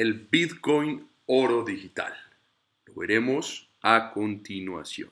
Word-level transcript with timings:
el 0.00 0.14
Bitcoin 0.14 1.06
oro 1.26 1.62
digital. 1.62 2.14
Lo 2.86 2.94
veremos 2.94 3.68
a 3.82 4.12
continuación. 4.14 5.10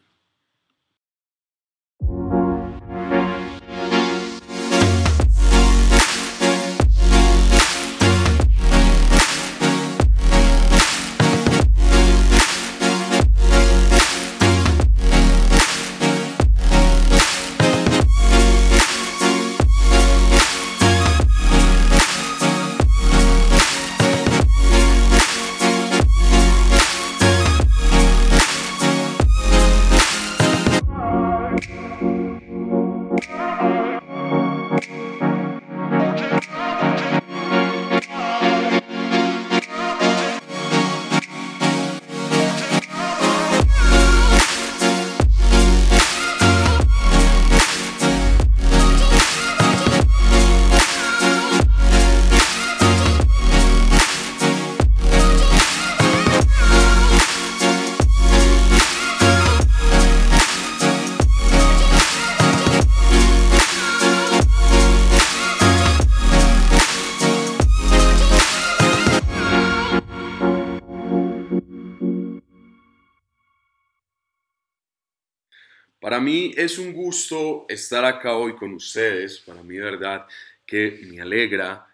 Es 76.58 76.76
un 76.76 76.92
gusto 76.92 77.66
estar 77.68 78.04
acá 78.04 78.34
hoy 78.34 78.56
con 78.56 78.72
ustedes. 78.72 79.38
Para 79.38 79.62
mí, 79.62 79.76
de 79.76 79.84
verdad, 79.84 80.26
que 80.66 81.06
me 81.08 81.20
alegra 81.20 81.86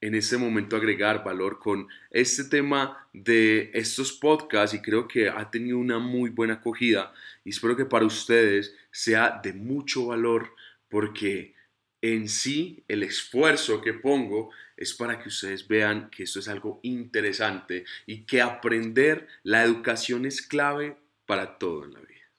en 0.00 0.14
este 0.14 0.36
momento 0.36 0.76
agregar 0.76 1.24
valor 1.24 1.58
con 1.58 1.88
este 2.12 2.44
tema 2.44 3.08
de 3.12 3.72
estos 3.74 4.12
podcasts 4.12 4.72
y 4.72 4.80
creo 4.80 5.08
que 5.08 5.28
ha 5.28 5.50
tenido 5.50 5.78
una 5.78 5.98
muy 5.98 6.30
buena 6.30 6.54
acogida 6.54 7.12
y 7.44 7.50
espero 7.50 7.76
que 7.76 7.86
para 7.86 8.06
ustedes 8.06 8.76
sea 8.92 9.40
de 9.42 9.52
mucho 9.52 10.06
valor 10.06 10.54
porque 10.88 11.56
en 12.00 12.28
sí 12.28 12.84
el 12.86 13.02
esfuerzo 13.02 13.80
que 13.80 13.94
pongo 13.94 14.50
es 14.76 14.94
para 14.94 15.18
que 15.18 15.28
ustedes 15.28 15.66
vean 15.66 16.08
que 16.10 16.22
esto 16.22 16.38
es 16.38 16.46
algo 16.46 16.78
interesante 16.84 17.84
y 18.06 18.26
que 18.26 18.42
aprender 18.42 19.26
la 19.42 19.64
educación 19.64 20.24
es 20.24 20.40
clave 20.40 20.98
para 21.26 21.58
todo 21.58 21.84
en 21.84 21.94
la 21.94 22.00
vida. 22.00 22.30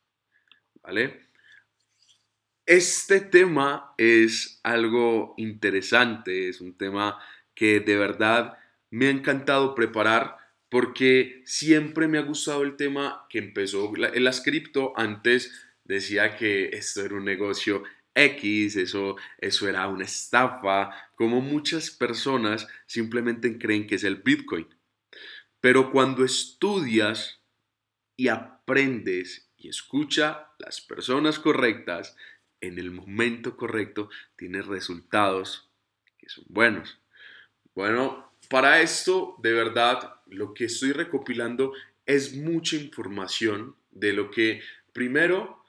¿vale? 0.81 1.24
Este 2.65 3.19
tema 3.19 3.93
es 3.95 4.59
algo 4.63 5.35
interesante, 5.37 6.49
es 6.49 6.61
un 6.61 6.75
tema 6.75 7.19
que 7.53 7.79
de 7.79 7.95
verdad 7.95 8.57
me 8.89 9.05
ha 9.05 9.11
encantado 9.11 9.75
preparar 9.75 10.37
porque 10.67 11.43
siempre 11.45 12.07
me 12.07 12.17
ha 12.17 12.23
gustado 12.23 12.63
el 12.63 12.75
tema 12.75 13.27
que 13.29 13.37
empezó 13.37 13.93
en 13.95 14.23
las 14.23 14.41
cripto. 14.41 14.93
Antes 14.95 15.51
decía 15.83 16.37
que 16.37 16.69
esto 16.69 17.05
era 17.05 17.13
un 17.13 17.25
negocio 17.25 17.83
X, 18.15 18.77
eso, 18.77 19.15
eso 19.37 19.69
era 19.69 19.87
una 19.87 20.05
estafa, 20.05 20.89
como 21.15 21.41
muchas 21.41 21.91
personas 21.91 22.67
simplemente 22.87 23.59
creen 23.59 23.85
que 23.85 23.95
es 23.95 24.03
el 24.03 24.23
Bitcoin. 24.23 24.67
Pero 25.59 25.91
cuando 25.91 26.25
estudias 26.25 27.43
y 28.17 28.29
aprendes 28.29 29.51
y 29.55 29.69
escucha 29.69 30.49
las 30.57 30.81
personas 30.81 31.37
correctas 31.37 32.15
en 32.67 32.79
el 32.79 32.91
momento 32.91 33.57
correcto, 33.57 34.09
tienes 34.35 34.65
resultados 34.65 35.69
que 36.17 36.29
son 36.29 36.45
buenos. 36.47 36.99
Bueno, 37.73 38.31
para 38.49 38.81
esto, 38.81 39.35
de 39.41 39.53
verdad, 39.53 40.15
lo 40.27 40.53
que 40.53 40.65
estoy 40.65 40.91
recopilando 40.91 41.73
es 42.05 42.35
mucha 42.35 42.75
información 42.75 43.75
de 43.91 44.13
lo 44.13 44.29
que 44.29 44.61
primero 44.93 45.63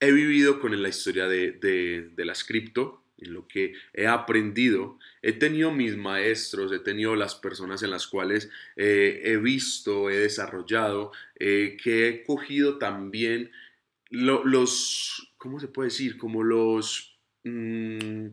he 0.00 0.12
vivido 0.12 0.60
con 0.60 0.80
la 0.80 0.88
historia 0.88 1.28
de, 1.28 1.52
de, 1.52 2.24
las 2.24 2.44
cripto, 2.44 3.02
en 3.18 3.32
lo 3.32 3.46
que 3.46 3.74
he 3.92 4.06
aprendido. 4.06 4.98
He 5.22 5.32
tenido 5.32 5.70
mis 5.70 5.96
maestros, 5.96 6.72
he 6.72 6.78
tenido 6.78 7.14
las 7.16 7.34
personas 7.34 7.82
en 7.82 7.90
las 7.90 8.06
cuales 8.06 8.50
eh, 8.76 9.22
he 9.24 9.36
visto, 9.36 10.10
he 10.10 10.16
desarrollado, 10.16 11.12
eh, 11.38 11.76
que 11.82 12.08
he 12.08 12.24
cogido 12.24 12.78
también 12.78 13.50
los, 14.10 15.33
¿cómo 15.44 15.60
se 15.60 15.68
puede 15.68 15.90
decir? 15.90 16.16
Como 16.16 16.42
los, 16.42 17.18
mm, 17.42 18.28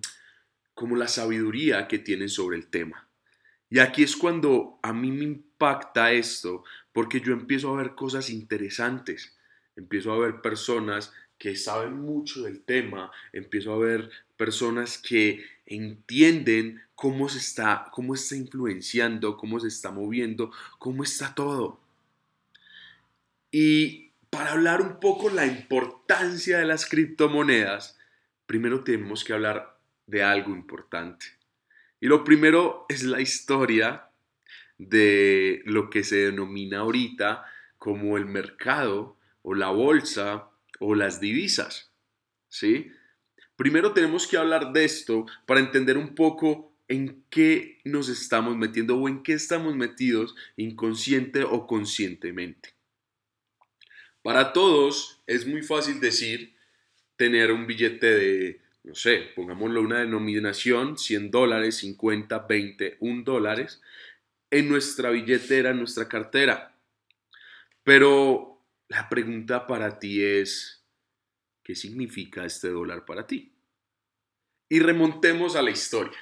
como 0.74 0.96
la 0.96 1.10
sabiduría 1.10 1.86
que 1.86 2.00
tienen 2.00 2.30
sobre 2.30 2.56
el 2.56 2.68
tema. 2.68 3.06
Y 3.70 3.80
aquí 3.80 4.04
es 4.04 4.16
cuando 4.16 4.80
a 4.82 4.94
mí 4.94 5.12
me 5.12 5.26
impacta 5.26 6.14
esto, 6.14 6.64
porque 6.94 7.20
yo 7.20 7.34
empiezo 7.34 7.74
a 7.74 7.82
ver 7.82 7.96
cosas 7.96 8.30
interesantes, 8.30 9.38
empiezo 9.76 10.14
a 10.14 10.20
ver 10.20 10.40
personas 10.40 11.12
que 11.38 11.58
saben 11.58 12.00
mucho 12.00 12.44
del 12.44 12.62
tema, 12.62 13.12
empiezo 13.34 13.74
a 13.74 13.80
ver 13.80 14.10
personas 14.38 14.98
que 14.98 15.44
entienden 15.66 16.82
cómo 16.96 17.28
se 17.28 17.40
está, 17.40 17.90
cómo 17.92 18.14
está 18.14 18.38
influenciando, 18.38 19.36
cómo 19.36 19.60
se 19.60 19.68
está 19.68 19.92
moviendo, 19.92 20.54
cómo 20.80 21.04
está 21.04 21.36
todo. 21.36 21.82
Y 23.52 24.11
para 24.31 24.53
hablar 24.53 24.81
un 24.81 25.00
poco 25.00 25.30
la 25.30 25.46
importancia 25.46 26.58
de 26.58 26.66
las 26.66 26.88
criptomonedas, 26.88 28.00
primero 28.47 28.84
tenemos 28.84 29.24
que 29.24 29.34
hablar 29.34 29.78
de 30.08 30.24
algo 30.24 30.56
importante. 30.56 31.28
Y 32.00 32.08
lo 32.08 32.24
primero 32.24 32.86
es 32.90 33.03
la 33.03 33.22
historia 33.22 34.09
de 34.78 35.62
lo 35.66 35.90
que 35.91 36.03
se 36.03 36.16
denomina 36.16 36.80
ahorita 36.80 37.46
como 37.78 38.18
el 38.18 38.25
mercado 38.25 39.18
o 39.44 39.53
la 39.53 39.70
bolsa 39.70 40.50
o 40.80 40.96
las 40.96 41.20
divisas. 41.20 41.91
¿Sí? 42.47 42.91
Primero 43.56 43.94
tenemos 43.94 44.28
que 44.28 44.38
hablar 44.38 44.72
de 44.72 44.86
esto 44.86 45.25
para 45.46 45.59
entender 45.59 45.97
un 45.97 46.16
poco 46.16 46.74
en 46.88 47.24
qué 47.30 47.80
nos 47.84 48.09
estamos 48.09 48.58
metiendo 48.58 48.97
o 48.97 49.08
en 49.08 49.24
qué 49.24 49.34
estamos 49.34 49.75
metidos 49.75 50.36
inconsciente 50.56 51.44
o 51.44 51.68
conscientemente. 51.68 52.81
Para 54.22 54.54
todos 54.54 55.22
es 55.28 55.46
muy 55.46 55.64
fácil 55.64 56.00
decir 56.00 56.56
tener 57.16 57.52
un 57.52 57.68
billete 57.68 58.08
de, 58.08 58.62
no 58.84 58.96
sé, 58.96 59.32
pongámoslo 59.36 59.82
una 59.82 60.00
denominación, 60.00 60.98
100 60.98 61.32
dólares, 61.32 61.78
50, 61.78 62.40
20, 62.40 62.98
1 63.00 63.24
dólares, 63.24 63.82
en 64.50 64.70
nuestra 64.70 65.09
billetera, 65.12 65.72
en 65.72 65.78
nuestra 65.78 66.08
cartera. 66.08 66.76
Pero 67.84 68.62
la 68.88 69.09
pregunta 69.09 69.68
para 69.68 70.00
ti 70.00 70.24
es, 70.24 70.84
¿qué 71.64 71.76
significa 71.76 72.46
este 72.46 72.70
dólar 72.70 73.06
para 73.06 73.26
ti? 73.26 73.53
Y 74.70 74.80
remontemos 74.80 75.56
a 75.56 75.62
la 75.62 75.72
historia. 75.72 76.20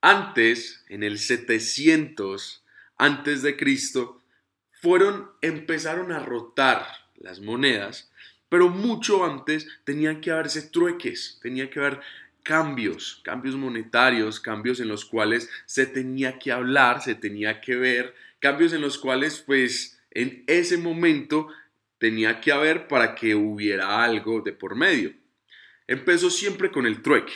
Antes, 0.00 0.84
en 0.88 1.02
el 1.02 1.18
700 1.18 2.64
antes 2.98 3.42
de 3.42 3.56
Cristo, 3.56 4.22
fueron 4.80 5.30
empezaron 5.40 6.12
a 6.12 6.20
rotar 6.20 6.86
las 7.16 7.40
monedas, 7.40 8.10
pero 8.48 8.68
mucho 8.68 9.24
antes 9.24 9.66
tenían 9.84 10.20
que 10.20 10.30
haberse 10.30 10.62
trueques, 10.62 11.38
tenía 11.42 11.68
que 11.70 11.80
haber 11.80 12.00
cambios, 12.42 13.20
cambios 13.24 13.56
monetarios, 13.56 14.38
cambios 14.38 14.78
en 14.78 14.88
los 14.88 15.04
cuales 15.04 15.50
se 15.66 15.86
tenía 15.86 16.38
que 16.38 16.52
hablar, 16.52 17.02
se 17.02 17.16
tenía 17.16 17.60
que 17.60 17.74
ver, 17.74 18.14
cambios 18.38 18.72
en 18.72 18.82
los 18.82 18.98
cuales 18.98 19.42
pues 19.44 20.00
en 20.12 20.44
ese 20.46 20.78
momento 20.78 21.48
tenía 21.98 22.40
que 22.40 22.52
haber 22.52 22.86
para 22.86 23.14
que 23.14 23.34
hubiera 23.34 24.04
algo 24.04 24.40
de 24.42 24.52
por 24.52 24.76
medio. 24.76 25.12
Empezó 25.88 26.30
siempre 26.30 26.70
con 26.70 26.86
el 26.86 27.02
trueque. 27.02 27.32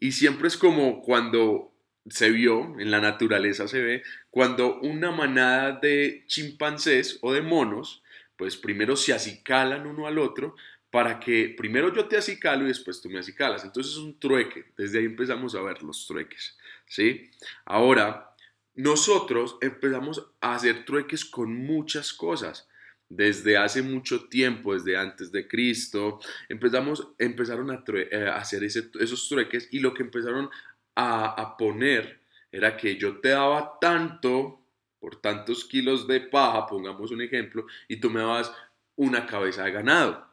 Y 0.00 0.12
siempre 0.12 0.48
es 0.48 0.56
como 0.56 1.02
cuando 1.02 1.73
se 2.08 2.30
vio, 2.30 2.78
en 2.78 2.90
la 2.90 3.00
naturaleza 3.00 3.68
se 3.68 3.80
ve, 3.80 4.02
cuando 4.30 4.80
una 4.80 5.10
manada 5.10 5.72
de 5.80 6.24
chimpancés 6.26 7.18
o 7.22 7.32
de 7.32 7.42
monos, 7.42 8.02
pues 8.36 8.56
primero 8.56 8.96
se 8.96 9.12
acicalan 9.12 9.86
uno 9.86 10.06
al 10.06 10.18
otro 10.18 10.56
para 10.90 11.18
que 11.18 11.52
primero 11.56 11.92
yo 11.92 12.06
te 12.06 12.16
acicalo 12.16 12.64
y 12.64 12.68
después 12.68 13.00
tú 13.00 13.10
me 13.10 13.18
acicalas. 13.18 13.64
Entonces 13.64 13.94
es 13.94 13.98
un 13.98 14.18
trueque. 14.18 14.66
Desde 14.76 14.98
ahí 14.98 15.06
empezamos 15.06 15.54
a 15.54 15.62
ver 15.62 15.82
los 15.82 16.06
trueques. 16.06 16.56
¿sí? 16.86 17.30
Ahora, 17.64 18.34
nosotros 18.74 19.56
empezamos 19.60 20.24
a 20.40 20.54
hacer 20.54 20.84
trueques 20.84 21.24
con 21.24 21.54
muchas 21.54 22.12
cosas. 22.12 22.68
Desde 23.08 23.56
hace 23.56 23.82
mucho 23.82 24.28
tiempo, 24.28 24.74
desde 24.74 24.96
antes 24.96 25.30
de 25.30 25.46
Cristo, 25.46 26.20
empezamos, 26.48 27.08
empezaron 27.18 27.70
a, 27.70 27.84
eh, 27.88 28.28
hacer 28.32 28.64
esos 28.64 29.28
trueques 29.28 29.68
y 29.70 29.80
lo 29.80 29.94
que 29.94 30.02
empezaron 30.02 30.48
a, 30.96 31.56
poner 31.58 32.20
era 32.52 32.76
que 32.76 32.96
yo 32.96 33.20
te 33.20 33.30
daba 33.30 33.78
tanto 33.80 34.60
por 35.00 35.20
tantos 35.20 35.64
kilos 35.64 36.06
de 36.06 36.20
paja, 36.20 36.66
pongamos 36.66 37.10
un 37.10 37.20
ejemplo, 37.20 37.66
y 37.88 37.96
tú 37.96 38.10
me 38.10 38.20
dabas 38.20 38.54
una 38.96 39.26
cabeza 39.26 39.64
de 39.64 39.72
ganado. 39.72 40.26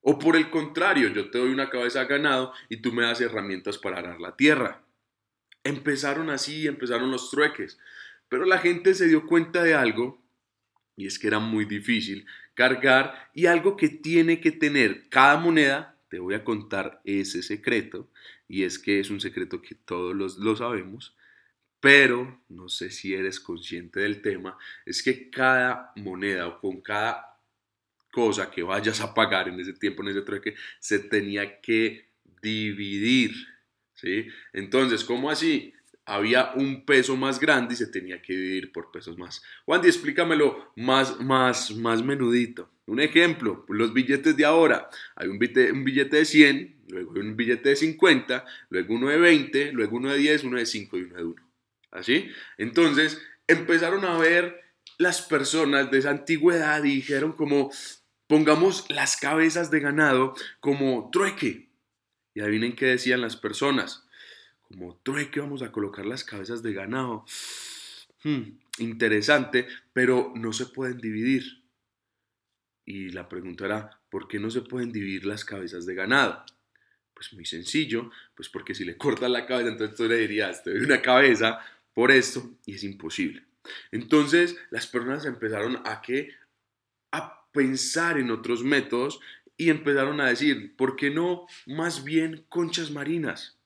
O 0.00 0.18
por 0.18 0.36
el 0.36 0.50
contrario, 0.50 1.08
yo 1.08 1.30
te 1.30 1.38
doy 1.38 1.50
una 1.50 1.68
cabeza 1.68 2.00
de 2.00 2.06
ganado 2.06 2.52
y 2.68 2.78
tú 2.78 2.92
me 2.92 3.04
das 3.04 3.20
herramientas 3.20 3.78
para 3.78 3.98
arar 3.98 4.20
la 4.20 4.36
tierra. 4.36 4.82
Empezaron 5.62 6.30
así, 6.30 6.66
empezaron 6.66 7.10
los 7.10 7.30
trueques. 7.30 7.78
Pero 8.28 8.44
la 8.44 8.58
gente 8.58 8.94
se 8.94 9.06
dio 9.06 9.26
cuenta 9.26 9.62
de 9.62 9.74
algo, 9.74 10.22
y 10.96 11.06
es 11.06 11.18
que 11.18 11.28
era 11.28 11.38
muy 11.38 11.64
difícil 11.64 12.26
cargar, 12.54 13.30
y 13.34 13.46
algo 13.46 13.76
que 13.76 13.88
tiene 13.88 14.40
que 14.40 14.50
tener 14.50 15.08
cada 15.10 15.36
moneda, 15.36 15.96
te 16.08 16.18
voy 16.18 16.34
a 16.34 16.44
contar 16.44 17.00
ese 17.04 17.42
secreto, 17.42 18.08
y 18.48 18.64
es 18.64 18.78
que 18.78 19.00
es 19.00 19.10
un 19.10 19.20
secreto 19.20 19.60
que 19.60 19.74
todos 19.74 20.14
los, 20.14 20.38
lo 20.38 20.56
sabemos, 20.56 21.16
pero 21.80 22.42
no 22.48 22.68
sé 22.68 22.90
si 22.90 23.14
eres 23.14 23.40
consciente 23.40 24.00
del 24.00 24.22
tema, 24.22 24.56
es 24.84 25.02
que 25.02 25.30
cada 25.30 25.92
moneda 25.96 26.46
o 26.48 26.60
con 26.60 26.80
cada 26.80 27.40
cosa 28.10 28.50
que 28.50 28.62
vayas 28.62 29.00
a 29.00 29.12
pagar 29.12 29.48
en 29.48 29.60
ese 29.60 29.74
tiempo, 29.74 30.02
en 30.02 30.08
ese 30.08 30.22
trueque, 30.22 30.54
se 30.80 30.98
tenía 31.00 31.60
que 31.60 32.08
dividir 32.40 33.32
¿sí? 33.96 34.28
Entonces, 34.52 35.04
¿cómo 35.04 35.30
así? 35.30 35.72
Había 36.04 36.52
un 36.54 36.84
peso 36.84 37.16
más 37.16 37.40
grande 37.40 37.74
y 37.74 37.76
se 37.76 37.88
tenía 37.88 38.22
que 38.22 38.32
dividir 38.32 38.70
por 38.70 38.92
pesos 38.92 39.18
más. 39.18 39.42
Wandy, 39.66 39.88
explícamelo 39.88 40.72
más, 40.76 41.18
más, 41.20 41.74
más 41.74 42.04
menudito. 42.04 42.70
Un 42.86 43.00
ejemplo, 43.00 43.64
los 43.68 43.92
billetes 43.92 44.36
de 44.36 44.44
ahora. 44.44 44.88
Hay 45.16 45.26
un 45.26 45.40
billete, 45.40 45.72
un 45.72 45.84
billete 45.84 46.18
de 46.18 46.24
100, 46.24 46.75
luego 46.88 47.12
un 47.12 47.36
billete 47.36 47.70
de 47.70 47.76
50, 47.76 48.44
luego 48.70 48.94
uno 48.94 49.08
de 49.08 49.18
20, 49.18 49.72
luego 49.72 49.96
uno 49.96 50.12
de 50.12 50.18
10, 50.18 50.44
uno 50.44 50.58
de 50.58 50.66
5 50.66 50.98
y 50.98 51.02
uno 51.02 51.16
de 51.16 51.24
1. 51.24 51.50
¿Así? 51.92 52.30
Entonces, 52.58 53.20
empezaron 53.46 54.04
a 54.04 54.18
ver 54.18 54.62
las 54.98 55.22
personas 55.22 55.90
de 55.90 55.98
esa 55.98 56.10
antigüedad 56.10 56.82
y 56.84 56.96
dijeron 56.96 57.32
como, 57.32 57.70
pongamos 58.26 58.86
las 58.90 59.16
cabezas 59.16 59.70
de 59.70 59.80
ganado 59.80 60.34
como 60.60 61.10
trueque. 61.10 61.70
Y 62.34 62.40
adivinen 62.40 62.76
qué 62.76 62.86
decían 62.86 63.20
las 63.20 63.36
personas. 63.36 64.06
Como 64.62 64.96
trueque 65.02 65.40
vamos 65.40 65.62
a 65.62 65.72
colocar 65.72 66.04
las 66.04 66.24
cabezas 66.24 66.62
de 66.62 66.72
ganado. 66.72 67.24
Hmm, 68.24 68.58
interesante, 68.78 69.66
pero 69.92 70.32
no 70.34 70.52
se 70.52 70.66
pueden 70.66 70.98
dividir. 70.98 71.64
Y 72.84 73.10
la 73.10 73.28
pregunta 73.28 73.64
era, 73.64 74.00
¿por 74.10 74.28
qué 74.28 74.38
no 74.38 74.50
se 74.50 74.62
pueden 74.62 74.92
dividir 74.92 75.24
las 75.24 75.44
cabezas 75.44 75.86
de 75.86 75.94
ganado? 75.94 76.44
Pues 77.16 77.32
muy 77.32 77.46
sencillo, 77.46 78.10
pues 78.34 78.50
porque 78.50 78.74
si 78.74 78.84
le 78.84 78.98
cortas 78.98 79.30
la 79.30 79.46
cabeza, 79.46 79.70
entonces 79.70 79.96
tú 79.96 80.06
le 80.06 80.18
dirías, 80.18 80.62
te 80.62 80.70
doy 80.70 80.80
una 80.80 81.00
cabeza 81.00 81.60
por 81.94 82.12
esto, 82.12 82.58
y 82.66 82.74
es 82.74 82.84
imposible. 82.84 83.42
Entonces 83.90 84.54
las 84.68 84.86
personas 84.86 85.24
empezaron 85.24 85.80
a 85.86 86.02
que 86.02 86.34
a 87.12 87.48
pensar 87.52 88.18
en 88.18 88.30
otros 88.30 88.62
métodos 88.62 89.18
y 89.56 89.70
empezaron 89.70 90.20
a 90.20 90.28
decir, 90.28 90.76
¿por 90.76 90.94
qué 90.94 91.10
no 91.10 91.46
más 91.64 92.04
bien 92.04 92.44
conchas 92.50 92.90
marinas? 92.90 93.56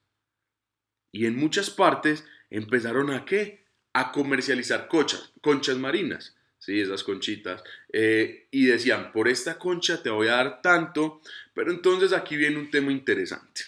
Y 1.10 1.26
en 1.26 1.34
muchas 1.34 1.70
partes 1.70 2.24
empezaron 2.50 3.10
a 3.10 3.24
qué? 3.24 3.64
A 3.92 4.12
comercializar 4.12 4.86
conchas, 4.86 5.32
conchas 5.40 5.76
marinas, 5.76 6.36
¿sí? 6.60 6.80
Esas 6.80 7.02
conchitas. 7.02 7.64
Eh, 7.92 8.46
y 8.52 8.66
decían, 8.66 9.10
por 9.10 9.26
esta 9.26 9.58
concha 9.58 10.00
te 10.02 10.10
voy 10.10 10.28
a 10.28 10.36
dar 10.36 10.62
tanto, 10.62 11.20
pero 11.52 11.72
entonces 11.72 12.12
aquí 12.12 12.36
viene 12.36 12.58
un 12.58 12.70
tema 12.70 12.92
interesante. 12.92 13.62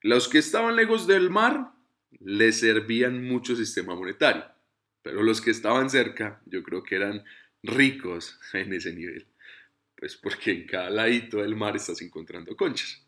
Los 0.00 0.28
que 0.28 0.38
estaban 0.38 0.74
lejos 0.74 1.06
del 1.06 1.28
mar 1.28 1.72
les 2.20 2.60
servían 2.60 3.22
mucho 3.22 3.54
sistema 3.54 3.94
monetario, 3.94 4.44
pero 5.02 5.22
los 5.22 5.40
que 5.40 5.50
estaban 5.50 5.90
cerca 5.90 6.40
yo 6.46 6.62
creo 6.62 6.82
que 6.82 6.96
eran 6.96 7.24
ricos 7.62 8.38
en 8.54 8.72
ese 8.72 8.94
nivel. 8.94 9.26
Pues 9.96 10.16
porque 10.16 10.50
en 10.50 10.66
cada 10.66 10.90
ladito 10.90 11.38
del 11.38 11.54
mar 11.54 11.76
estás 11.76 12.00
encontrando 12.02 12.56
conchas. 12.56 13.04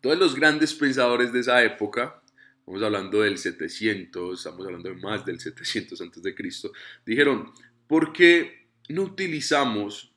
Todos 0.00 0.18
los 0.18 0.34
grandes 0.34 0.74
pensadores 0.74 1.32
de 1.32 1.38
esa 1.38 1.62
época, 1.62 2.21
estamos 2.62 2.82
hablando 2.84 3.22
del 3.22 3.38
700, 3.38 4.38
estamos 4.38 4.64
hablando 4.64 4.88
de 4.88 4.94
más 4.94 5.26
del 5.26 5.40
700 5.40 6.00
antes 6.00 6.22
de 6.22 6.34
Cristo, 6.34 6.72
dijeron, 7.04 7.52
¿por 7.88 8.12
qué 8.12 8.68
no 8.88 9.02
utilizamos 9.02 10.14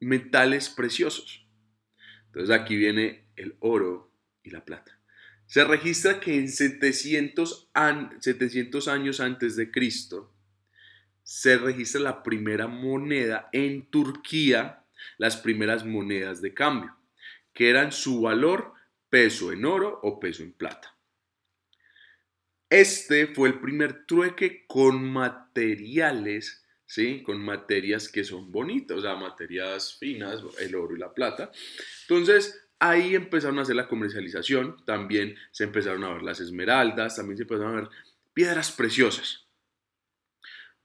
metales 0.00 0.68
preciosos? 0.68 1.46
Entonces 2.26 2.50
aquí 2.50 2.74
viene 2.76 3.28
el 3.36 3.54
oro 3.60 4.12
y 4.42 4.50
la 4.50 4.64
plata. 4.64 4.98
Se 5.46 5.64
registra 5.64 6.18
que 6.18 6.36
en 6.36 6.48
700, 6.48 7.70
700 8.18 8.88
años 8.88 9.20
antes 9.20 9.54
de 9.54 9.70
Cristo 9.70 10.34
se 11.22 11.56
registra 11.58 12.00
la 12.00 12.22
primera 12.22 12.66
moneda 12.66 13.48
en 13.52 13.86
Turquía 13.86 14.84
las 15.16 15.36
primeras 15.36 15.84
monedas 15.84 16.40
de 16.40 16.54
cambio, 16.54 16.96
que 17.52 17.70
eran 17.70 17.92
su 17.92 18.22
valor 18.22 18.72
peso 19.08 19.52
en 19.52 19.64
oro 19.64 20.00
o 20.02 20.18
peso 20.18 20.42
en 20.42 20.52
plata. 20.52 20.93
Este 22.74 23.28
fue 23.28 23.48
el 23.48 23.60
primer 23.60 24.04
trueque 24.04 24.66
con 24.66 25.04
materiales, 25.04 26.64
¿sí? 26.86 27.22
Con 27.22 27.40
materias 27.40 28.08
que 28.08 28.24
son 28.24 28.50
bonitas, 28.50 28.98
o 28.98 29.00
sea, 29.00 29.14
materias 29.14 29.96
finas, 29.98 30.42
el 30.58 30.74
oro 30.74 30.96
y 30.96 30.98
la 30.98 31.14
plata. 31.14 31.52
Entonces, 32.08 32.66
ahí 32.80 33.14
empezaron 33.14 33.60
a 33.60 33.62
hacer 33.62 33.76
la 33.76 33.86
comercialización, 33.86 34.84
también 34.84 35.36
se 35.52 35.64
empezaron 35.64 36.02
a 36.02 36.14
ver 36.14 36.22
las 36.22 36.40
esmeraldas, 36.40 37.14
también 37.14 37.36
se 37.36 37.44
empezaron 37.44 37.72
a 37.72 37.80
ver 37.82 37.90
piedras 38.32 38.72
preciosas. 38.72 39.46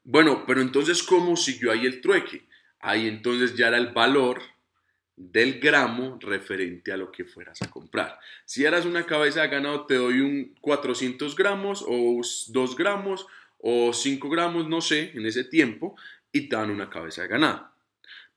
Bueno, 0.04 0.44
pero 0.46 0.62
entonces, 0.62 1.02
¿cómo 1.02 1.36
siguió 1.36 1.72
ahí 1.72 1.88
el 1.88 2.02
trueque? 2.02 2.48
ahí 2.80 3.08
entonces 3.08 3.56
ya 3.56 3.68
era 3.68 3.78
el 3.78 3.94
valor 3.94 4.42
del 5.19 5.60
gramo 5.60 6.18
referente 6.21 6.94
a 6.94 6.98
lo 6.98 7.12
que 7.12 7.25
fueras 7.25 7.62
a 7.62 7.69
comprar. 7.69 8.18
Si 8.45 8.63
eras 8.63 8.86
una 8.86 9.06
cabeza 9.06 9.42
de 9.42 9.50
ganado, 9.50 9.86
te 9.86 9.95
doy 9.95 10.21
un 10.21 10.56
400 10.62 11.35
gramos 11.35 11.83
o 11.85 12.21
2 12.47 12.76
gramos 12.78 13.28
o 13.57 13.92
5 13.92 14.30
gramos, 14.30 14.69
no 14.69 14.80
sé, 14.80 15.11
en 15.14 15.26
ese 15.26 15.44
tiempo, 15.44 15.97
y 16.31 16.47
te 16.47 16.56
dan 16.56 16.71
una 16.71 16.90
cabeza 16.90 17.23
de 17.23 17.28
ganado. 17.28 17.69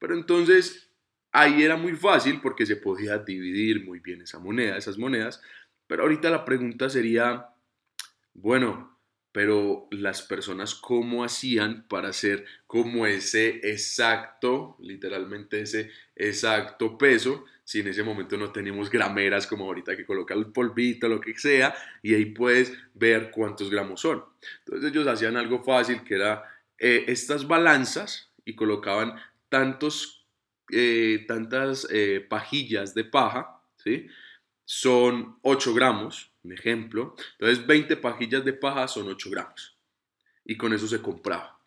Pero 0.00 0.14
entonces 0.14 0.90
ahí 1.30 1.62
era 1.62 1.76
muy 1.76 1.94
fácil 1.94 2.40
porque 2.40 2.66
se 2.66 2.74
podía 2.74 3.16
dividir 3.16 3.84
muy 3.84 4.00
bien 4.00 4.22
esa 4.22 4.40
moneda, 4.40 4.76
esas 4.76 4.98
monedas. 4.98 5.40
Pero 5.86 6.02
ahorita 6.02 6.30
la 6.30 6.44
pregunta 6.44 6.90
sería, 6.90 7.46
bueno, 8.34 8.91
pero 9.32 9.88
las 9.90 10.22
personas 10.22 10.74
cómo 10.74 11.24
hacían 11.24 11.86
para 11.88 12.10
hacer 12.10 12.44
como 12.66 13.06
ese 13.06 13.60
exacto, 13.70 14.76
literalmente 14.80 15.62
ese 15.62 15.90
exacto 16.14 16.98
peso, 16.98 17.46
si 17.64 17.80
en 17.80 17.88
ese 17.88 18.02
momento 18.02 18.36
no 18.36 18.52
teníamos 18.52 18.90
grameras 18.90 19.46
como 19.46 19.64
ahorita 19.64 19.96
que 19.96 20.04
coloca 20.04 20.34
el 20.34 20.52
polvito, 20.52 21.08
lo 21.08 21.20
que 21.20 21.34
sea, 21.38 21.74
y 22.02 22.14
ahí 22.14 22.26
puedes 22.26 22.72
ver 22.94 23.30
cuántos 23.30 23.70
gramos 23.70 24.02
son. 24.02 24.22
Entonces 24.64 24.90
ellos 24.90 25.06
hacían 25.06 25.36
algo 25.36 25.62
fácil 25.62 26.02
que 26.04 26.16
era 26.16 26.44
eh, 26.78 27.04
estas 27.08 27.46
balanzas 27.46 28.30
y 28.44 28.54
colocaban 28.54 29.14
tantos, 29.48 30.26
eh, 30.70 31.24
tantas 31.26 31.86
eh, 31.90 32.26
pajillas 32.28 32.94
de 32.94 33.04
paja, 33.04 33.62
¿sí? 33.76 34.08
Son 34.64 35.38
8 35.42 35.74
gramos, 35.74 36.31
un 36.44 36.52
ejemplo. 36.52 37.14
Entonces 37.38 37.66
20 37.66 37.96
pajillas 37.96 38.44
de 38.44 38.52
paja 38.52 38.88
son 38.88 39.08
8 39.08 39.30
gramos. 39.30 39.76
Y 40.44 40.56
con 40.56 40.72
eso 40.72 40.88
se 40.88 41.00
compraba. 41.00 41.58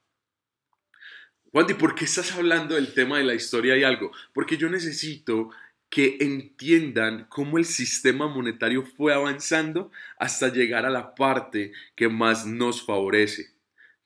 Wandy, 1.53 1.75
¿por 1.75 1.95
qué 1.95 2.03
estás 2.05 2.33
hablando 2.33 2.75
del 2.75 2.93
tema 2.93 3.17
de 3.17 3.23
la 3.23 3.33
historia 3.33 3.77
y 3.77 3.83
algo? 3.83 4.11
Porque 4.33 4.57
yo 4.57 4.69
necesito 4.69 5.51
que 5.89 6.17
entiendan 6.19 7.27
cómo 7.29 7.57
el 7.57 7.63
sistema 7.63 8.27
monetario 8.27 8.83
fue 8.83 9.13
avanzando 9.13 9.91
hasta 10.17 10.49
llegar 10.49 10.85
a 10.85 10.89
la 10.89 11.15
parte 11.15 11.71
que 11.95 12.09
más 12.09 12.45
nos 12.45 12.85
favorece, 12.85 13.53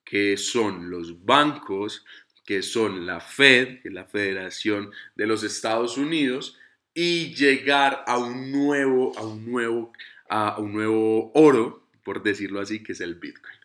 que 0.03 0.37
son 0.37 0.91
los 0.91 1.25
bancos, 1.25 2.05
que 2.45 2.61
son 2.61 3.07
la 3.07 3.19
Fed, 3.19 3.81
que 3.81 3.87
es 3.87 3.93
la 3.93 4.05
Federación 4.05 4.91
de 5.15 5.25
los 5.25 5.43
Estados 5.43 5.97
Unidos, 5.97 6.59
y 6.93 7.33
llegar 7.33 8.03
a 8.05 8.19
un 8.19 8.51
nuevo, 8.51 9.17
a 9.17 9.25
un 9.25 9.49
nuevo 9.49 9.91
a 10.29 10.57
un 10.59 10.73
nuevo 10.73 11.31
oro, 11.33 11.89
por 12.03 12.23
decirlo 12.23 12.61
así, 12.61 12.81
que 12.81 12.93
es 12.93 13.01
el 13.01 13.15
Bitcoin. 13.15 13.55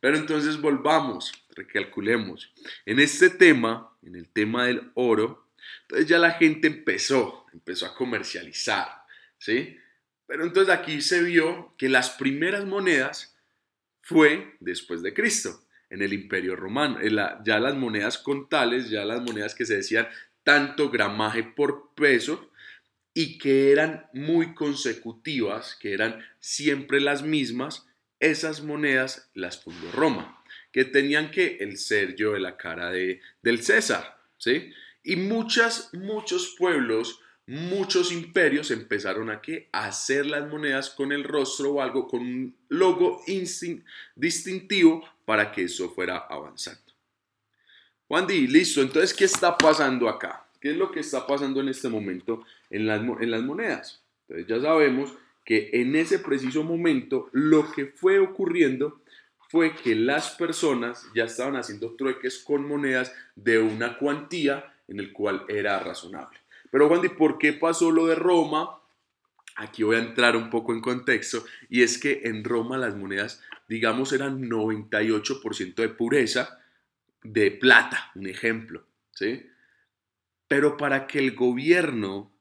Pero 0.00 0.16
entonces 0.16 0.60
volvamos, 0.60 1.32
recalculemos. 1.50 2.52
En 2.86 3.00
este 3.00 3.28
tema, 3.30 3.94
en 4.02 4.16
el 4.16 4.28
tema 4.28 4.66
del 4.66 4.90
oro, 4.94 5.48
entonces 5.82 6.08
ya 6.08 6.18
la 6.18 6.32
gente 6.32 6.68
empezó, 6.68 7.46
empezó 7.52 7.86
a 7.86 7.94
comercializar, 7.94 8.88
¿sí? 9.38 9.76
Pero 10.26 10.44
entonces 10.44 10.72
aquí 10.72 11.02
se 11.02 11.22
vio 11.22 11.74
que 11.76 11.88
las 11.88 12.10
primeras 12.10 12.64
monedas 12.64 13.36
fue 14.00 14.56
después 14.60 15.02
de 15.02 15.12
Cristo, 15.12 15.64
en 15.90 16.02
el 16.02 16.12
Imperio 16.12 16.56
Romano. 16.56 16.98
ya 17.44 17.58
las 17.58 17.74
monedas 17.74 18.18
contales, 18.18 18.88
ya 18.88 19.04
las 19.04 19.20
monedas 19.20 19.54
que 19.54 19.66
se 19.66 19.76
decían 19.76 20.08
tanto 20.44 20.90
gramaje 20.90 21.42
por 21.42 21.94
peso 21.94 22.49
y 23.14 23.38
que 23.38 23.72
eran 23.72 24.06
muy 24.12 24.54
consecutivas, 24.54 25.76
que 25.80 25.92
eran 25.92 26.24
siempre 26.38 27.00
las 27.00 27.22
mismas, 27.22 27.86
esas 28.20 28.62
monedas 28.62 29.30
las 29.34 29.62
fundó 29.62 29.90
Roma, 29.92 30.42
que 30.72 30.84
tenían 30.84 31.30
que 31.30 31.56
el 31.60 31.78
sello 31.78 32.32
de 32.32 32.40
la 32.40 32.56
cara 32.56 32.90
de, 32.90 33.20
del 33.42 33.62
César, 33.62 34.18
¿sí? 34.38 34.72
Y 35.02 35.16
muchas, 35.16 35.92
muchos 35.94 36.54
pueblos, 36.58 37.20
muchos 37.46 38.12
imperios 38.12 38.70
empezaron 38.70 39.30
a, 39.30 39.40
¿qué? 39.40 39.68
hacer 39.72 40.26
las 40.26 40.46
monedas 40.48 40.90
con 40.90 41.10
el 41.10 41.24
rostro 41.24 41.72
o 41.72 41.82
algo, 41.82 42.06
con 42.06 42.20
un 42.20 42.56
logo 42.68 43.22
distintivo 44.14 45.02
para 45.24 45.50
que 45.50 45.62
eso 45.64 45.90
fuera 45.90 46.18
avanzando. 46.18 46.92
Juan 48.06 48.26
Di, 48.26 48.46
listo, 48.46 48.82
entonces, 48.82 49.14
¿qué 49.14 49.24
está 49.24 49.56
pasando 49.56 50.08
acá? 50.08 50.46
¿Qué 50.60 50.72
es 50.72 50.76
lo 50.76 50.92
que 50.92 51.00
está 51.00 51.26
pasando 51.26 51.60
en 51.60 51.68
este 51.68 51.88
momento 51.88 52.44
en 52.70 52.86
las, 52.86 53.00
en 53.00 53.30
las 53.30 53.42
monedas? 53.42 54.02
Entonces 54.28 54.46
ya 54.46 54.60
sabemos 54.60 55.14
que 55.44 55.70
en 55.72 55.96
ese 55.96 56.18
preciso 56.18 56.62
momento 56.62 57.28
lo 57.32 57.70
que 57.72 57.86
fue 57.86 58.18
ocurriendo 58.18 59.02
fue 59.48 59.74
que 59.74 59.96
las 59.96 60.30
personas 60.36 61.08
ya 61.12 61.24
estaban 61.24 61.56
haciendo 61.56 61.96
trueques 61.96 62.38
con 62.38 62.68
monedas 62.68 63.12
de 63.34 63.58
una 63.58 63.98
cuantía 63.98 64.72
en 64.86 65.00
el 65.00 65.12
cual 65.12 65.44
era 65.48 65.80
razonable. 65.80 66.38
Pero 66.70 66.86
Wandy, 66.86 67.08
¿por 67.08 67.36
qué 67.38 67.52
pasó 67.52 67.90
lo 67.90 68.06
de 68.06 68.14
Roma? 68.14 68.80
Aquí 69.56 69.82
voy 69.82 69.96
a 69.96 70.00
entrar 70.00 70.36
un 70.36 70.50
poco 70.50 70.72
en 70.72 70.80
contexto 70.80 71.44
y 71.68 71.82
es 71.82 71.98
que 71.98 72.20
en 72.24 72.44
Roma 72.44 72.78
las 72.78 72.94
monedas, 72.94 73.42
digamos, 73.68 74.12
eran 74.12 74.48
98% 74.48 75.74
de 75.74 75.88
pureza 75.88 76.60
de 77.22 77.50
plata, 77.50 78.12
un 78.14 78.28
ejemplo, 78.28 78.84
¿sí? 79.10 79.46
Pero 80.46 80.76
para 80.76 81.06
que 81.06 81.18
el 81.18 81.34
gobierno 81.34 82.32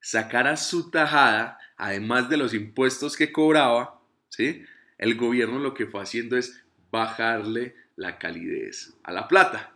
sacara 0.00 0.56
su 0.56 0.90
tajada, 0.90 1.58
además 1.76 2.28
de 2.28 2.36
los 2.36 2.54
impuestos 2.54 3.16
que 3.16 3.32
cobraba, 3.32 4.00
¿sí? 4.28 4.64
El 4.98 5.16
gobierno 5.16 5.58
lo 5.58 5.74
que 5.74 5.86
fue 5.86 6.02
haciendo 6.02 6.36
es 6.36 6.64
bajarle 6.90 7.76
la 7.96 8.18
calidez 8.18 8.94
a 9.02 9.12
la 9.12 9.28
plata. 9.28 9.74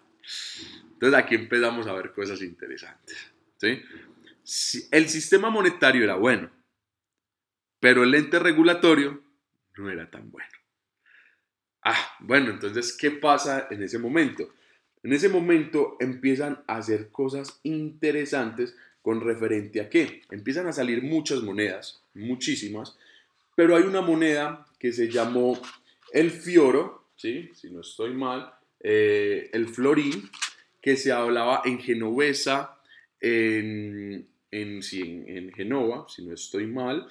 Entonces 0.92 1.18
aquí 1.18 1.34
empezamos 1.34 1.86
a 1.86 1.92
ver 1.92 2.12
cosas 2.12 2.42
interesantes. 2.42 3.32
¿sí? 3.58 3.82
El 4.90 5.08
sistema 5.08 5.50
monetario 5.50 6.04
era 6.04 6.16
bueno, 6.16 6.50
pero 7.80 8.04
el 8.04 8.14
ente 8.14 8.38
regulatorio 8.38 9.22
no 9.76 9.90
era 9.90 10.10
tan 10.10 10.30
bueno. 10.30 10.48
Ah, 11.84 12.16
bueno, 12.20 12.50
entonces, 12.50 12.96
¿qué 12.96 13.10
pasa 13.10 13.66
en 13.70 13.82
ese 13.82 13.98
momento? 13.98 14.54
En 15.02 15.12
ese 15.12 15.28
momento 15.28 15.96
empiezan 15.98 16.62
a 16.68 16.76
hacer 16.76 17.10
cosas 17.10 17.58
interesantes 17.64 18.76
con 19.02 19.20
referente 19.20 19.80
a 19.80 19.90
qué. 19.90 20.22
Empiezan 20.30 20.66
a 20.68 20.72
salir 20.72 21.02
muchas 21.02 21.42
monedas, 21.42 22.02
muchísimas, 22.14 22.96
pero 23.54 23.76
hay 23.76 23.82
una 23.82 24.00
moneda 24.00 24.64
que 24.78 24.92
se 24.92 25.10
llamó 25.10 25.60
el 26.12 26.30
fioro, 26.30 27.08
si 27.16 27.50
no 27.70 27.80
estoy 27.80 28.14
mal, 28.14 28.52
eh, 28.80 29.50
el 29.52 29.68
florín, 29.68 30.30
que 30.80 30.96
se 30.96 31.12
hablaba 31.12 31.62
en 31.64 31.78
genovesa, 31.78 32.78
en, 33.20 34.26
en, 34.50 34.80
en, 34.90 35.52
Genova, 35.52 36.06
si 36.08 36.26
no 36.26 36.34
estoy 36.34 36.66
mal, 36.66 37.06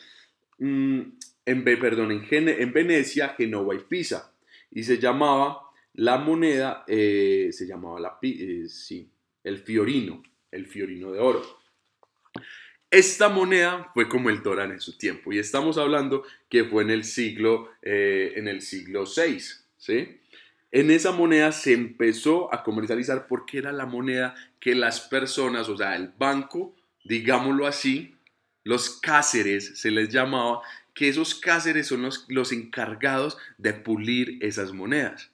mm, 0.60 1.02
en, 1.46 1.64
perdón, 1.64 2.12
en, 2.12 2.50
en 2.50 2.74
Venecia, 2.74 3.30
Genova 3.30 3.74
y 3.76 3.80
Pisa. 3.80 4.34
Y 4.72 4.84
se 4.84 4.98
llamaba 4.98 5.62
la 5.94 6.18
moneda, 6.18 6.84
eh, 6.88 7.50
se 7.52 7.66
llamaba 7.66 8.00
la, 8.00 8.18
eh, 8.22 8.66
sí, 8.68 9.10
el 9.44 9.58
fiorino, 9.60 10.22
el 10.52 10.66
fiorino 10.66 11.12
de 11.12 11.20
oro. 11.20 11.61
Esta 12.92 13.30
moneda 13.30 13.90
fue 13.94 14.10
como 14.10 14.30
el 14.30 14.44
Torán 14.44 14.74
en 14.74 14.82
su 14.82 14.98
tiempo 14.98 15.32
y 15.32 15.40
estamos 15.40 15.78
hablando 15.78 16.26
que 16.50 16.66
fue 16.66 16.84
en 16.84 16.90
el 16.90 17.06
siglo, 17.06 17.70
eh, 17.82 18.34
en 18.36 18.50
el 18.50 18.62
siglo 18.62 19.06
VI, 19.06 19.40
¿sí? 19.78 20.20
En 20.72 20.92
esa 20.92 21.14
moneda 21.14 21.54
se 21.54 21.72
empezó 21.72 22.54
a 22.54 22.64
comercializar 22.64 23.28
porque 23.28 23.60
era 23.60 23.72
la 23.72 23.86
moneda 23.86 24.36
que 24.60 24.76
las 24.76 25.00
personas, 25.00 25.70
o 25.70 25.78
sea, 25.78 25.96
el 25.96 26.10
banco, 26.18 26.76
digámoslo 27.06 27.66
así, 27.66 28.18
los 28.66 29.00
cáceres 29.00 29.80
se 29.80 29.90
les 29.90 30.10
llamaba, 30.10 30.62
que 30.94 31.08
esos 31.08 31.34
cáceres 31.34 31.88
son 31.88 32.02
los, 32.02 32.26
los 32.28 32.52
encargados 32.52 33.38
de 33.58 33.72
pulir 33.74 34.38
esas 34.42 34.74
monedas. 34.74 35.32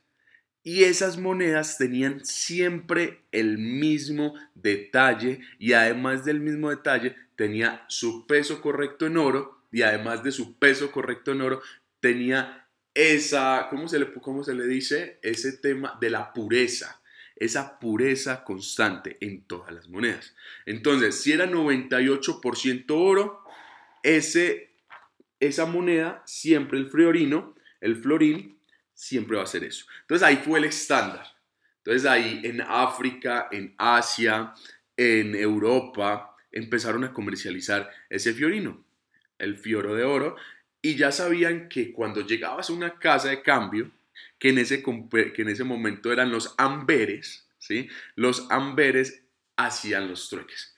Y 0.67 0.83
esas 0.83 1.17
monedas 1.17 1.77
tenían 1.77 2.25
siempre 2.25 3.21
el 3.31 3.57
mismo 3.57 4.33
detalle 4.53 5.39
y 5.59 5.71
además 5.71 6.25
del 6.25 6.41
mismo 6.41 6.69
detalle 6.69 7.15
tenía 7.37 7.85
su 7.87 8.27
peso 8.27 8.59
correcto 8.59 9.05
en 9.05 9.15
oro 9.15 9.61
y 9.71 9.83
además 9.83 10.25
de 10.25 10.33
su 10.33 10.57
peso 10.59 10.91
correcto 10.91 11.31
en 11.31 11.39
oro 11.39 11.61
tenía 12.01 12.67
esa, 12.93 13.67
¿cómo 13.69 13.87
se 13.87 13.97
le, 13.97 14.11
cómo 14.11 14.43
se 14.43 14.55
le 14.55 14.67
dice? 14.67 15.19
Ese 15.21 15.53
tema 15.53 15.97
de 16.01 16.09
la 16.09 16.33
pureza, 16.33 17.01
esa 17.37 17.79
pureza 17.79 18.43
constante 18.43 19.15
en 19.21 19.43
todas 19.43 19.71
las 19.71 19.87
monedas. 19.87 20.35
Entonces, 20.65 21.15
si 21.21 21.31
era 21.31 21.49
98% 21.49 22.83
oro, 22.89 23.41
ese, 24.03 24.71
esa 25.39 25.65
moneda, 25.65 26.23
siempre 26.25 26.77
el 26.77 26.89
florino, 26.89 27.55
el 27.79 27.95
florín, 27.95 28.56
siempre 28.97 29.37
va 29.37 29.43
a 29.43 29.47
ser 29.47 29.63
eso. 29.63 29.85
Entonces 30.01 30.27
ahí 30.27 30.37
fue 30.37 30.57
el 30.57 30.65
estándar. 30.65 31.25
Entonces 31.77 32.09
ahí 32.09 32.41
en 32.43 32.61
África, 32.61 33.47
en 33.51 33.75
Asia, 33.77 34.53
en 34.97 35.35
Europa, 35.35 36.35
empezaron 36.51 37.03
a 37.03 37.13
comercializar 37.13 37.89
ese 38.09 38.33
fiorino, 38.33 38.83
el 39.37 39.55
fioro 39.55 39.93
de 39.93 40.03
oro, 40.03 40.35
y 40.81 40.95
ya 40.95 41.11
sabían 41.11 41.69
que 41.69 41.93
cuando 41.93 42.25
llegabas 42.25 42.69
a 42.69 42.73
una 42.73 42.97
casa 42.97 43.29
de 43.29 43.43
cambio, 43.43 43.91
que 44.39 44.49
en 44.49 44.57
ese, 44.57 44.81
que 44.81 45.41
en 45.43 45.49
ese 45.49 45.63
momento 45.63 46.11
eran 46.11 46.31
los 46.31 46.55
amberes, 46.57 47.47
¿sí? 47.59 47.89
Los 48.15 48.49
amberes 48.49 49.23
hacían 49.55 50.07
los 50.07 50.27
trueques. 50.27 50.75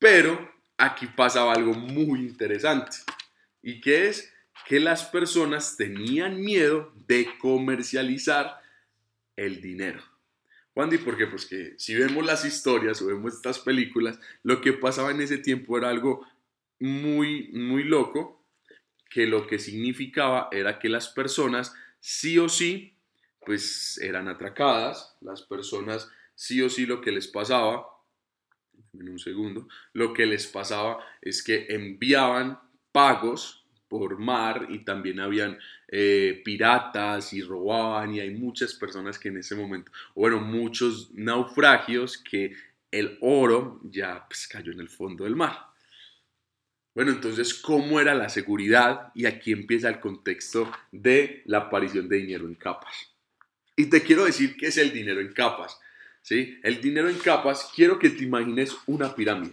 Pero 0.00 0.52
aquí 0.76 1.06
pasaba 1.06 1.52
algo 1.52 1.74
muy 1.74 2.20
interesante, 2.20 2.96
y 3.62 3.80
que 3.80 4.08
es 4.08 4.32
que 4.66 4.80
las 4.80 5.04
personas 5.04 5.76
tenían 5.76 6.40
miedo 6.40 6.92
de 7.06 7.28
comercializar 7.38 8.60
el 9.36 9.60
dinero. 9.60 10.02
¿Cuándo 10.72 10.94
y 10.94 10.98
por 10.98 11.16
qué? 11.16 11.26
Pues 11.26 11.46
que 11.46 11.74
si 11.78 11.94
vemos 11.94 12.24
las 12.26 12.44
historias 12.44 13.00
o 13.00 13.06
vemos 13.06 13.34
estas 13.34 13.58
películas, 13.58 14.20
lo 14.42 14.60
que 14.60 14.72
pasaba 14.72 15.10
en 15.10 15.20
ese 15.20 15.38
tiempo 15.38 15.78
era 15.78 15.88
algo 15.88 16.26
muy, 16.78 17.48
muy 17.52 17.84
loco, 17.84 18.44
que 19.08 19.26
lo 19.26 19.46
que 19.46 19.58
significaba 19.58 20.48
era 20.52 20.78
que 20.78 20.88
las 20.88 21.08
personas 21.08 21.74
sí 22.00 22.38
o 22.38 22.48
sí, 22.48 22.94
pues 23.44 23.98
eran 23.98 24.28
atracadas, 24.28 25.16
las 25.20 25.42
personas 25.42 26.10
sí 26.34 26.60
o 26.60 26.68
sí 26.68 26.84
lo 26.84 27.00
que 27.00 27.12
les 27.12 27.28
pasaba, 27.28 27.86
en 28.92 29.08
un 29.08 29.18
segundo, 29.18 29.68
lo 29.92 30.12
que 30.12 30.26
les 30.26 30.46
pasaba 30.46 30.98
es 31.22 31.42
que 31.42 31.66
enviaban 31.70 32.58
pagos 32.92 33.65
por 33.88 34.18
mar 34.18 34.66
y 34.70 34.80
también 34.80 35.20
habían 35.20 35.58
eh, 35.88 36.40
piratas 36.44 37.32
y 37.32 37.42
robaban 37.42 38.14
y 38.14 38.20
hay 38.20 38.30
muchas 38.30 38.74
personas 38.74 39.18
que 39.18 39.28
en 39.28 39.38
ese 39.38 39.54
momento, 39.54 39.92
bueno, 40.14 40.40
muchos 40.40 41.10
naufragios 41.14 42.18
que 42.18 42.54
el 42.90 43.18
oro 43.20 43.80
ya 43.84 44.26
pues, 44.28 44.48
cayó 44.48 44.72
en 44.72 44.80
el 44.80 44.88
fondo 44.88 45.24
del 45.24 45.36
mar. 45.36 45.66
Bueno, 46.94 47.12
entonces, 47.12 47.52
¿cómo 47.52 48.00
era 48.00 48.14
la 48.14 48.30
seguridad? 48.30 49.12
Y 49.14 49.26
aquí 49.26 49.52
empieza 49.52 49.90
el 49.90 50.00
contexto 50.00 50.72
de 50.90 51.42
la 51.44 51.58
aparición 51.58 52.08
de 52.08 52.16
dinero 52.16 52.46
en 52.46 52.54
capas. 52.54 53.12
Y 53.76 53.86
te 53.86 54.02
quiero 54.02 54.24
decir 54.24 54.56
qué 54.56 54.68
es 54.68 54.78
el 54.78 54.92
dinero 54.92 55.20
en 55.20 55.32
capas. 55.34 55.78
¿sí? 56.26 56.58
El 56.62 56.80
dinero 56.80 57.08
en 57.08 57.18
capas, 57.18 57.70
quiero 57.74 57.98
que 57.98 58.10
te 58.10 58.24
imagines 58.24 58.74
una 58.86 59.14
pirámide. 59.14 59.52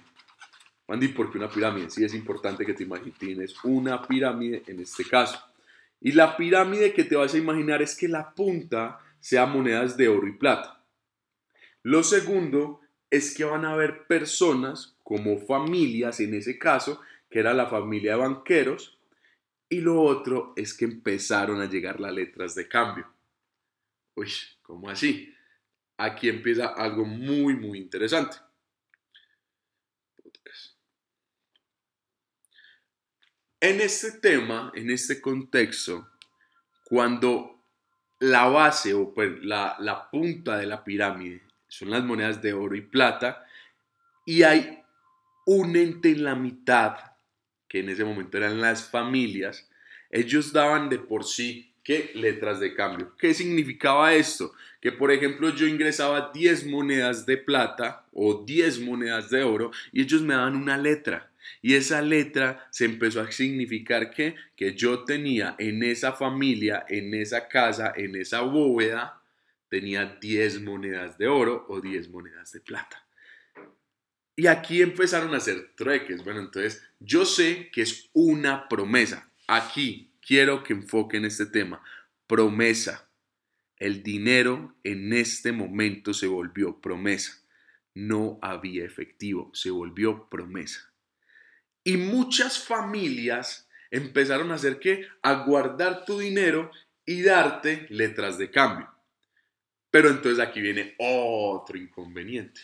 Andy, 0.94 1.08
¿por 1.08 1.32
qué 1.32 1.40
una 1.40 1.50
pirámide? 1.50 1.90
Sí, 1.90 2.06
es 2.06 2.14
importante 2.14 2.64
que 2.64 2.76
te 2.76 2.84
imagines 2.84 3.56
una 3.64 4.08
pirámide 4.08 4.62
en 4.68 4.80
este 4.80 5.04
caso. 5.04 5.44
Y 6.00 6.12
la 6.12 6.38
pirámide 6.38 6.94
que 6.94 7.04
te 7.04 7.16
vas 7.16 7.34
a 7.34 7.40
imaginar 7.40 7.82
es 7.82 7.96
que 7.96 8.08
la 8.08 8.36
punta 8.36 9.00
sea 9.20 9.48
monedas 9.48 9.98
de 9.98 10.08
oro 10.08 10.28
y 10.28 10.34
plata. 10.34 10.86
Lo 11.82 12.04
segundo 12.04 12.82
es 13.10 13.36
que 13.36 13.44
van 13.44 13.66
a 13.66 13.74
haber 13.74 14.06
personas 14.06 14.96
como 15.02 15.40
familias 15.40 16.20
en 16.20 16.36
ese 16.36 16.60
caso 16.60 17.02
que 17.28 17.40
era 17.40 17.56
la 17.56 17.66
familia 17.66 18.12
de 18.12 18.20
banqueros, 18.20 19.00
y 19.70 19.82
lo 19.82 20.00
otro 20.00 20.54
es 20.56 20.76
que 20.76 20.86
empezaron 20.86 21.60
a 21.60 21.68
llegar 21.68 22.00
las 22.00 22.14
letras 22.14 22.54
de 22.54 22.68
cambio. 22.68 23.08
Uy, 24.14 24.30
¿cómo 24.62 24.92
así? 24.92 25.34
Aquí 25.98 26.30
empieza 26.30 26.68
algo 26.68 27.04
muy, 27.04 27.56
muy 27.56 27.80
interesante. 27.80 28.38
En 33.64 33.80
este 33.80 34.12
tema, 34.12 34.74
en 34.76 34.92
este 34.92 35.22
contexto, 35.22 36.10
cuando 36.84 37.64
la 38.20 38.48
base 38.48 38.94
o 38.94 39.14
pues 39.14 39.42
la, 39.42 39.78
la 39.80 40.10
punta 40.12 40.58
de 40.58 40.66
la 40.66 40.84
pirámide 40.84 41.44
son 41.70 41.90
las 41.90 42.04
monedas 42.04 42.42
de 42.42 42.52
oro 42.52 42.76
y 42.76 42.82
plata 42.82 43.46
y 44.26 44.44
hay 44.44 44.84
un 45.46 45.78
ente 45.78 46.10
en 46.10 46.26
la 46.26 46.36
mitad, 46.36 46.98
que 47.70 47.80
en 47.80 47.88
ese 47.88 48.04
momento 48.04 48.36
eran 48.36 48.60
las 48.60 48.90
familias, 48.90 49.70
ellos 50.12 50.52
daban 50.52 50.90
de 50.90 51.00
por 51.00 51.24
sí 51.24 51.74
¿qué? 51.86 52.12
letras 52.16 52.60
de 52.60 52.76
cambio. 52.76 53.16
¿Qué 53.18 53.34
significaba 53.34 54.14
esto? 54.14 54.52
Que 54.82 54.92
por 54.92 55.10
ejemplo 55.10 55.56
yo 55.56 55.68
ingresaba 55.68 56.32
10 56.34 56.66
monedas 56.68 57.26
de 57.26 57.38
plata 57.38 58.06
o 58.12 58.44
10 58.44 58.82
monedas 58.82 59.30
de 59.30 59.42
oro 59.42 59.72
y 59.94 60.02
ellos 60.02 60.22
me 60.22 60.34
daban 60.34 60.58
una 60.58 60.78
letra. 60.78 61.30
Y 61.62 61.76
esa 61.76 62.02
letra 62.02 62.68
se 62.72 62.86
empezó 62.86 63.22
a 63.22 63.32
significar 63.32 64.12
que, 64.12 64.36
que 64.56 64.76
yo 64.76 65.04
tenía 65.04 65.56
en 65.60 65.84
esa 65.84 66.14
familia, 66.14 66.86
en 66.90 67.14
esa 67.14 67.48
casa, 67.48 67.94
en 67.96 68.16
esa 68.16 68.42
bóveda, 68.42 69.22
tenía 69.70 70.18
10 70.22 70.62
monedas 70.62 71.18
de 71.18 71.28
oro 71.28 71.66
o 71.68 71.82
10 71.82 72.10
monedas 72.10 72.52
de 72.52 72.60
plata. 72.60 73.04
Y 74.36 74.48
aquí 74.48 74.82
empezaron 74.82 75.34
a 75.34 75.38
hacer 75.38 75.74
trueques. 75.76 76.24
Bueno, 76.24 76.40
entonces 76.42 76.84
yo 77.00 77.26
sé 77.26 77.70
que 77.72 77.82
es 77.82 78.10
una 78.14 78.68
promesa. 78.68 79.32
Aquí 79.48 80.12
quiero 80.26 80.64
que 80.64 80.74
enfoquen 80.74 81.26
este 81.26 81.46
tema. 81.46 81.84
Promesa. 82.28 83.10
El 83.78 84.02
dinero 84.02 84.76
en 84.84 85.12
este 85.14 85.52
momento 85.52 86.14
se 86.14 86.28
volvió 86.28 86.80
promesa. 86.80 87.44
No 87.94 88.40
había 88.42 88.86
efectivo, 88.86 89.52
se 89.54 89.70
volvió 89.70 90.30
promesa. 90.30 90.93
Y 91.84 91.98
muchas 91.98 92.64
familias 92.64 93.70
empezaron 93.92 94.52
a 94.52 94.56
hacer 94.56 94.80
que 94.80 95.08
a 95.22 95.46
guardar 95.46 96.06
tu 96.06 96.20
dinero 96.20 96.72
y 97.06 97.22
darte 97.22 97.86
letras 97.90 98.38
de 98.38 98.50
cambio. 98.50 98.90
Pero 99.92 100.10
entonces 100.10 100.40
aquí 100.40 100.62
viene 100.62 100.96
otro 100.98 101.78
inconveniente. 101.78 102.62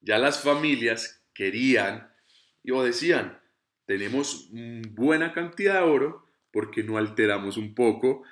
Ya 0.00 0.18
las 0.18 0.42
familias 0.42 1.22
querían 1.32 2.10
o 2.72 2.82
decían, 2.82 3.40
tenemos 3.86 4.48
buena 4.50 5.32
cantidad 5.32 5.74
de 5.74 5.88
oro 5.88 6.26
porque 6.50 6.82
no 6.82 6.98
alteramos 6.98 7.56
un 7.56 7.74
poco 7.74 8.22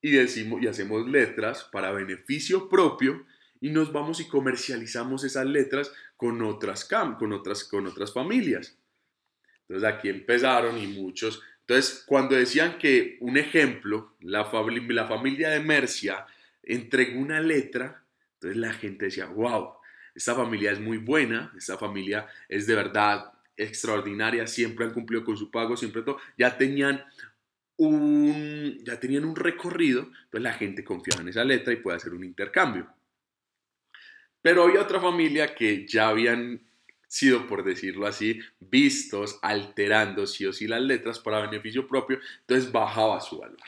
y 0.00 0.10
decimos 0.10 0.62
y 0.62 0.68
hacemos 0.68 1.08
letras 1.08 1.68
para 1.72 1.92
beneficio 1.92 2.68
propio 2.68 3.26
y 3.60 3.70
nos 3.70 3.92
vamos 3.92 4.20
y 4.20 4.28
comercializamos 4.28 5.24
esas 5.24 5.46
letras 5.46 5.92
con 6.16 6.42
otras 6.42 6.88
con 7.18 7.32
otras 7.32 7.64
con 7.64 7.86
otras 7.86 8.12
familias. 8.12 8.79
Entonces 9.70 9.88
aquí 9.88 10.08
empezaron 10.08 10.76
y 10.78 10.88
muchos. 10.88 11.40
Entonces 11.60 12.02
cuando 12.04 12.34
decían 12.34 12.76
que 12.76 13.16
un 13.20 13.36
ejemplo, 13.36 14.16
la, 14.18 14.50
la 14.88 15.06
familia 15.06 15.50
de 15.50 15.60
Mercia 15.60 16.26
entregó 16.60 17.20
una 17.20 17.40
letra, 17.40 18.02
entonces 18.34 18.58
la 18.58 18.72
gente 18.72 19.04
decía, 19.04 19.26
wow, 19.26 19.74
esta 20.12 20.34
familia 20.34 20.72
es 20.72 20.80
muy 20.80 20.98
buena, 20.98 21.52
esta 21.56 21.78
familia 21.78 22.26
es 22.48 22.66
de 22.66 22.74
verdad 22.74 23.32
extraordinaria, 23.56 24.48
siempre 24.48 24.86
han 24.86 24.92
cumplido 24.92 25.24
con 25.24 25.36
su 25.36 25.52
pago, 25.52 25.76
siempre 25.76 26.02
todo, 26.02 26.18
ya 26.36 26.58
tenían 26.58 27.04
un, 27.76 28.76
ya 28.82 28.98
tenían 28.98 29.24
un 29.24 29.36
recorrido, 29.36 30.00
entonces 30.00 30.42
la 30.42 30.54
gente 30.54 30.82
confiaba 30.82 31.22
en 31.22 31.28
esa 31.28 31.44
letra 31.44 31.72
y 31.72 31.76
puede 31.76 31.96
hacer 31.96 32.12
un 32.12 32.24
intercambio. 32.24 32.92
Pero 34.42 34.64
había 34.64 34.82
otra 34.82 35.00
familia 35.00 35.54
que 35.54 35.86
ya 35.86 36.08
habían 36.08 36.60
sido, 37.10 37.48
por 37.48 37.64
decirlo 37.64 38.06
así, 38.06 38.40
vistos 38.60 39.40
alterando 39.42 40.28
sí 40.28 40.46
o 40.46 40.52
sí 40.52 40.68
las 40.68 40.80
letras 40.80 41.18
para 41.18 41.40
beneficio 41.40 41.88
propio, 41.88 42.20
entonces 42.42 42.70
bajaba 42.70 43.20
su 43.20 43.38
valor. 43.38 43.58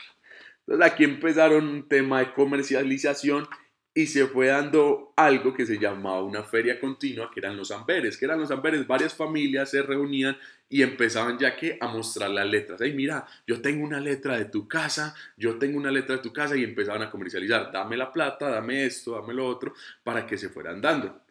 Entonces 0.59 0.91
aquí 0.91 1.03
empezaron 1.03 1.67
un 1.67 1.89
tema 1.89 2.19
de 2.19 2.33
comercialización 2.33 3.45
y 3.93 4.07
se 4.07 4.27
fue 4.27 4.47
dando 4.47 5.13
algo 5.17 5.53
que 5.53 5.65
se 5.65 5.77
llamaba 5.77 6.23
una 6.23 6.43
feria 6.43 6.79
continua, 6.79 7.29
que 7.31 7.41
eran 7.41 7.57
los 7.57 7.69
amberes, 7.71 8.17
que 8.17 8.23
eran 8.23 8.39
los 8.39 8.49
amberes, 8.49 8.87
varias 8.87 9.13
familias 9.13 9.71
se 9.71 9.81
reunían 9.81 10.37
y 10.69 10.81
empezaban 10.81 11.37
ya 11.37 11.57
que 11.57 11.77
a 11.81 11.87
mostrar 11.89 12.29
las 12.29 12.47
letras. 12.47 12.79
Ay, 12.79 12.93
mira, 12.93 13.27
yo 13.45 13.61
tengo 13.61 13.83
una 13.83 13.99
letra 13.99 14.37
de 14.37 14.45
tu 14.45 14.69
casa, 14.69 15.13
yo 15.35 15.59
tengo 15.59 15.77
una 15.77 15.91
letra 15.91 16.15
de 16.15 16.21
tu 16.21 16.31
casa 16.31 16.55
y 16.55 16.63
empezaban 16.63 17.01
a 17.01 17.11
comercializar, 17.11 17.73
dame 17.73 17.97
la 17.97 18.09
plata, 18.09 18.49
dame 18.49 18.85
esto, 18.85 19.19
dame 19.19 19.33
lo 19.33 19.45
otro, 19.45 19.73
para 20.01 20.25
que 20.25 20.37
se 20.37 20.47
fueran 20.47 20.79
dando. 20.79 21.22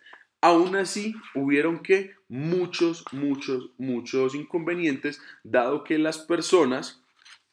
Aún 0.43 0.75
así, 0.75 1.15
hubieron 1.35 1.79
que 1.79 2.17
muchos, 2.29 3.05
muchos, 3.13 3.71
muchos 3.79 4.35
inconvenientes, 4.35 5.23
dado 5.45 5.85
que 5.85 5.99
las 5.99 6.19
personas 6.19 7.01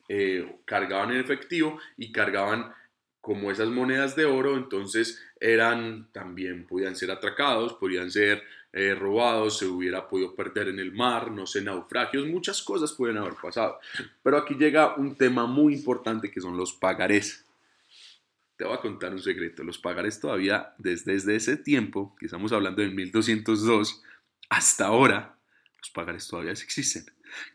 eh, 0.09 0.57
cargaban 0.65 1.11
en 1.11 1.17
efectivo 1.17 1.79
y 1.97 2.11
cargaban 2.11 2.73
como 3.21 3.51
esas 3.51 3.69
monedas 3.69 4.15
de 4.15 4.25
oro, 4.25 4.57
entonces 4.57 5.21
eran 5.39 6.11
también, 6.11 6.65
podían 6.65 6.95
ser 6.95 7.11
atracados, 7.11 7.73
podían 7.73 8.09
ser 8.09 8.41
eh, 8.73 8.95
robados, 8.95 9.59
se 9.59 9.67
hubiera 9.67 10.07
podido 10.07 10.33
perder 10.35 10.69
en 10.69 10.79
el 10.79 10.91
mar, 10.91 11.29
no 11.29 11.45
sé, 11.45 11.61
naufragios, 11.61 12.25
muchas 12.25 12.63
cosas 12.63 12.93
pueden 12.93 13.17
haber 13.17 13.35
pasado. 13.35 13.79
Pero 14.23 14.37
aquí 14.37 14.55
llega 14.55 14.95
un 14.95 15.15
tema 15.15 15.45
muy 15.45 15.75
importante 15.75 16.31
que 16.31 16.41
son 16.41 16.57
los 16.57 16.73
pagarés. 16.73 17.45
Te 18.59 18.65
voy 18.65 18.73
a 18.73 18.81
contar 18.81 19.13
un 19.13 19.21
secreto, 19.21 19.63
los 19.63 19.77
pagarés 19.77 20.19
todavía 20.19 20.73
desde, 20.77 21.13
desde 21.13 21.37
ese 21.37 21.55
tiempo, 21.55 22.13
que 22.19 22.25
estamos 22.25 22.51
hablando 22.51 22.81
del 22.81 22.93
1202, 22.93 24.03
hasta 24.49 24.87
ahora, 24.87 25.39
los 25.77 25.89
pagarés 25.91 26.27
todavía 26.27 26.51
existen. 26.51 27.05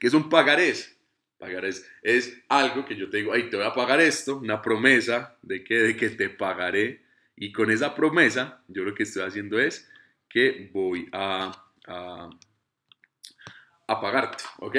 ¿Qué 0.00 0.08
son 0.08 0.30
pagarés? 0.30 0.96
Pagar 1.36 1.66
es, 1.66 2.42
algo 2.48 2.86
que 2.86 2.96
yo 2.96 3.10
te 3.10 3.18
digo, 3.18 3.34
ay, 3.34 3.50
te 3.50 3.56
voy 3.58 3.66
a 3.66 3.74
pagar 3.74 4.00
esto, 4.00 4.38
una 4.38 4.62
promesa 4.62 5.36
de 5.42 5.62
que, 5.62 5.74
de 5.74 5.94
que 5.94 6.08
te 6.08 6.30
pagaré. 6.30 7.02
Y 7.36 7.52
con 7.52 7.70
esa 7.70 7.94
promesa, 7.94 8.62
yo 8.68 8.82
lo 8.82 8.94
que 8.94 9.02
estoy 9.02 9.24
haciendo 9.24 9.60
es 9.60 9.90
que 10.26 10.70
voy 10.72 11.10
a, 11.12 11.52
a, 11.86 12.30
a 13.88 14.00
pagarte, 14.00 14.42
¿ok? 14.56 14.76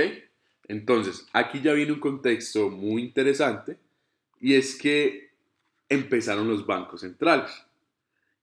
Entonces, 0.70 1.28
aquí 1.34 1.62
ya 1.62 1.74
viene 1.74 1.92
un 1.92 2.00
contexto 2.00 2.72
muy 2.72 3.04
interesante 3.04 3.78
y 4.42 4.56
es 4.56 4.76
que 4.76 5.25
empezaron 5.90 6.48
los 6.48 6.66
bancos 6.66 7.02
centrales. 7.02 7.52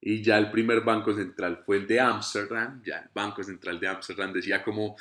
Y 0.04 0.20
ya 0.20 0.36
el 0.36 0.50
primer 0.50 0.80
banco 0.80 1.14
central 1.14 1.62
fue 1.64 1.76
el 1.76 1.86
de 1.86 2.00
Ámsterdam, 2.00 2.82
ya 2.84 2.98
el 2.98 3.10
Banco 3.14 3.44
Central 3.44 3.78
de 3.78 3.86
Ámsterdam 3.86 4.32
decía 4.32 4.64
como, 4.64 4.96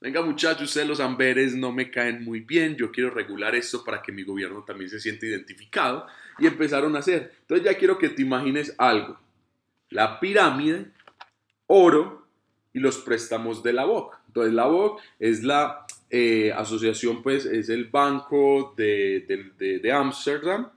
venga 0.00 0.22
muchachos, 0.22 0.62
ustedes 0.62 0.88
los 0.88 0.98
amberes 0.98 1.54
no 1.54 1.72
me 1.72 1.90
caen 1.90 2.24
muy 2.24 2.40
bien, 2.40 2.74
yo 2.74 2.90
quiero 2.90 3.10
regular 3.10 3.54
esto 3.54 3.84
para 3.84 4.00
que 4.00 4.12
mi 4.12 4.24
gobierno 4.24 4.64
también 4.64 4.88
se 4.88 4.98
sienta 4.98 5.26
identificado. 5.26 6.06
Y 6.38 6.46
empezaron 6.46 6.96
a 6.96 7.00
hacer. 7.00 7.34
Entonces 7.40 7.66
ya 7.66 7.78
quiero 7.78 7.98
que 7.98 8.08
te 8.08 8.22
imagines 8.22 8.74
algo. 8.78 9.18
La 9.90 10.20
pirámide, 10.20 10.90
oro 11.66 12.26
y 12.72 12.78
los 12.78 12.98
préstamos 12.98 13.62
de 13.62 13.74
la 13.74 13.84
BOC. 13.84 14.18
Entonces 14.28 14.54
la 14.54 14.66
BOC 14.66 15.02
es 15.18 15.42
la 15.42 15.86
eh, 16.08 16.52
asociación, 16.56 17.22
pues 17.22 17.44
es 17.44 17.68
el 17.68 17.86
banco 17.86 18.74
de 18.76 19.92
Ámsterdam, 19.94 20.70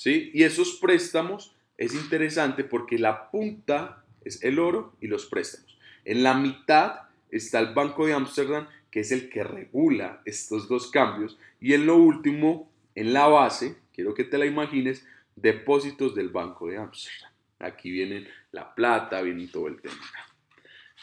¿sí? 0.00 0.30
Y 0.32 0.44
esos 0.44 0.78
préstamos 0.80 1.54
es 1.76 1.94
interesante 1.94 2.64
porque 2.64 2.98
la 2.98 3.30
punta 3.30 4.02
es 4.24 4.42
el 4.42 4.58
oro 4.58 4.94
y 4.98 5.08
los 5.08 5.26
préstamos. 5.26 5.78
En 6.06 6.22
la 6.22 6.32
mitad 6.32 7.02
está 7.30 7.60
el 7.60 7.74
Banco 7.74 8.06
de 8.06 8.14
Ámsterdam, 8.14 8.66
que 8.90 9.00
es 9.00 9.12
el 9.12 9.28
que 9.28 9.44
regula 9.44 10.22
estos 10.24 10.68
dos 10.68 10.90
cambios. 10.90 11.38
Y 11.60 11.74
en 11.74 11.84
lo 11.84 11.96
último, 11.96 12.72
en 12.94 13.12
la 13.12 13.26
base, 13.28 13.76
quiero 13.92 14.14
que 14.14 14.24
te 14.24 14.38
la 14.38 14.46
imagines, 14.46 15.06
depósitos 15.36 16.14
del 16.14 16.30
Banco 16.30 16.68
de 16.68 16.78
Ámsterdam. 16.78 17.30
Aquí 17.58 17.90
vienen 17.90 18.26
la 18.52 18.74
plata, 18.74 19.20
viene 19.20 19.48
todo 19.48 19.68
el 19.68 19.82
tema. 19.82 20.00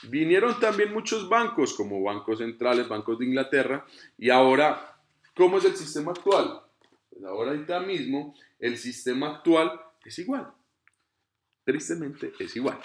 Vinieron 0.09 0.59
también 0.59 0.91
muchos 0.91 1.29
bancos, 1.29 1.75
como 1.75 2.01
bancos 2.01 2.39
centrales, 2.39 2.87
bancos 2.87 3.19
de 3.19 3.25
Inglaterra, 3.25 3.85
y 4.17 4.31
ahora, 4.31 4.97
¿cómo 5.35 5.59
es 5.59 5.65
el 5.65 5.75
sistema 5.75 6.13
actual? 6.13 6.61
Pues 7.17 7.29
ahorita 7.29 7.79
mismo, 7.79 8.35
el 8.59 8.77
sistema 8.77 9.37
actual 9.37 9.71
es 10.05 10.19
igual. 10.19 10.51
Tristemente 11.63 12.31
es 12.39 12.55
igual. 12.55 12.79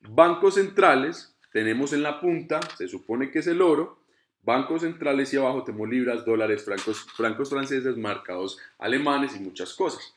Bancos 0.00 0.54
centrales 0.54 1.36
tenemos 1.52 1.92
en 1.92 2.02
la 2.02 2.20
punta, 2.20 2.60
se 2.76 2.86
supone 2.86 3.30
que 3.30 3.38
es 3.38 3.46
el 3.46 3.62
oro, 3.62 4.04
bancos 4.42 4.82
centrales 4.82 5.32
y 5.32 5.38
abajo 5.38 5.64
tenemos 5.64 5.88
libras, 5.88 6.24
dólares, 6.24 6.64
francos, 6.64 7.06
francos 7.16 7.50
franceses, 7.50 7.96
marcados 7.96 8.58
alemanes 8.78 9.34
y 9.36 9.40
muchas 9.40 9.72
cosas. 9.74 10.14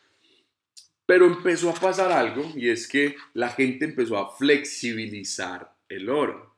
Pero 1.05 1.25
empezó 1.25 1.69
a 1.69 1.75
pasar 1.75 2.11
algo 2.11 2.43
y 2.55 2.69
es 2.69 2.87
que 2.87 3.15
la 3.33 3.49
gente 3.49 3.85
empezó 3.85 4.17
a 4.17 4.35
flexibilizar 4.35 5.73
el 5.87 6.09
oro, 6.09 6.55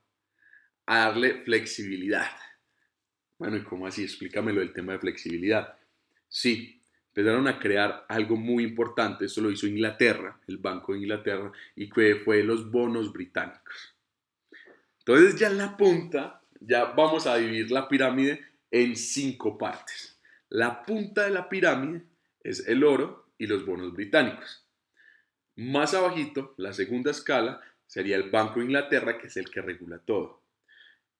a 0.86 0.98
darle 0.98 1.42
flexibilidad. 1.44 2.30
Bueno, 3.38 3.56
¿y 3.56 3.62
cómo 3.62 3.86
así? 3.86 4.02
Explícamelo 4.02 4.62
el 4.62 4.72
tema 4.72 4.92
de 4.92 4.98
flexibilidad. 4.98 5.75
Sí, 6.28 6.82
empezaron 7.08 7.48
a 7.48 7.58
crear 7.58 8.04
algo 8.08 8.36
muy 8.36 8.64
importante, 8.64 9.24
esto 9.24 9.40
lo 9.40 9.50
hizo 9.50 9.66
Inglaterra, 9.66 10.38
el 10.46 10.58
Banco 10.58 10.92
de 10.92 11.00
Inglaterra, 11.00 11.50
y 11.74 11.88
fue 11.88 12.42
los 12.42 12.70
bonos 12.70 13.12
británicos. 13.12 13.96
Entonces 14.98 15.38
ya 15.38 15.48
en 15.48 15.58
la 15.58 15.76
punta, 15.76 16.42
ya 16.60 16.86
vamos 16.86 17.26
a 17.26 17.36
dividir 17.36 17.70
la 17.70 17.88
pirámide 17.88 18.44
en 18.70 18.96
cinco 18.96 19.56
partes. 19.56 20.20
La 20.48 20.84
punta 20.84 21.24
de 21.24 21.30
la 21.30 21.48
pirámide 21.48 22.02
es 22.42 22.66
el 22.68 22.84
oro 22.84 23.30
y 23.38 23.46
los 23.46 23.64
bonos 23.64 23.92
británicos. 23.92 24.66
Más 25.56 25.94
abajito, 25.94 26.54
la 26.58 26.72
segunda 26.72 27.10
escala, 27.12 27.60
sería 27.86 28.16
el 28.16 28.30
Banco 28.30 28.58
de 28.58 28.66
Inglaterra, 28.66 29.18
que 29.18 29.28
es 29.28 29.36
el 29.36 29.50
que 29.50 29.62
regula 29.62 29.98
todo. 29.98 30.42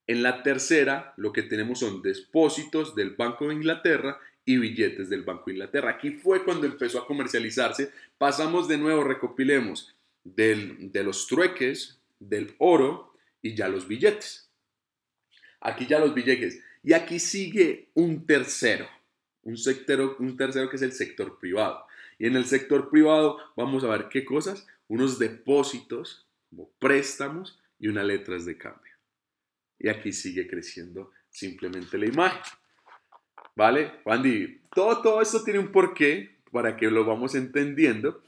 En 0.07 0.23
la 0.23 0.43
tercera, 0.43 1.15
lo 1.17 1.33
que 1.33 1.43
tenemos 1.43 1.81
son 1.81 2.03
depósitos 2.03 2.95
del 2.95 3.17
Banco 3.17 3.49
de 3.49 3.55
Inglaterra 3.55 4.21
y 4.47 4.57
billetes 4.57 5.11
del 5.11 5.25
Banco 5.25 5.45
de 5.47 5.53
Inglaterra. 5.55 5.91
Aquí 5.91 6.13
fue 6.13 6.43
cuando 6.45 6.67
empezó 6.67 7.01
a 7.01 7.07
comercializarse. 7.07 7.91
Pasamos 8.17 8.69
de 8.69 8.79
nuevo, 8.79 9.05
recopilemos, 9.05 9.95
de 10.25 11.03
los 11.05 11.27
trueques, 11.27 11.99
del 12.19 12.55
oro 12.59 13.13
y 13.43 13.55
ya 13.55 13.69
los 13.69 13.87
billetes. 13.87 14.49
Aquí 15.61 15.87
ya 15.87 15.99
los 15.99 16.15
billetes. 16.15 16.63
Y 16.83 16.93
aquí 16.93 17.19
sigue 17.19 17.89
un 17.95 18.25
tercero, 18.25 18.89
un, 19.43 19.59
sector, 19.59 20.17
un 20.21 20.37
tercero 20.37 20.71
que 20.71 20.77
es 20.77 20.83
el 20.83 20.93
sector 20.93 21.39
privado. 21.39 21.85
Y 22.17 22.27
en 22.27 22.37
el 22.37 22.47
sector 22.47 22.89
privado 22.89 23.39
vamos 23.57 23.83
a 23.83 23.89
ver 23.89 24.09
qué 24.09 24.25
cosas, 24.25 24.67
unos 24.87 25.19
depósitos 25.19 26.25
como 26.49 26.71
préstamos 26.79 27.61
y 27.81 27.89
unas 27.89 28.07
letras 28.07 28.47
de 28.47 28.57
cambio. 28.57 28.93
Y 29.81 29.89
aquí 29.89 30.13
sigue 30.13 30.47
creciendo 30.47 31.11
simplemente 31.29 31.99
la 31.99 32.07
imagen. 32.07 32.41
¿Vale? 33.57 33.91
Wandy, 34.05 34.61
todo, 34.73 35.03
todo 35.03 35.23
esto 35.23 35.43
tiene 35.43 35.59
un 35.59 35.73
porqué 35.73 36.37
para 36.53 36.77
que 36.77 36.91
lo 36.91 37.05
vamos 37.05 37.35
entendiendo. 37.35 38.23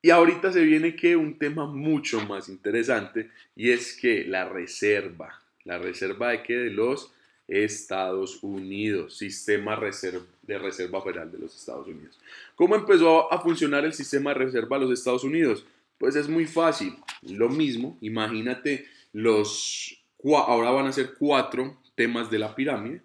Y 0.00 0.10
ahorita 0.10 0.52
se 0.52 0.62
viene 0.62 0.94
que 0.94 1.16
un 1.16 1.38
tema 1.38 1.66
mucho 1.66 2.24
más 2.26 2.48
interesante 2.48 3.30
y 3.56 3.70
es 3.70 3.96
que 3.96 4.24
la 4.24 4.48
reserva, 4.48 5.42
la 5.64 5.76
reserva 5.78 6.30
de 6.30 6.42
que 6.44 6.56
de 6.56 6.70
los 6.70 7.12
Estados 7.48 8.42
Unidos, 8.42 9.16
sistema 9.16 9.76
de 10.42 10.58
reserva 10.58 11.02
federal 11.02 11.32
de 11.32 11.38
los 11.38 11.56
Estados 11.56 11.88
Unidos. 11.88 12.18
¿Cómo 12.54 12.76
empezó 12.76 13.32
a 13.32 13.40
funcionar 13.40 13.84
el 13.84 13.94
sistema 13.94 14.30
de 14.30 14.40
reserva 14.44 14.78
de 14.78 14.84
los 14.84 14.98
Estados 14.98 15.24
Unidos? 15.24 15.64
Pues 15.96 16.14
es 16.14 16.28
muy 16.28 16.46
fácil, 16.46 16.94
lo 17.22 17.48
mismo, 17.48 17.98
imagínate 18.00 18.86
los, 19.12 20.00
ahora 20.24 20.70
van 20.70 20.86
a 20.86 20.92
ser 20.92 21.14
cuatro 21.18 21.76
temas 21.94 22.30
de 22.30 22.38
la 22.38 22.54
pirámide. 22.54 23.02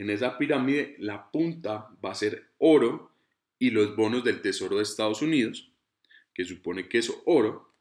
En 0.00 0.08
esa 0.08 0.38
pirámide 0.38 0.96
la 0.98 1.30
punta 1.30 1.90
va 2.02 2.12
a 2.12 2.14
ser 2.14 2.52
oro 2.56 3.12
y 3.58 3.68
los 3.68 3.94
bonos 3.94 4.24
del 4.24 4.40
Tesoro 4.40 4.78
de 4.78 4.82
Estados 4.82 5.20
Unidos 5.20 5.70
que 6.32 6.46
supone 6.46 6.88
que 6.88 6.96
es 6.96 7.12
oro. 7.26 7.74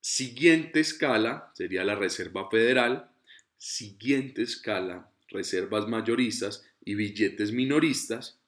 Siguiente 0.00 0.80
escala 0.80 1.52
sería 1.52 1.84
la 1.84 1.94
Reserva 1.94 2.48
Federal. 2.48 3.10
Siguiente 3.58 4.40
escala, 4.40 5.12
reservas 5.28 5.86
mayoristas 5.86 6.66
y 6.86 6.94
billetes 6.94 7.52
minoristas. 7.52 8.40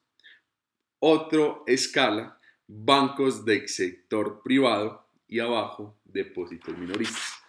Otro 0.97 1.63
escala, 1.67 2.39
bancos 2.65 3.45
del 3.45 3.69
sector 3.69 4.41
privado 4.43 5.07
y 5.27 5.37
abajo, 5.37 5.95
depósitos 6.05 6.75
minoristas. 6.75 7.42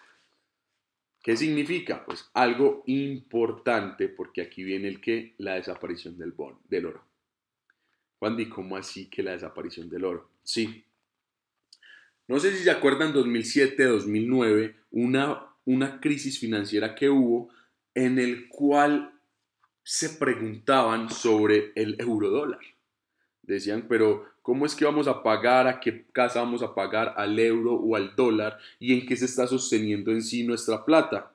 ¿Qué 1.25 1.35
significa? 1.35 2.05
Pues 2.05 2.29
algo 2.35 2.83
importante 2.85 4.09
porque 4.09 4.43
aquí 4.43 4.63
viene 4.63 4.87
el 4.87 5.01
que 5.01 5.33
la 5.39 5.55
desaparición 5.55 6.19
del, 6.19 6.33
bon, 6.33 6.59
del 6.69 6.85
oro. 6.85 7.03
Juan, 8.19 8.39
¿y 8.39 8.45
cómo 8.47 8.77
así 8.77 9.07
que 9.07 9.23
la 9.23 9.31
desaparición 9.31 9.89
del 9.89 10.05
oro? 10.05 10.29
Sí, 10.43 10.85
no 12.27 12.39
sé 12.39 12.55
si 12.55 12.63
se 12.63 12.69
acuerdan 12.69 13.11
2007-2009, 13.11 14.75
una, 14.91 15.47
una 15.65 15.99
crisis 15.99 16.37
financiera 16.37 16.93
que 16.93 17.09
hubo 17.09 17.49
en 17.95 18.19
el 18.19 18.47
cual 18.47 19.19
se 19.81 20.09
preguntaban 20.09 21.09
sobre 21.09 21.71
el 21.73 21.95
euro 21.99 22.29
dólar. 22.29 22.61
Decían, 23.47 23.85
pero 23.87 24.25
¿cómo 24.41 24.65
es 24.65 24.75
que 24.75 24.85
vamos 24.85 25.07
a 25.07 25.21
pagar? 25.21 25.67
¿A 25.67 25.79
qué 25.79 26.05
casa 26.11 26.39
vamos 26.39 26.63
a 26.63 26.73
pagar? 26.73 27.13
¿Al 27.15 27.37
euro 27.39 27.73
o 27.75 27.95
al 27.95 28.15
dólar? 28.15 28.57
¿Y 28.79 28.93
en 28.93 29.05
qué 29.05 29.15
se 29.15 29.25
está 29.25 29.45
sosteniendo 29.45 30.11
en 30.11 30.23
sí 30.23 30.43
nuestra 30.43 30.83
plata? 30.83 31.31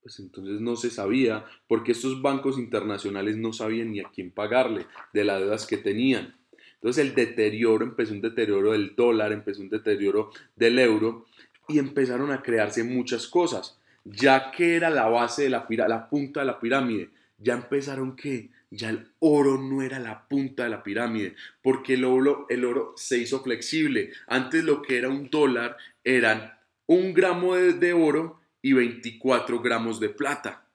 Pues 0.00 0.20
entonces 0.20 0.60
no 0.60 0.76
se 0.76 0.90
sabía, 0.90 1.44
porque 1.66 1.92
estos 1.92 2.22
bancos 2.22 2.58
internacionales 2.58 3.36
no 3.36 3.52
sabían 3.52 3.90
ni 3.90 4.00
a 4.00 4.10
quién 4.14 4.30
pagarle 4.30 4.86
de 5.12 5.24
las 5.24 5.40
deudas 5.40 5.66
que 5.66 5.76
tenían. 5.76 6.36
Entonces 6.74 7.04
el 7.04 7.14
deterioro, 7.14 7.84
empezó 7.84 8.12
un 8.12 8.20
deterioro 8.20 8.72
del 8.72 8.94
dólar, 8.94 9.32
empezó 9.32 9.60
un 9.62 9.68
deterioro 9.68 10.30
del 10.54 10.78
euro 10.78 11.26
y 11.66 11.78
empezaron 11.78 12.30
a 12.30 12.42
crearse 12.42 12.84
muchas 12.84 13.26
cosas. 13.26 13.78
Ya 14.04 14.52
que 14.52 14.76
era 14.76 14.88
la 14.88 15.08
base 15.08 15.42
de 15.42 15.50
la, 15.50 15.66
la 15.68 16.08
punta 16.08 16.40
de 16.40 16.46
la 16.46 16.60
pirámide, 16.60 17.10
ya 17.36 17.54
empezaron 17.54 18.14
que 18.14 18.50
ya 18.70 18.90
el 18.90 19.12
oro 19.20 19.58
no 19.58 19.82
era 19.82 19.98
la 19.98 20.28
punta 20.28 20.64
de 20.64 20.70
la 20.70 20.82
pirámide, 20.82 21.34
porque 21.62 21.94
el 21.94 22.04
oro, 22.04 22.46
el 22.48 22.64
oro 22.64 22.92
se 22.96 23.18
hizo 23.18 23.42
flexible. 23.42 24.12
Antes 24.26 24.64
lo 24.64 24.82
que 24.82 24.98
era 24.98 25.08
un 25.08 25.30
dólar 25.30 25.76
eran 26.04 26.52
un 26.86 27.14
gramo 27.14 27.54
de, 27.56 27.92
oro 27.92 28.40
y 28.62 28.72
24 28.72 29.60
gramos 29.60 30.00
de 30.00 30.10
plata. 30.10 30.66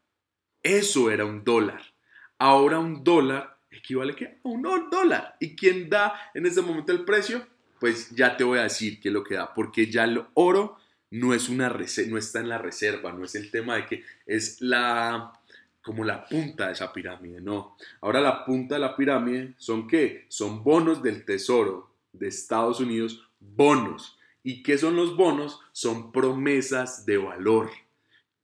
Eso 0.61 1.11
era 1.11 1.25
un 1.25 1.43
dólar. 1.43 1.81
Ahora 2.39 2.79
un 2.79 3.03
dólar 3.03 3.57
equivale 3.69 4.13
a 4.43 4.47
un 4.47 4.63
dólar. 4.89 5.35
¿Y 5.39 5.55
quién 5.55 5.89
da 5.89 6.13
en 6.33 6.45
ese 6.45 6.61
momento 6.61 6.91
el 6.91 7.03
precio? 7.03 7.45
Pues 7.79 8.11
ya 8.11 8.37
te 8.37 8.43
voy 8.43 8.59
a 8.59 8.63
decir 8.63 8.99
qué 8.99 9.09
es 9.09 9.13
lo 9.13 9.23
que 9.23 9.35
da, 9.35 9.53
porque 9.53 9.87
ya 9.87 10.05
el 10.05 10.23
oro 10.35 10.77
no 11.11 11.33
es 11.33 11.49
una 11.49 11.69
no 11.69 12.17
está 12.17 12.39
en 12.39 12.49
la 12.49 12.57
reserva, 12.57 13.11
no 13.11 13.25
es 13.25 13.35
el 13.35 13.51
tema 13.51 13.75
de 13.75 13.85
que 13.85 14.03
es 14.25 14.61
la 14.61 15.33
como 15.83 16.03
la 16.03 16.25
punta 16.25 16.67
de 16.67 16.73
esa 16.73 16.91
pirámide, 16.93 17.41
no. 17.41 17.77
Ahora 18.01 18.21
la 18.21 18.45
punta 18.45 18.75
de 18.75 18.81
la 18.81 18.95
pirámide 18.95 19.53
son 19.57 19.87
qué? 19.87 20.25
Son 20.29 20.63
bonos 20.63 21.03
del 21.03 21.25
Tesoro 21.25 21.93
de 22.13 22.29
Estados 22.29 22.79
Unidos, 22.79 23.27
bonos. 23.39 24.17
¿Y 24.43 24.63
qué 24.63 24.77
son 24.77 24.95
los 24.95 25.15
bonos? 25.15 25.59
Son 25.73 26.11
promesas 26.11 27.05
de 27.05 27.17
valor. 27.17 27.69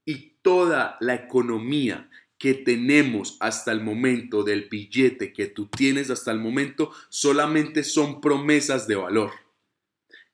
Y 0.04 0.34
toda 0.42 0.96
la 1.00 1.14
economía 1.14 2.10
que 2.38 2.54
tenemos 2.54 3.36
hasta 3.40 3.72
el 3.72 3.82
momento, 3.82 4.42
del 4.42 4.68
billete 4.70 5.32
que 5.32 5.46
tú 5.46 5.66
tienes 5.66 6.10
hasta 6.10 6.30
el 6.32 6.38
momento, 6.38 6.90
solamente 7.08 7.84
son 7.84 8.20
promesas 8.20 8.86
de 8.86 8.96
valor. 8.96 9.30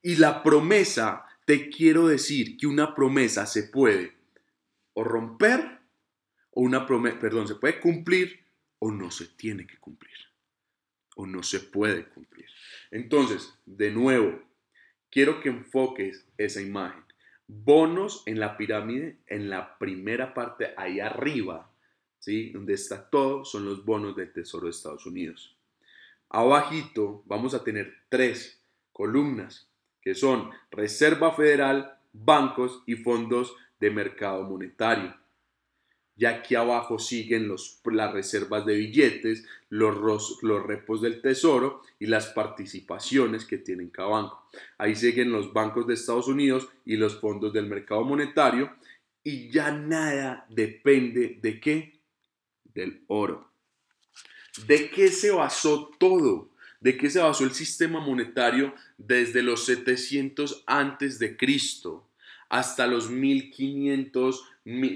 Y 0.02 0.16
la 0.16 0.42
promesa, 0.42 1.24
te 1.44 1.68
quiero 1.68 2.06
decir 2.06 2.56
que 2.56 2.66
una 2.66 2.94
promesa 2.94 3.46
se 3.46 3.64
puede 3.64 4.16
o 4.94 5.04
romper, 5.04 5.75
o 6.56 6.62
una 6.62 6.86
promesa, 6.86 7.18
perdón, 7.18 7.46
se 7.46 7.56
puede 7.56 7.78
cumplir 7.78 8.40
o 8.78 8.90
no 8.90 9.10
se 9.10 9.26
tiene 9.26 9.66
que 9.66 9.76
cumplir. 9.76 10.16
O 11.14 11.26
no 11.26 11.42
se 11.42 11.60
puede 11.60 12.06
cumplir. 12.06 12.46
Entonces, 12.90 13.58
de 13.66 13.90
nuevo, 13.90 14.42
quiero 15.10 15.40
que 15.40 15.50
enfoques 15.50 16.26
esa 16.38 16.62
imagen. 16.62 17.04
Bonos 17.46 18.22
en 18.24 18.40
la 18.40 18.56
pirámide, 18.56 19.18
en 19.26 19.50
la 19.50 19.76
primera 19.76 20.32
parte, 20.32 20.72
ahí 20.78 20.98
arriba, 20.98 21.70
donde 22.54 22.72
está 22.72 23.10
todo, 23.10 23.44
son 23.44 23.66
los 23.66 23.84
bonos 23.84 24.16
del 24.16 24.32
Tesoro 24.32 24.64
de 24.64 24.70
Estados 24.70 25.04
Unidos. 25.04 25.54
Abajito 26.30 27.22
vamos 27.26 27.52
a 27.52 27.62
tener 27.64 27.94
tres 28.08 28.62
columnas, 28.92 29.68
que 30.00 30.14
son 30.14 30.50
Reserva 30.70 31.34
Federal, 31.34 31.98
bancos 32.14 32.82
y 32.86 32.96
fondos 32.96 33.54
de 33.78 33.90
mercado 33.90 34.42
monetario. 34.44 35.14
Y 36.16 36.24
aquí 36.24 36.54
abajo 36.54 36.98
siguen 36.98 37.46
los, 37.46 37.80
las 37.84 38.12
reservas 38.12 38.64
de 38.64 38.74
billetes, 38.74 39.44
los, 39.68 40.42
los 40.42 40.62
repos 40.64 41.02
del 41.02 41.20
tesoro 41.20 41.82
y 41.98 42.06
las 42.06 42.28
participaciones 42.28 43.44
que 43.44 43.58
tienen 43.58 43.90
cada 43.90 44.08
banco. 44.08 44.48
Ahí 44.78 44.94
siguen 44.94 45.30
los 45.30 45.52
bancos 45.52 45.86
de 45.86 45.94
Estados 45.94 46.28
Unidos 46.28 46.68
y 46.86 46.96
los 46.96 47.20
fondos 47.20 47.52
del 47.52 47.66
mercado 47.66 48.02
monetario. 48.04 48.72
Y 49.22 49.50
ya 49.50 49.72
nada 49.72 50.46
depende 50.48 51.38
de 51.42 51.60
qué? 51.60 51.96
del 52.76 53.02
oro. 53.08 53.50
¿De 54.68 54.88
qué 54.90 55.08
se 55.08 55.32
basó 55.32 55.90
todo? 55.98 56.50
¿De 56.80 56.96
qué 56.96 57.10
se 57.10 57.18
basó 57.18 57.42
el 57.42 57.52
sistema 57.52 57.98
monetario 57.98 58.74
desde 58.96 59.42
los 59.42 59.64
700 59.64 60.62
antes 60.66 61.18
de 61.18 61.36
Cristo 61.36 62.08
hasta 62.48 62.86
los 62.86 63.10
1500, 63.10 64.44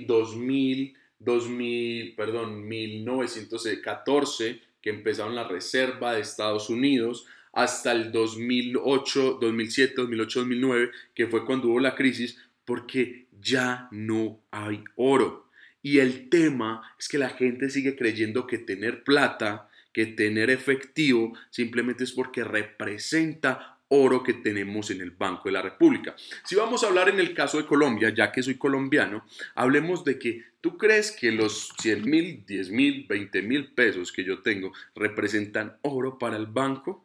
2000, 0.06 0.96
2000, 1.20 2.14
perdón, 2.16 2.66
1914 2.66 4.60
que 4.82 4.90
empezaron 4.90 5.34
la 5.34 5.46
Reserva 5.46 6.14
de 6.14 6.20
Estados 6.20 6.70
Unidos 6.70 7.26
hasta 7.52 7.92
el 7.92 8.12
2008, 8.12 9.38
2007, 9.40 9.94
2008, 9.96 10.40
2009 10.40 10.90
que 11.14 11.26
fue 11.26 11.44
cuando 11.44 11.68
hubo 11.68 11.80
la 11.80 11.94
crisis 11.94 12.38
porque 12.64 13.26
ya 13.40 13.88
no 13.90 14.40
hay 14.50 14.82
oro. 14.96 15.48
Y 15.82 15.98
el 15.98 16.28
tema 16.28 16.82
es 16.98 17.08
que 17.08 17.18
la 17.18 17.30
gente 17.30 17.70
sigue 17.70 17.96
creyendo 17.96 18.46
que 18.46 18.58
tener 18.58 19.02
plata, 19.02 19.68
que 19.92 20.06
tener 20.06 20.50
efectivo, 20.50 21.36
simplemente 21.50 22.04
es 22.04 22.12
porque 22.12 22.44
representa 22.44 23.79
oro 23.90 24.22
que 24.22 24.34
tenemos 24.34 24.90
en 24.90 25.00
el 25.00 25.10
Banco 25.10 25.42
de 25.46 25.52
la 25.52 25.62
República. 25.62 26.14
Si 26.44 26.54
vamos 26.54 26.82
a 26.82 26.86
hablar 26.86 27.08
en 27.08 27.18
el 27.18 27.34
caso 27.34 27.58
de 27.58 27.66
Colombia, 27.66 28.10
ya 28.10 28.30
que 28.30 28.42
soy 28.42 28.54
colombiano, 28.54 29.24
hablemos 29.54 30.04
de 30.04 30.18
que 30.18 30.44
tú 30.60 30.78
crees 30.78 31.10
que 31.10 31.32
los 31.32 31.72
100 31.80 32.08
mil, 32.08 32.44
10 32.46 32.70
mil, 32.70 33.06
20 33.08 33.42
mil 33.42 33.72
pesos 33.72 34.12
que 34.12 34.24
yo 34.24 34.42
tengo 34.42 34.72
representan 34.94 35.76
oro 35.82 36.18
para 36.18 36.36
el 36.36 36.46
banco. 36.46 37.04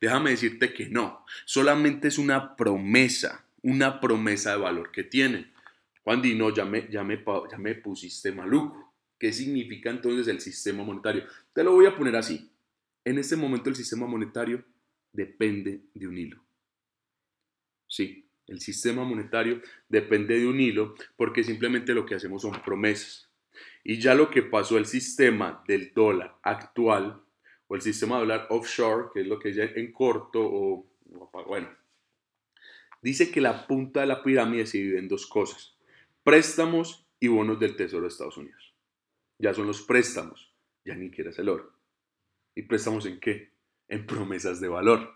Déjame 0.00 0.30
decirte 0.30 0.72
que 0.72 0.88
no, 0.88 1.24
solamente 1.44 2.08
es 2.08 2.18
una 2.18 2.56
promesa, 2.56 3.44
una 3.62 4.00
promesa 4.00 4.52
de 4.52 4.58
valor 4.58 4.90
que 4.90 5.04
tiene. 5.04 5.52
Juan 6.02 6.22
Dino, 6.22 6.52
ya 6.52 6.64
me, 6.64 6.88
ya, 6.90 7.04
me, 7.04 7.22
ya 7.50 7.58
me 7.58 7.74
pusiste 7.76 8.32
maluco. 8.32 8.94
¿Qué 9.18 9.32
significa 9.32 9.90
entonces 9.90 10.26
el 10.28 10.40
sistema 10.40 10.82
monetario? 10.82 11.24
Te 11.52 11.62
lo 11.62 11.72
voy 11.72 11.86
a 11.86 11.96
poner 11.96 12.16
así. 12.16 12.50
En 13.04 13.18
este 13.18 13.36
momento 13.36 13.70
el 13.70 13.76
sistema 13.76 14.06
monetario 14.06 14.64
depende 15.16 15.80
de 15.94 16.06
un 16.06 16.18
hilo. 16.18 16.44
Sí, 17.88 18.28
el 18.46 18.60
sistema 18.60 19.04
monetario 19.04 19.60
depende 19.88 20.38
de 20.38 20.46
un 20.46 20.60
hilo 20.60 20.94
porque 21.16 21.42
simplemente 21.42 21.94
lo 21.94 22.06
que 22.06 22.14
hacemos 22.14 22.42
son 22.42 22.62
promesas. 22.62 23.30
Y 23.82 23.98
ya 23.98 24.14
lo 24.14 24.30
que 24.30 24.42
pasó 24.42 24.76
el 24.78 24.86
sistema 24.86 25.64
del 25.66 25.92
dólar 25.94 26.36
actual 26.42 27.22
o 27.66 27.74
el 27.74 27.82
sistema 27.82 28.18
dólar 28.18 28.46
offshore, 28.50 29.08
que 29.12 29.22
es 29.22 29.26
lo 29.26 29.38
que 29.38 29.50
es 29.50 29.58
en 29.58 29.92
corto 29.92 30.40
o 30.42 30.86
bueno, 31.46 31.68
dice 33.00 33.30
que 33.30 33.40
la 33.40 33.66
punta 33.66 34.00
de 34.00 34.06
la 34.06 34.22
pirámide 34.22 34.66
se 34.66 34.78
divide 34.78 34.98
en 34.98 35.08
dos 35.08 35.26
cosas, 35.26 35.76
préstamos 36.22 37.06
y 37.20 37.28
bonos 37.28 37.58
del 37.58 37.76
Tesoro 37.76 38.02
de 38.02 38.08
Estados 38.08 38.36
Unidos. 38.36 38.74
Ya 39.38 39.54
son 39.54 39.66
los 39.66 39.82
préstamos, 39.82 40.52
ya 40.84 40.94
ni 40.94 41.10
quieras 41.10 41.38
el 41.38 41.48
oro. 41.48 41.72
¿Y 42.54 42.62
préstamos 42.62 43.06
en 43.06 43.20
qué? 43.20 43.55
En 43.88 44.06
promesas 44.06 44.60
de 44.60 44.68
valor. 44.68 45.14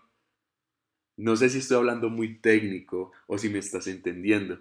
No 1.17 1.35
sé 1.35 1.49
si 1.49 1.59
estoy 1.59 1.77
hablando 1.77 2.09
muy 2.09 2.39
técnico 2.39 3.11
o 3.27 3.37
si 3.37 3.49
me 3.49 3.59
estás 3.59 3.87
entendiendo, 3.87 4.59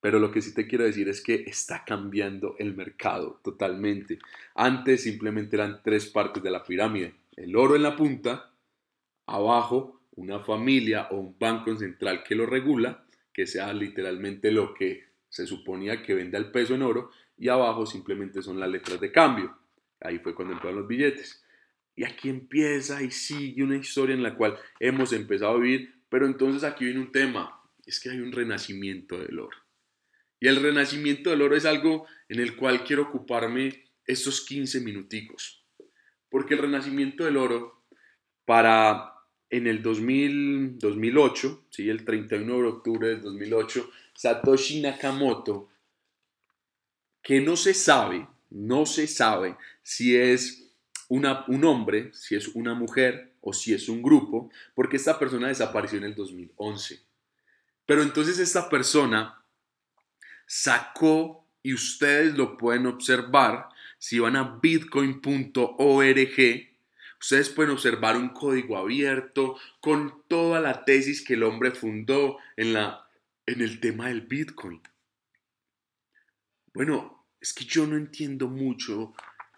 pero 0.00 0.18
lo 0.18 0.30
que 0.30 0.42
sí 0.42 0.54
te 0.54 0.66
quiero 0.66 0.84
decir 0.84 1.08
es 1.08 1.20
que 1.22 1.44
está 1.46 1.84
cambiando 1.84 2.54
el 2.58 2.76
mercado 2.76 3.40
totalmente. 3.42 4.18
Antes 4.54 5.02
simplemente 5.02 5.56
eran 5.56 5.80
tres 5.82 6.06
partes 6.06 6.42
de 6.42 6.50
la 6.50 6.64
pirámide. 6.64 7.14
El 7.34 7.56
oro 7.56 7.76
en 7.76 7.82
la 7.82 7.96
punta, 7.96 8.52
abajo 9.26 9.96
una 10.16 10.40
familia 10.40 11.08
o 11.10 11.16
un 11.16 11.36
banco 11.38 11.76
central 11.76 12.22
que 12.24 12.34
lo 12.34 12.46
regula, 12.46 13.04
que 13.32 13.46
sea 13.46 13.72
literalmente 13.72 14.50
lo 14.50 14.74
que 14.74 15.04
se 15.28 15.46
suponía 15.46 16.02
que 16.02 16.14
vende 16.14 16.38
el 16.38 16.50
peso 16.50 16.74
en 16.74 16.82
oro, 16.82 17.10
y 17.36 17.48
abajo 17.48 17.84
simplemente 17.84 18.42
son 18.42 18.58
las 18.58 18.70
letras 18.70 18.98
de 18.98 19.12
cambio. 19.12 19.56
Ahí 20.00 20.18
fue 20.18 20.34
cuando 20.34 20.54
empezaron 20.54 20.80
los 20.80 20.88
billetes. 20.88 21.44
Y 21.96 22.04
aquí 22.04 22.28
empieza 22.28 23.02
y 23.02 23.10
sigue 23.10 23.64
una 23.64 23.76
historia 23.76 24.14
en 24.14 24.22
la 24.22 24.36
cual 24.36 24.56
hemos 24.78 25.12
empezado 25.12 25.56
a 25.56 25.60
vivir 25.60 25.96
pero 26.08 26.26
entonces 26.26 26.64
aquí 26.64 26.84
viene 26.84 27.00
un 27.00 27.12
tema, 27.12 27.60
es 27.84 28.00
que 28.00 28.10
hay 28.10 28.20
un 28.20 28.32
renacimiento 28.32 29.18
del 29.18 29.38
oro. 29.38 29.56
Y 30.38 30.48
el 30.48 30.62
renacimiento 30.62 31.30
del 31.30 31.42
oro 31.42 31.56
es 31.56 31.64
algo 31.64 32.06
en 32.28 32.40
el 32.40 32.56
cual 32.56 32.84
quiero 32.84 33.02
ocuparme 33.02 33.84
estos 34.06 34.42
15 34.42 34.80
minuticos. 34.80 35.64
Porque 36.28 36.54
el 36.54 36.60
renacimiento 36.60 37.24
del 37.24 37.36
oro, 37.36 37.84
para 38.44 39.14
en 39.50 39.66
el 39.66 39.82
2000, 39.82 40.78
2008, 40.78 41.66
¿sí? 41.70 41.88
el 41.88 42.04
31 42.04 42.56
de 42.56 42.68
octubre 42.68 43.08
del 43.08 43.22
2008, 43.22 43.90
Satoshi 44.14 44.80
Nakamoto, 44.80 45.68
que 47.22 47.40
no 47.40 47.56
se 47.56 47.74
sabe, 47.74 48.28
no 48.50 48.86
se 48.86 49.06
sabe 49.06 49.56
si 49.82 50.16
es 50.16 50.65
un 51.08 51.64
hombre, 51.64 52.10
si 52.12 52.34
es 52.34 52.48
una 52.48 52.74
mujer, 52.74 53.34
o 53.40 53.52
si 53.52 53.72
es 53.72 53.88
un 53.88 54.02
grupo, 54.02 54.50
porque 54.74 54.96
esta 54.96 55.18
persona 55.18 55.48
desapareció 55.48 55.98
en 55.98 56.04
el 56.04 56.14
2011. 56.14 57.00
Pero 57.86 58.02
entonces 58.02 58.38
esta 58.40 58.68
persona 58.68 59.40
sacó, 60.46 61.46
y 61.62 61.72
ustedes 61.74 62.36
lo 62.36 62.56
pueden 62.56 62.86
observar, 62.86 63.68
si 63.98 64.18
van 64.18 64.36
a 64.36 64.58
bitcoin.org, 64.60 65.16
ustedes 67.20 67.48
pueden 67.50 67.72
observar 67.72 68.16
un 68.16 68.30
código 68.30 68.76
abierto 68.76 69.56
con 69.80 70.22
toda 70.28 70.60
la 70.60 70.84
tesis 70.84 71.24
que 71.24 71.34
el 71.34 71.42
hombre 71.42 71.70
fundó 71.70 72.38
en, 72.56 72.72
la, 72.72 73.08
en 73.46 73.62
el 73.62 73.80
tema 73.80 74.08
del 74.08 74.22
bitcoin. 74.22 74.80
Bueno, 76.74 77.26
es 77.40 77.52
que 77.52 77.64
yo 77.64 77.86
no 77.86 77.96
entiendo 77.96 78.48
mucho 78.48 79.14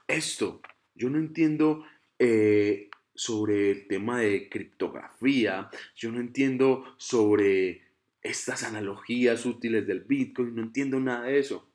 esto. 0.07 0.61
Yo 0.99 1.09
no 1.09 1.19
entiendo 1.19 1.87
eh, 2.19 2.91
sobre 3.15 3.71
el 3.71 3.87
tema 3.87 4.21
de 4.21 4.49
criptografía, 4.49 5.71
yo 5.97 6.11
no 6.11 6.21
entiendo 6.21 6.95
sobre 6.99 7.83
estas 8.21 8.65
analogías 8.65 9.47
útiles 9.47 9.87
del 9.87 10.01
Bitcoin, 10.01 10.57
no 10.57 10.63
entiendo 10.63 10.99
nada 10.99 11.27
de 11.27 11.39
eso. 11.39 11.69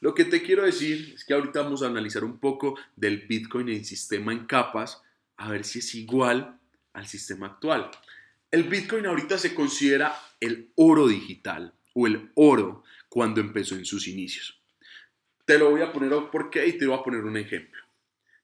Lo 0.00 0.14
que 0.14 0.24
te 0.24 0.42
quiero 0.42 0.64
decir 0.64 1.12
es 1.14 1.24
que 1.24 1.34
ahorita 1.34 1.62
vamos 1.62 1.82
a 1.82 1.86
analizar 1.86 2.24
un 2.24 2.38
poco 2.38 2.76
del 2.96 3.26
Bitcoin 3.26 3.68
en 3.68 3.84
sistema 3.84 4.32
en 4.32 4.46
capas, 4.46 5.02
a 5.36 5.50
ver 5.50 5.64
si 5.64 5.78
es 5.78 5.94
igual 5.94 6.58
al 6.92 7.06
sistema 7.06 7.46
actual. 7.46 7.90
El 8.50 8.64
Bitcoin 8.64 9.06
ahorita 9.06 9.38
se 9.38 9.54
considera 9.54 10.16
el 10.40 10.70
oro 10.74 11.06
digital 11.06 11.72
o 11.94 12.06
el 12.06 12.30
oro 12.34 12.82
cuando 13.08 13.40
empezó 13.40 13.76
en 13.76 13.84
sus 13.84 14.08
inicios. 14.08 14.60
Te 15.44 15.58
lo 15.58 15.70
voy 15.70 15.82
a 15.82 15.92
poner 15.92 16.10
por 16.32 16.50
qué 16.50 16.66
y 16.66 16.78
te 16.78 16.86
voy 16.86 16.98
a 16.98 17.02
poner 17.02 17.24
un 17.24 17.36
ejemplo. 17.36 17.89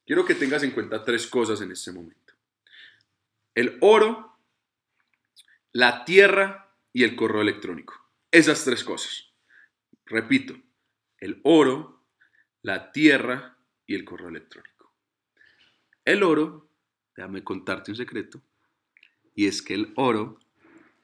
Quiero 0.07 0.25
que 0.25 0.37
tengas 0.37 0.63
en 0.63 0.71
cuenta 0.71 1.05
tres 1.05 1.27
cosas 1.27 1.61
en 1.61 1.73
este 1.73 1.91
momento. 1.91 2.33
El 3.57 3.77
oro, 3.81 4.39
la 5.73 6.05
tierra 6.05 6.73
y 6.93 7.03
el 7.03 7.17
correo 7.17 7.43
electrónico. 7.43 7.95
Esas 8.31 8.65
tres 8.65 8.85
cosas. 8.85 9.33
Repito, 10.05 10.57
el 11.19 11.41
oro, 11.43 12.05
la 12.63 12.93
tierra 12.93 13.59
y 13.85 13.97
el 13.97 14.05
correo 14.05 14.29
electrónico. 14.29 14.93
El 16.05 16.23
oro, 16.23 16.71
déjame 17.17 17.43
contarte 17.43 17.91
un 17.91 17.97
secreto, 17.97 18.41
y 19.35 19.49
es 19.49 19.61
que 19.61 19.75
el 19.75 19.93
oro 19.97 20.39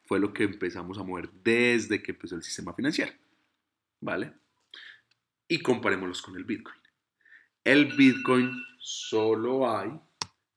fue 0.05 0.21
lo 0.21 0.33
que 0.33 0.45
empezamos 0.45 0.97
a 0.99 1.03
mover 1.03 1.29
desde 1.43 2.03
que 2.03 2.12
empezó 2.12 2.37
el 2.37 2.45
sistema 2.45 2.73
financiero. 2.73 3.12
¿Vale? 4.01 4.33
Y 5.49 5.59
comparémoslos 5.59 6.23
con 6.23 6.37
el 6.37 6.45
Bitcoin. 6.45 6.79
El 7.65 7.97
Bitcoin 7.97 8.53
solo 8.83 9.71
hay, 9.71 9.92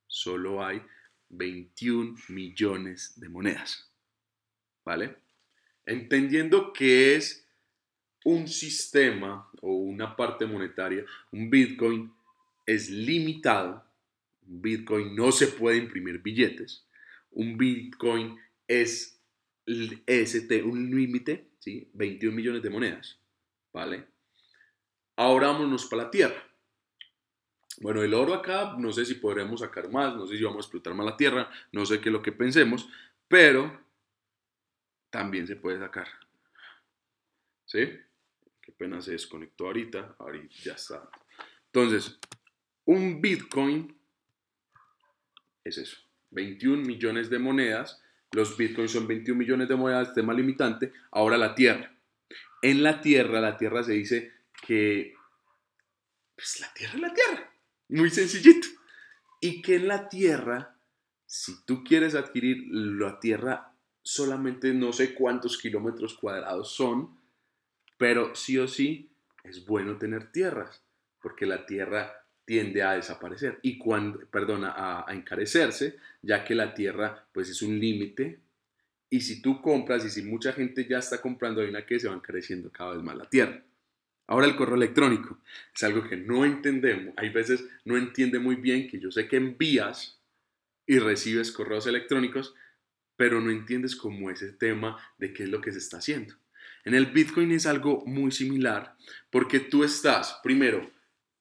solo 0.08 0.66
hay 0.66 0.82
21 1.30 2.18
millones 2.30 3.14
de 3.20 3.30
monedas. 3.30 3.88
¿Vale? 4.84 5.18
Entendiendo 5.86 6.74
que 6.74 7.16
es 7.16 7.48
un 8.24 8.48
sistema 8.48 9.50
o 9.62 9.72
una 9.74 10.16
parte 10.16 10.48
monetaria, 10.48 11.06
un 11.32 11.50
Bitcoin 11.50 12.12
es 12.66 12.90
limitado, 12.90 13.86
un 14.48 14.62
Bitcoin 14.62 15.16
no 15.16 15.32
se 15.32 15.48
puede 15.48 15.78
imprimir 15.78 16.22
billetes, 16.22 16.88
un 17.32 17.58
Bitcoin 17.58 18.40
es 18.68 19.22
un 19.68 20.92
límite, 20.92 21.52
¿sí? 21.60 21.90
21 21.94 22.36
millones 22.36 22.64
de 22.64 22.70
monedas, 22.70 23.20
¿vale? 23.72 24.08
Ahora 25.16 25.48
vámonos 25.48 25.86
para 25.86 26.04
la 26.04 26.12
Tierra. 26.12 26.55
Bueno, 27.82 28.02
el 28.04 28.14
oro 28.14 28.34
acá, 28.34 28.76
no 28.78 28.92
sé 28.92 29.06
si 29.06 29.16
podremos 29.16 29.60
sacar 29.60 29.92
más, 29.92 30.16
no 30.16 30.26
sé 30.26 30.38
si 30.38 30.44
vamos 30.44 30.58
a 30.58 30.68
explotar 30.68 30.94
más 30.94 31.06
la 31.06 31.18
tierra, 31.18 31.50
no 31.72 31.86
sé 31.86 32.00
qué 32.00 32.10
es 32.10 32.14
lo 32.14 32.22
que 32.22 32.32
pensemos, 32.32 32.88
pero 33.28 33.86
también 35.10 35.48
se 35.48 35.56
puede 35.56 35.80
sacar. 35.80 36.08
¿Sí? 37.66 38.00
Qué 38.62 38.72
pena 38.72 39.02
se 39.02 39.12
desconectó 39.12 39.68
ahorita, 39.68 40.16
ahorita 40.20 40.56
ya 40.64 40.74
está. 40.74 41.10
Entonces, 41.66 42.18
un 42.86 43.22
Bitcoin 43.22 43.98
es 45.64 45.78
eso, 45.78 45.98
21 46.32 46.84
millones 46.84 47.30
de 47.30 47.40
monedas. 47.40 48.02
Los 48.32 48.56
Bitcoins 48.56 48.92
son 48.92 49.08
21 49.08 49.38
millones 49.38 49.68
de 49.68 49.76
monedas, 49.76 50.14
tema 50.14 50.34
limitante. 50.34 50.94
Ahora 51.12 51.38
la 51.38 51.56
Tierra. 51.56 51.92
En 52.62 52.84
la 52.84 53.02
Tierra, 53.02 53.42
la 53.42 53.58
Tierra 53.58 53.84
se 53.84 53.94
dice 53.94 54.34
que 54.66 55.16
pues 56.36 56.60
la 56.60 56.74
Tierra 56.74 56.94
es 56.96 57.02
la 57.02 57.14
Tierra. 57.14 57.55
Muy 57.96 58.10
sencillito. 58.10 58.68
Y 59.40 59.62
que 59.62 59.76
en 59.76 59.88
la 59.88 60.10
tierra, 60.10 60.78
si 61.26 61.64
tú 61.66 61.84
quieres 61.84 62.14
adquirir 62.14 62.66
la 62.70 63.20
tierra, 63.20 63.74
solamente 64.02 64.74
no 64.74 64.92
sé 64.92 65.14
cuántos 65.14 65.58
kilómetros 65.58 66.14
cuadrados 66.16 66.76
son, 66.76 67.18
pero 67.98 68.36
sí 68.36 68.58
o 68.58 68.68
sí 68.68 69.10
es 69.44 69.66
bueno 69.66 69.98
tener 69.98 70.32
tierras, 70.32 70.84
porque 71.22 71.46
la 71.46 71.66
tierra 71.66 72.26
tiende 72.44 72.84
a 72.84 72.94
desaparecer 72.94 73.60
y 73.62 73.78
cuando, 73.78 74.20
perdona, 74.28 74.74
a, 74.76 75.14
encarecerse, 75.14 75.98
ya 76.22 76.44
que 76.44 76.54
la 76.54 76.74
tierra 76.74 77.26
pues 77.32 77.50
es 77.50 77.62
un 77.62 77.80
límite 77.80 78.40
y 79.10 79.22
si 79.22 79.42
tú 79.42 79.62
compras 79.62 80.04
y 80.06 80.10
si 80.10 80.22
mucha 80.22 80.52
gente 80.52 80.86
ya 80.88 81.00
está 81.00 81.22
comprando, 81.22 81.62
hay 81.62 81.70
una 81.70 81.86
que 81.86 82.00
se 82.00 82.10
va 82.10 82.16
encareciendo 82.16 82.70
cada 82.72 82.94
vez 82.94 83.04
más 83.04 83.16
la 83.16 83.30
tierra. 83.30 83.64
Ahora 84.28 84.48
el 84.48 84.56
correo 84.56 84.76
electrónico 84.76 85.40
es 85.74 85.84
algo 85.84 86.08
que 86.08 86.18
no 86.18 86.46
entendemos. 86.46 87.14
Hay 87.18 87.30
veces 87.30 87.66
no 87.84 87.98
entiende 87.98 88.40
muy 88.40 88.56
bien 88.56 88.88
que 88.88 89.00
yo 89.00 89.12
sé 89.12 89.28
que 89.28 89.38
envías 89.38 90.20
y 90.88 91.00
recibes 91.00 91.52
correos 91.52 91.88
electrónicos, 91.88 92.56
pero 93.16 93.40
no 93.40 93.52
entiendes 93.52 93.96
cómo 93.96 94.30
ese 94.30 94.52
tema 94.52 94.98
de 95.18 95.34
qué 95.34 95.44
es 95.44 95.50
lo 95.50 95.62
que 95.62 95.72
se 95.72 95.78
está 95.78 95.98
haciendo. 95.98 96.36
En 96.84 96.94
el 96.94 97.08
Bitcoin 97.08 97.52
es 97.52 97.66
algo 97.66 98.04
muy 98.06 98.32
similar 98.32 98.96
porque 99.30 99.60
tú 99.60 99.84
estás, 99.84 100.40
primero, 100.44 100.92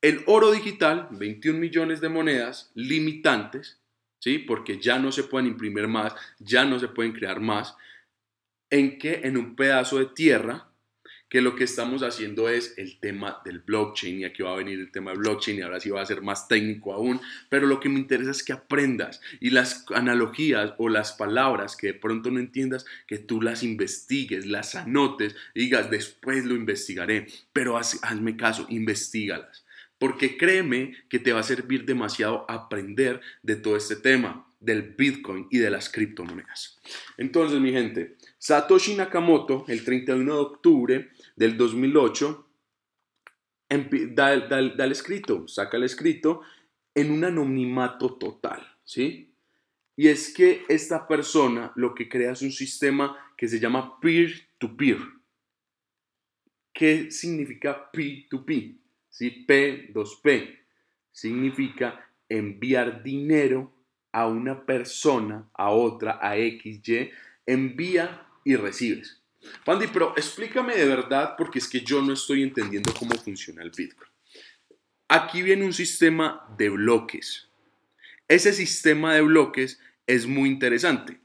el 0.00 0.22
oro 0.26 0.52
digital, 0.52 1.08
21 1.12 1.58
millones 1.58 2.00
de 2.02 2.10
monedas 2.10 2.70
limitantes, 2.74 3.80
¿sí? 4.18 4.38
Porque 4.38 4.78
ya 4.78 4.98
no 4.98 5.10
se 5.10 5.24
pueden 5.24 5.48
imprimir 5.48 5.88
más, 5.88 6.14
ya 6.38 6.66
no 6.66 6.78
se 6.78 6.88
pueden 6.88 7.12
crear 7.12 7.40
más. 7.40 7.74
¿En 8.68 8.98
qué? 8.98 9.22
En 9.24 9.38
un 9.38 9.56
pedazo 9.56 9.98
de 9.98 10.06
tierra 10.06 10.68
que 11.34 11.40
lo 11.40 11.56
que 11.56 11.64
estamos 11.64 12.04
haciendo 12.04 12.48
es 12.48 12.74
el 12.76 13.00
tema 13.00 13.42
del 13.44 13.58
blockchain 13.58 14.20
y 14.20 14.24
aquí 14.24 14.44
va 14.44 14.52
a 14.52 14.56
venir 14.56 14.78
el 14.78 14.92
tema 14.92 15.10
del 15.10 15.18
blockchain 15.18 15.58
y 15.58 15.62
ahora 15.62 15.80
sí 15.80 15.90
va 15.90 16.00
a 16.00 16.06
ser 16.06 16.22
más 16.22 16.46
técnico 16.46 16.92
aún, 16.92 17.20
pero 17.48 17.66
lo 17.66 17.80
que 17.80 17.88
me 17.88 17.98
interesa 17.98 18.30
es 18.30 18.44
que 18.44 18.52
aprendas 18.52 19.20
y 19.40 19.50
las 19.50 19.84
analogías 19.92 20.74
o 20.78 20.88
las 20.88 21.12
palabras 21.14 21.74
que 21.74 21.88
de 21.88 21.94
pronto 21.94 22.30
no 22.30 22.38
entiendas, 22.38 22.86
que 23.08 23.18
tú 23.18 23.42
las 23.42 23.64
investigues, 23.64 24.46
las 24.46 24.76
anotes, 24.76 25.34
digas 25.56 25.90
después 25.90 26.44
lo 26.44 26.54
investigaré, 26.54 27.26
pero 27.52 27.78
hazme 27.78 28.36
caso, 28.36 28.66
investigalas, 28.68 29.66
porque 29.98 30.36
créeme 30.36 30.94
que 31.08 31.18
te 31.18 31.32
va 31.32 31.40
a 31.40 31.42
servir 31.42 31.84
demasiado 31.84 32.48
aprender 32.48 33.20
de 33.42 33.56
todo 33.56 33.76
este 33.76 33.96
tema 33.96 34.46
del 34.60 34.82
Bitcoin 34.82 35.48
y 35.50 35.58
de 35.58 35.70
las 35.70 35.88
criptomonedas. 35.88 36.80
Entonces, 37.18 37.60
mi 37.60 37.72
gente, 37.72 38.16
Satoshi 38.38 38.94
Nakamoto, 38.94 39.64
el 39.68 39.84
31 39.84 40.32
de 40.32 40.40
octubre 40.40 41.10
del 41.36 41.56
2008, 41.56 42.48
da, 44.12 44.32
el 44.32 44.92
escrito, 44.92 45.48
saca 45.48 45.76
el 45.76 45.84
escrito 45.84 46.42
en 46.94 47.10
un 47.10 47.24
anonimato 47.24 48.14
total, 48.14 48.66
¿sí? 48.84 49.34
Y 49.96 50.08
es 50.08 50.32
que 50.34 50.64
esta 50.68 51.06
persona 51.06 51.72
lo 51.76 51.94
que 51.94 52.08
crea 52.08 52.32
es 52.32 52.42
un 52.42 52.52
sistema 52.52 53.16
que 53.36 53.48
se 53.48 53.60
llama 53.60 54.00
peer-to-peer. 54.00 54.98
-peer. 54.98 55.14
¿Qué 56.72 57.10
significa 57.12 57.90
P2P? 57.92 58.76
¿Sí? 59.08 59.46
P2P. 59.46 60.58
Significa 61.12 62.10
enviar 62.28 63.04
dinero 63.04 63.72
a 64.10 64.26
una 64.26 64.66
persona, 64.66 65.48
a 65.54 65.70
otra, 65.70 66.18
a 66.20 66.36
X, 66.36 66.88
Y, 66.88 67.10
envía 67.46 68.26
y 68.44 68.56
recibes. 68.56 69.23
Pandy, 69.64 69.86
pero 69.88 70.14
explícame 70.16 70.76
de 70.76 70.86
verdad 70.86 71.34
porque 71.36 71.58
es 71.58 71.68
que 71.68 71.80
yo 71.80 72.02
no 72.02 72.12
estoy 72.12 72.42
entendiendo 72.42 72.92
cómo 72.94 73.14
funciona 73.14 73.62
el 73.62 73.70
Bitcoin. 73.70 74.10
Aquí 75.08 75.42
viene 75.42 75.64
un 75.64 75.72
sistema 75.72 76.46
de 76.56 76.70
bloques. 76.70 77.48
Ese 78.28 78.52
sistema 78.52 79.14
de 79.14 79.20
bloques 79.20 79.80
es 80.06 80.26
muy 80.26 80.48
interesante. 80.48 81.18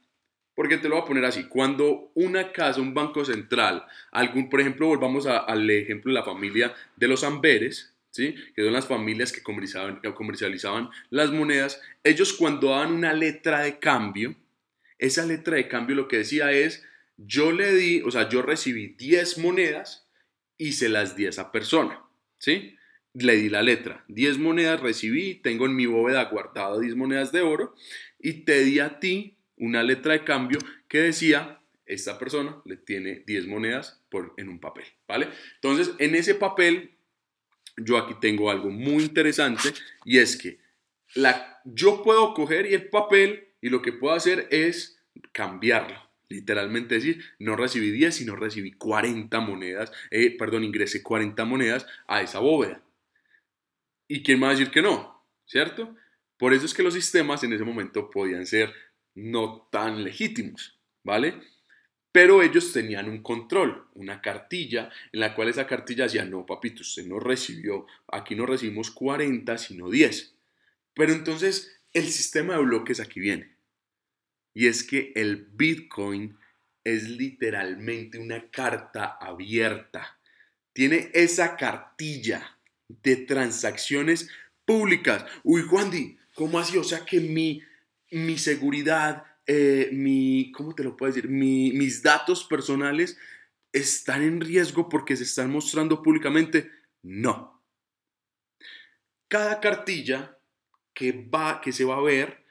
Porque 0.54 0.78
te 0.78 0.90
lo 0.90 0.96
voy 0.96 1.04
a 1.04 1.08
poner 1.08 1.26
así. 1.26 1.46
Cuando 1.46 2.12
una 2.16 2.52
casa, 2.52 2.82
un 2.82 2.94
banco 2.94 3.24
central, 3.24 3.86
algún, 4.12 4.50
por 4.50 4.60
ejemplo, 4.60 4.88
volvamos 4.88 5.26
al 5.26 5.70
ejemplo 5.70 6.12
de 6.12 6.20
la 6.20 6.26
familia 6.26 6.76
de 6.98 7.08
los 7.08 7.24
Amberes, 7.24 7.94
¿sí? 8.12 8.36
que 8.54 8.64
son 8.64 8.74
las 8.74 8.86
familias 8.86 9.32
que 9.32 9.42
comercializaban, 9.42 10.02
que 10.02 10.14
comercializaban 10.14 10.90
las 11.10 11.32
monedas, 11.32 11.82
ellos 12.04 12.34
cuando 12.34 12.72
daban 12.72 12.92
una 12.92 13.14
letra 13.14 13.62
de 13.62 13.80
cambio, 13.80 14.36
esa 14.98 15.26
letra 15.26 15.56
de 15.56 15.70
cambio 15.70 15.96
lo 15.96 16.08
que 16.10 16.18
decía 16.18 16.52
es, 16.52 16.86
yo 17.26 17.52
le 17.52 17.74
di, 17.74 18.02
o 18.02 18.12
sea, 18.12 18.30
yo 18.30 18.42
recibí 18.42 18.96
10 18.98 19.40
monedas 19.40 20.10
y 20.58 20.74
se 20.74 20.90
las 20.90 21.16
di 21.16 21.26
a 21.26 21.30
esa 21.30 21.52
persona, 21.52 22.04
¿sí? 22.38 22.76
Le 23.14 23.36
di 23.36 23.50
la 23.50 23.62
letra, 23.62 24.06
10 24.08 24.38
monedas 24.38 24.80
recibí, 24.80 25.36
tengo 25.36 25.66
en 25.66 25.76
mi 25.76 25.86
bóveda 25.86 26.24
guardado 26.26 26.80
10 26.80 26.96
monedas 26.96 27.32
de 27.32 27.42
oro 27.42 27.76
y 28.20 28.46
te 28.46 28.64
di 28.64 28.80
a 28.80 29.00
ti 29.00 29.38
una 29.58 29.84
letra 29.84 30.14
de 30.14 30.24
cambio 30.24 30.60
que 30.88 31.00
decía, 31.00 31.62
esta 31.86 32.20
persona 32.20 32.62
le 32.66 32.78
tiene 32.78 33.24
10 33.26 33.48
monedas 33.48 34.02
en 34.38 34.48
un 34.48 34.60
papel, 34.60 34.86
¿vale? 35.08 35.30
Entonces, 35.56 35.94
en 35.98 36.16
ese 36.16 36.36
papel 36.36 36.98
yo 37.78 37.98
aquí 37.98 38.16
tengo 38.22 38.52
algo 38.52 38.70
muy 38.70 39.04
interesante 39.04 39.70
y 40.06 40.20
es 40.20 40.38
que 40.38 40.60
la, 41.16 41.62
yo 41.66 42.04
puedo 42.04 42.34
coger 42.34 42.68
y 42.68 42.76
el 42.76 42.90
papel 42.90 43.50
y 43.62 43.70
lo 43.70 43.82
que 43.82 43.92
puedo 43.92 44.14
hacer 44.14 44.48
es 44.52 45.02
cambiarlo. 45.32 46.09
Literalmente 46.30 46.96
decir, 46.96 47.24
no 47.40 47.56
recibí 47.56 47.90
10, 47.92 48.16
sino 48.16 48.36
recibí 48.36 48.72
40 48.72 49.40
monedas, 49.40 49.92
eh, 50.12 50.36
perdón, 50.38 50.64
ingresé 50.64 51.02
40 51.02 51.44
monedas 51.46 51.88
a 52.08 52.22
esa 52.22 52.40
bóveda. 52.40 52.82
¿Y 54.08 54.24
quién 54.24 54.40
me 54.40 54.46
va 54.46 54.52
a 54.52 54.56
decir 54.56 54.72
que 54.72 54.82
no? 54.82 55.24
¿Cierto? 55.46 55.96
Por 56.38 56.54
eso 56.54 56.66
es 56.66 56.74
que 56.74 56.84
los 56.84 56.94
sistemas 56.94 57.44
en 57.44 57.54
ese 57.54 57.64
momento 57.64 58.10
podían 58.10 58.46
ser 58.46 58.74
no 59.16 59.68
tan 59.72 60.04
legítimos, 60.04 60.80
¿vale? 61.04 61.42
Pero 62.12 62.42
ellos 62.42 62.72
tenían 62.74 63.10
un 63.10 63.22
control, 63.22 63.88
una 63.94 64.22
cartilla, 64.22 64.90
en 65.12 65.20
la 65.20 65.36
cual 65.36 65.50
esa 65.50 65.68
cartilla 65.68 66.06
decía, 66.06 66.26
no, 66.26 66.46
papito, 66.46 66.82
usted 66.82 67.06
no 67.06 67.20
recibió, 67.20 67.86
aquí 68.08 68.36
no 68.36 68.46
recibimos 68.46 68.90
40, 68.92 69.58
sino 69.58 69.90
10. 69.90 70.34
Pero 70.94 71.14
entonces 71.14 71.82
el 71.94 72.08
sistema 72.08 72.54
de 72.54 72.64
bloques 72.64 73.00
aquí 73.00 73.20
viene. 73.20 73.59
Y 74.54 74.68
es 74.68 74.84
que 74.84 75.12
el 75.16 75.48
Bitcoin 75.54 76.38
es 76.84 77.10
literalmente 77.10 78.18
una 78.18 78.50
carta 78.50 79.18
abierta. 79.20 80.20
Tiene 80.74 81.12
esa 81.14 81.56
cartilla 81.56 82.58
de 82.88 83.18
transacciones 83.18 84.30
públicas. 84.66 85.26
Uy, 85.44 85.62
Juan 85.64 85.92
¿cómo 86.34 86.60
así? 86.60 86.78
O 86.78 86.84
sea 86.84 87.06
que 87.06 87.20
mi, 87.20 87.62
mi 88.12 88.38
seguridad, 88.38 89.26
eh, 89.46 89.90
mi, 89.92 90.52
¿cómo 90.52 90.74
te 90.74 90.84
lo 90.84 90.96
puedo 90.96 91.14
decir? 91.14 91.30
mis 91.30 92.02
datos 92.02 92.46
personales 92.46 93.18
están 93.72 94.24
en 94.24 94.42
riesgo 94.42 94.90
porque 94.90 95.16
se 95.16 95.24
están 95.24 95.52
mostrando 95.52 96.02
públicamente. 96.02 96.72
No. 97.04 97.62
Cada 99.28 99.60
cartilla 99.60 100.38
que, 100.94 101.12
va, 101.12 101.62
que 101.62 101.72
se 101.72 101.86
va 101.86 101.98
a 101.98 102.02
ver 102.02 102.44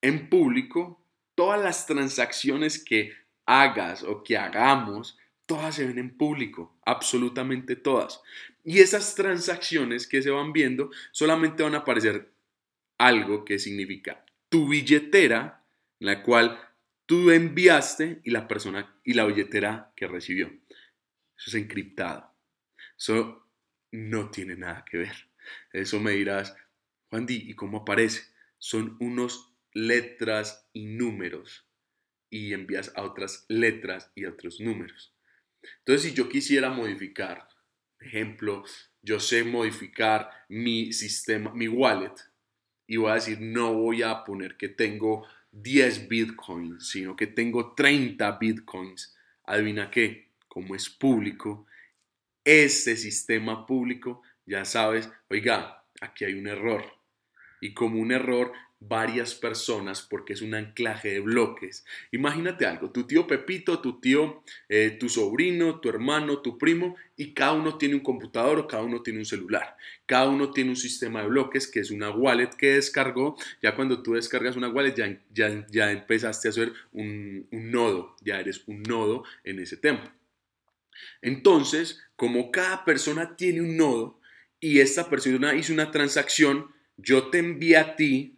en 0.00 0.28
público, 0.28 1.03
todas 1.34 1.62
las 1.62 1.86
transacciones 1.86 2.82
que 2.82 3.12
hagas 3.46 4.02
o 4.02 4.22
que 4.22 4.36
hagamos, 4.36 5.18
todas 5.46 5.74
se 5.74 5.86
ven 5.86 5.98
en 5.98 6.16
público, 6.16 6.78
absolutamente 6.84 7.76
todas. 7.76 8.20
Y 8.62 8.80
esas 8.80 9.14
transacciones 9.14 10.06
que 10.06 10.22
se 10.22 10.30
van 10.30 10.52
viendo 10.52 10.90
solamente 11.12 11.62
van 11.62 11.74
a 11.74 11.78
aparecer 11.78 12.32
algo 12.98 13.44
que 13.44 13.58
significa 13.58 14.24
tu 14.48 14.68
billetera 14.68 15.64
la 15.98 16.22
cual 16.22 16.60
tú 17.06 17.30
enviaste 17.30 18.20
y 18.24 18.30
la 18.30 18.46
persona 18.46 18.94
y 19.04 19.14
la 19.14 19.24
billetera 19.24 19.92
que 19.96 20.06
recibió. 20.06 20.48
Eso 21.36 21.50
es 21.50 21.54
encriptado. 21.54 22.32
Eso 22.96 23.48
no 23.90 24.30
tiene 24.30 24.56
nada 24.56 24.84
que 24.84 24.98
ver. 24.98 25.30
Eso 25.72 26.00
me 26.00 26.12
dirás, 26.12 26.56
Juan 27.10 27.26
¿y 27.28 27.54
cómo 27.54 27.78
aparece? 27.78 28.22
Son 28.58 28.96
unos 29.00 29.53
letras 29.74 30.68
y 30.72 30.86
números 30.86 31.68
y 32.30 32.52
envías 32.52 32.92
a 32.96 33.02
otras 33.02 33.44
letras 33.48 34.10
y 34.14 34.24
otros 34.24 34.60
números. 34.60 35.14
Entonces, 35.80 36.10
si 36.10 36.16
yo 36.16 36.28
quisiera 36.28 36.70
modificar, 36.70 37.48
ejemplo, 38.00 38.64
yo 39.02 39.20
sé 39.20 39.44
modificar 39.44 40.30
mi 40.48 40.92
sistema, 40.92 41.52
mi 41.54 41.68
wallet, 41.68 42.14
y 42.86 42.96
voy 42.96 43.10
a 43.10 43.14
decir, 43.14 43.40
no 43.40 43.74
voy 43.74 44.02
a 44.02 44.24
poner 44.24 44.56
que 44.56 44.68
tengo 44.68 45.26
10 45.52 46.08
bitcoins, 46.08 46.88
sino 46.88 47.16
que 47.16 47.26
tengo 47.26 47.74
30 47.74 48.30
bitcoins. 48.38 49.16
Adivina 49.44 49.90
qué, 49.90 50.32
como 50.48 50.74
es 50.74 50.90
público, 50.90 51.66
ese 52.44 52.96
sistema 52.96 53.66
público, 53.66 54.22
ya 54.44 54.64
sabes, 54.64 55.10
oiga, 55.28 55.84
aquí 56.00 56.24
hay 56.24 56.34
un 56.34 56.46
error. 56.46 56.84
Y 57.60 57.72
como 57.72 58.00
un 58.00 58.12
error, 58.12 58.52
varias 58.88 59.34
personas 59.34 60.02
porque 60.02 60.32
es 60.32 60.42
un 60.42 60.54
anclaje 60.54 61.12
de 61.12 61.20
bloques. 61.20 61.84
Imagínate 62.12 62.66
algo, 62.66 62.90
tu 62.90 63.04
tío 63.04 63.26
Pepito, 63.26 63.80
tu 63.80 64.00
tío, 64.00 64.42
eh, 64.68 64.96
tu 64.98 65.08
sobrino, 65.08 65.80
tu 65.80 65.88
hermano, 65.88 66.38
tu 66.38 66.58
primo, 66.58 66.96
y 67.16 67.32
cada 67.32 67.52
uno 67.52 67.78
tiene 67.78 67.94
un 67.94 68.00
computador 68.00 68.58
o 68.58 68.66
cada 68.66 68.82
uno 68.82 69.02
tiene 69.02 69.20
un 69.20 69.24
celular. 69.24 69.76
Cada 70.06 70.28
uno 70.28 70.50
tiene 70.50 70.70
un 70.70 70.76
sistema 70.76 71.22
de 71.22 71.28
bloques 71.28 71.66
que 71.66 71.80
es 71.80 71.90
una 71.90 72.10
wallet 72.10 72.50
que 72.56 72.74
descargó. 72.74 73.36
Ya 73.62 73.74
cuando 73.74 74.02
tú 74.02 74.14
descargas 74.14 74.56
una 74.56 74.68
wallet 74.68 74.94
ya, 74.94 75.20
ya, 75.32 75.66
ya 75.70 75.92
empezaste 75.92 76.48
a 76.48 76.50
hacer 76.50 76.72
un, 76.92 77.46
nodo, 77.50 78.16
ya 78.20 78.40
eres 78.40 78.62
un 78.66 78.82
nodo 78.82 79.24
en 79.44 79.60
ese 79.60 79.76
tema. 79.76 80.14
Entonces, 81.22 82.00
como 82.16 82.50
cada 82.50 82.84
persona 82.84 83.36
tiene 83.36 83.60
un 83.60 83.76
nodo 83.76 84.20
y 84.60 84.80
esta 84.80 85.08
persona 85.08 85.54
hizo 85.54 85.72
una 85.72 85.90
transacción, 85.90 86.72
yo 86.96 87.28
te 87.28 87.38
envío 87.38 87.80
a 87.80 87.96
ti 87.96 88.34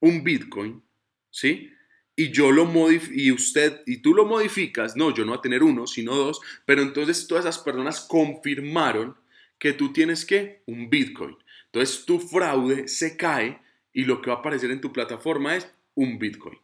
un 0.00 0.24
Bitcoin, 0.24 0.82
¿sí? 1.30 1.70
Y 2.16 2.30
yo 2.32 2.50
lo 2.50 2.66
modifico, 2.66 3.14
y 3.14 3.32
usted, 3.32 3.82
y 3.86 3.98
tú 3.98 4.14
lo 4.14 4.26
modificas, 4.26 4.96
no, 4.96 5.14
yo 5.14 5.24
no 5.24 5.32
voy 5.32 5.38
a 5.38 5.42
tener 5.42 5.62
uno, 5.62 5.86
sino 5.86 6.14
dos, 6.14 6.40
pero 6.66 6.82
entonces 6.82 7.26
todas 7.26 7.44
esas 7.44 7.58
personas 7.58 8.00
confirmaron 8.00 9.16
que 9.58 9.72
tú 9.72 9.92
tienes 9.92 10.24
que 10.24 10.62
un 10.66 10.90
Bitcoin. 10.90 11.36
Entonces 11.66 12.04
tu 12.04 12.18
fraude 12.18 12.88
se 12.88 13.16
cae 13.16 13.60
y 13.92 14.04
lo 14.04 14.20
que 14.20 14.30
va 14.30 14.36
a 14.36 14.38
aparecer 14.40 14.70
en 14.70 14.80
tu 14.80 14.92
plataforma 14.92 15.56
es 15.56 15.70
un 15.94 16.18
Bitcoin, 16.18 16.58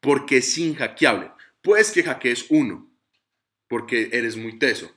porque 0.00 0.38
es 0.38 0.58
inhackeable. 0.58 1.30
Puedes 1.62 1.90
que 1.90 2.02
hackees 2.02 2.46
uno, 2.50 2.90
porque 3.68 4.10
eres 4.12 4.36
muy 4.36 4.58
teso, 4.58 4.92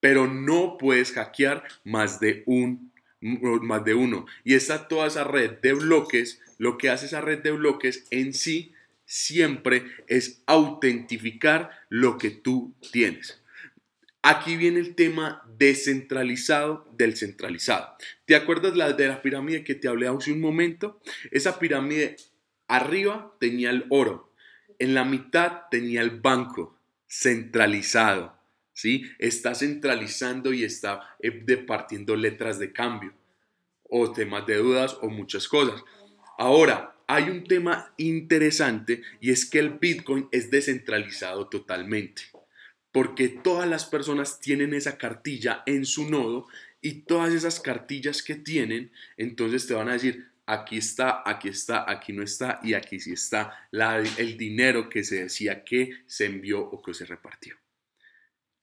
pero 0.00 0.26
no 0.26 0.76
puedes 0.78 1.12
hackear 1.12 1.64
más 1.84 2.20
de 2.20 2.42
un 2.46 2.87
más 3.20 3.84
de 3.84 3.94
uno. 3.94 4.26
Y 4.44 4.54
está 4.54 4.88
toda 4.88 5.06
esa 5.06 5.24
red 5.24 5.58
de 5.60 5.72
bloques, 5.74 6.40
lo 6.58 6.78
que 6.78 6.90
hace 6.90 7.06
esa 7.06 7.20
red 7.20 7.38
de 7.42 7.52
bloques 7.52 8.06
en 8.10 8.34
sí 8.34 8.72
siempre 9.04 9.84
es 10.06 10.42
autentificar 10.46 11.70
lo 11.88 12.18
que 12.18 12.30
tú 12.30 12.74
tienes. 12.92 13.42
Aquí 14.22 14.56
viene 14.56 14.80
el 14.80 14.94
tema 14.94 15.42
descentralizado 15.56 16.86
del 16.96 17.16
centralizado. 17.16 17.96
¿Te 18.26 18.36
acuerdas 18.36 18.76
la, 18.76 18.92
de 18.92 19.08
la 19.08 19.22
pirámide 19.22 19.64
que 19.64 19.74
te 19.74 19.88
hablé 19.88 20.08
hace 20.08 20.32
un 20.32 20.40
momento? 20.40 21.00
Esa 21.30 21.58
pirámide 21.58 22.16
arriba 22.66 23.34
tenía 23.40 23.70
el 23.70 23.86
oro, 23.88 24.32
en 24.78 24.94
la 24.94 25.04
mitad 25.04 25.62
tenía 25.70 26.02
el 26.02 26.20
banco 26.20 26.78
centralizado. 27.08 28.37
¿Sí? 28.78 29.10
Está 29.18 29.56
centralizando 29.56 30.52
y 30.52 30.62
está 30.62 31.16
eh, 31.18 31.42
departiendo 31.44 32.14
letras 32.14 32.60
de 32.60 32.72
cambio 32.72 33.12
o 33.82 34.12
temas 34.12 34.46
de 34.46 34.54
dudas 34.54 34.96
o 35.02 35.08
muchas 35.08 35.48
cosas. 35.48 35.82
Ahora, 36.38 36.94
hay 37.08 37.24
un 37.24 37.42
tema 37.42 37.92
interesante 37.96 39.02
y 39.20 39.32
es 39.32 39.50
que 39.50 39.58
el 39.58 39.70
Bitcoin 39.70 40.28
es 40.30 40.52
descentralizado 40.52 41.48
totalmente, 41.48 42.22
porque 42.92 43.28
todas 43.28 43.68
las 43.68 43.84
personas 43.84 44.38
tienen 44.38 44.72
esa 44.74 44.96
cartilla 44.96 45.64
en 45.66 45.84
su 45.84 46.08
nodo 46.08 46.46
y 46.80 47.02
todas 47.02 47.34
esas 47.34 47.58
cartillas 47.58 48.22
que 48.22 48.36
tienen, 48.36 48.92
entonces 49.16 49.66
te 49.66 49.74
van 49.74 49.88
a 49.88 49.94
decir, 49.94 50.28
aquí 50.46 50.76
está, 50.76 51.24
aquí 51.26 51.48
está, 51.48 51.90
aquí 51.90 52.12
no 52.12 52.22
está 52.22 52.60
y 52.62 52.74
aquí 52.74 53.00
sí 53.00 53.12
está 53.12 53.68
el 53.72 54.38
dinero 54.38 54.88
que 54.88 55.02
se 55.02 55.24
decía 55.24 55.64
que 55.64 55.90
se 56.06 56.26
envió 56.26 56.60
o 56.60 56.80
que 56.80 56.94
se 56.94 57.06
repartió. 57.06 57.56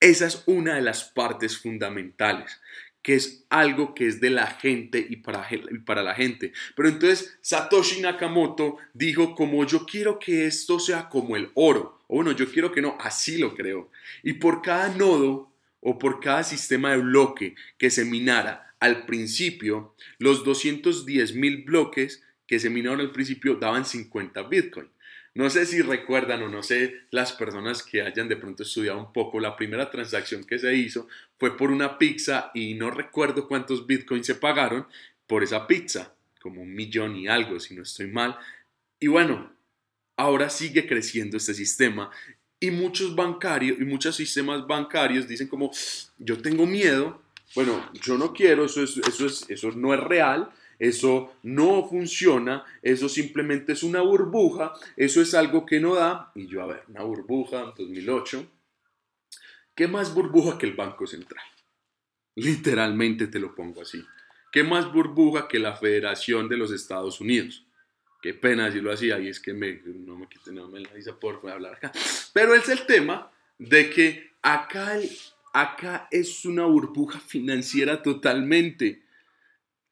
Esa 0.06 0.28
es 0.28 0.44
una 0.46 0.76
de 0.76 0.84
las 0.84 1.04
partes 1.04 1.58
fundamentales, 1.58 2.62
que 3.02 3.16
es 3.16 3.44
algo 3.50 3.96
que 3.96 4.06
es 4.06 4.22
de 4.22 4.30
la 4.30 4.46
gente 4.46 5.04
y 5.10 5.16
para, 5.16 5.48
y 5.50 5.80
para 5.80 6.04
la 6.04 6.14
gente. 6.14 6.54
Pero 6.76 6.90
entonces 6.90 7.40
Satoshi 7.42 8.02
Nakamoto 8.02 8.78
dijo, 8.94 9.34
como 9.34 9.66
yo 9.66 9.88
quiero 9.88 10.20
que 10.20 10.46
esto 10.46 10.80
sea 10.80 11.10
como 11.10 11.36
el 11.36 11.50
oro, 11.56 12.04
o 12.06 12.18
bueno, 12.18 12.34
yo 12.34 12.52
quiero 12.52 12.72
que 12.72 12.84
no, 12.84 12.96
así 13.00 13.40
lo 13.40 13.56
creo. 13.56 13.90
Y 14.22 14.34
por 14.34 14.62
cada 14.62 14.90
nodo 14.90 15.52
o 15.80 15.98
por 15.98 16.20
cada 16.20 16.44
sistema 16.44 16.92
de 16.92 16.98
bloque 16.98 17.56
que 17.80 17.90
se 17.90 18.06
minara 18.06 18.76
al 18.80 19.08
principio, 19.08 19.96
los 20.20 20.44
210 20.44 21.34
mil 21.34 21.64
bloques 21.64 22.22
que 22.46 22.60
se 22.60 22.70
minaron 22.70 23.00
al 23.00 23.12
principio 23.12 23.56
daban 23.56 23.86
50 23.86 24.44
Bitcoin. 24.44 24.88
No 25.36 25.50
sé 25.50 25.66
si 25.66 25.82
recuerdan 25.82 26.44
o 26.44 26.50
no 26.50 26.64
sé 26.64 27.02
las 27.12 27.34
personas 27.34 27.84
que 27.84 28.02
hayan 28.02 28.30
de 28.30 28.38
pronto 28.38 28.64
estudiado 28.64 29.00
un 29.00 29.12
poco, 29.12 29.42
la 29.42 29.58
primera 29.58 29.92
transacción 29.92 30.46
que 30.46 30.58
se 30.58 30.74
hizo 30.74 31.10
fue 31.38 31.58
por 31.58 31.72
una 31.72 31.98
pizza 31.98 32.52
y 32.54 32.74
no 32.74 32.90
recuerdo 32.90 33.46
cuántos 33.46 33.86
bitcoins 33.86 34.26
se 34.26 34.36
pagaron 34.36 34.88
por 35.28 35.44
esa 35.44 35.68
pizza, 35.68 36.16
como 36.40 36.62
un 36.62 36.74
millón 36.74 37.18
y 37.18 37.28
algo, 37.28 37.60
si 37.60 37.76
no 37.76 37.84
estoy 37.84 38.08
mal. 38.08 38.38
Y 38.98 39.08
bueno, 39.08 39.52
ahora 40.16 40.50
sigue 40.50 40.88
creciendo 40.88 41.36
este 41.36 41.54
sistema 41.54 42.10
y 42.62 42.72
muchos 42.72 43.14
bancarios 43.14 43.78
y 43.80 43.84
muchos 43.84 44.16
sistemas 44.16 44.66
bancarios 44.66 45.28
dicen 45.28 45.50
como, 45.50 45.70
yo 46.18 46.42
tengo 46.42 46.66
miedo, 46.66 47.22
bueno, 47.56 47.92
yo 48.02 48.18
no 48.18 48.32
quiero, 48.32 48.66
eso, 48.66 48.84
eso, 48.84 49.26
es, 49.26 49.46
eso 49.50 49.72
no 49.72 49.94
es 49.94 50.00
real, 50.00 50.50
eso 50.80 51.36
no 51.44 51.88
funciona, 51.88 52.66
eso 52.82 53.10
simplemente 53.10 53.74
es 53.74 53.84
una 53.84 54.02
burbuja, 54.02 54.74
eso 54.98 55.22
es 55.22 55.34
algo 55.34 55.66
que 55.66 55.80
no 55.80 55.96
da. 55.96 56.32
Y 56.36 56.48
yo, 56.48 56.62
a 56.62 56.68
ver, 56.68 56.84
una 56.88 57.04
burbuja 57.04 57.62
en 57.62 57.74
2008. 57.78 58.48
¿Qué 59.76 59.88
más 59.88 60.14
burbuja 60.14 60.58
que 60.58 60.66
el 60.66 60.74
Banco 60.74 61.06
Central? 61.06 61.44
Literalmente 62.36 63.28
te 63.28 63.40
lo 63.40 63.54
pongo 63.54 63.82
así. 63.82 64.04
¿Qué 64.52 64.64
más 64.64 64.92
burbuja 64.92 65.48
que 65.48 65.60
la 65.60 65.76
Federación 65.76 66.48
de 66.48 66.58
los 66.58 66.72
Estados 66.72 67.20
Unidos? 67.20 67.66
Qué 68.22 68.34
pena 68.34 68.72
si 68.72 68.82
lo 68.82 68.92
hacía 68.92 69.18
es 69.18 69.40
que 69.40 69.54
me, 69.54 69.82
no 69.86 70.18
me 70.18 70.28
quiten, 70.28 70.56
no 70.56 70.68
la 70.68 70.94
dice 70.94 71.14
por 71.14 71.48
hablar 71.50 71.76
acá. 71.76 71.92
Pero 72.34 72.56
es 72.56 72.68
el 72.70 72.86
tema 72.86 73.32
de 73.60 73.90
que 73.90 74.32
acá, 74.42 74.98
acá 75.54 76.08
es 76.10 76.44
una 76.46 76.66
burbuja 76.66 77.20
financiera 77.20 78.02
totalmente. 78.02 79.04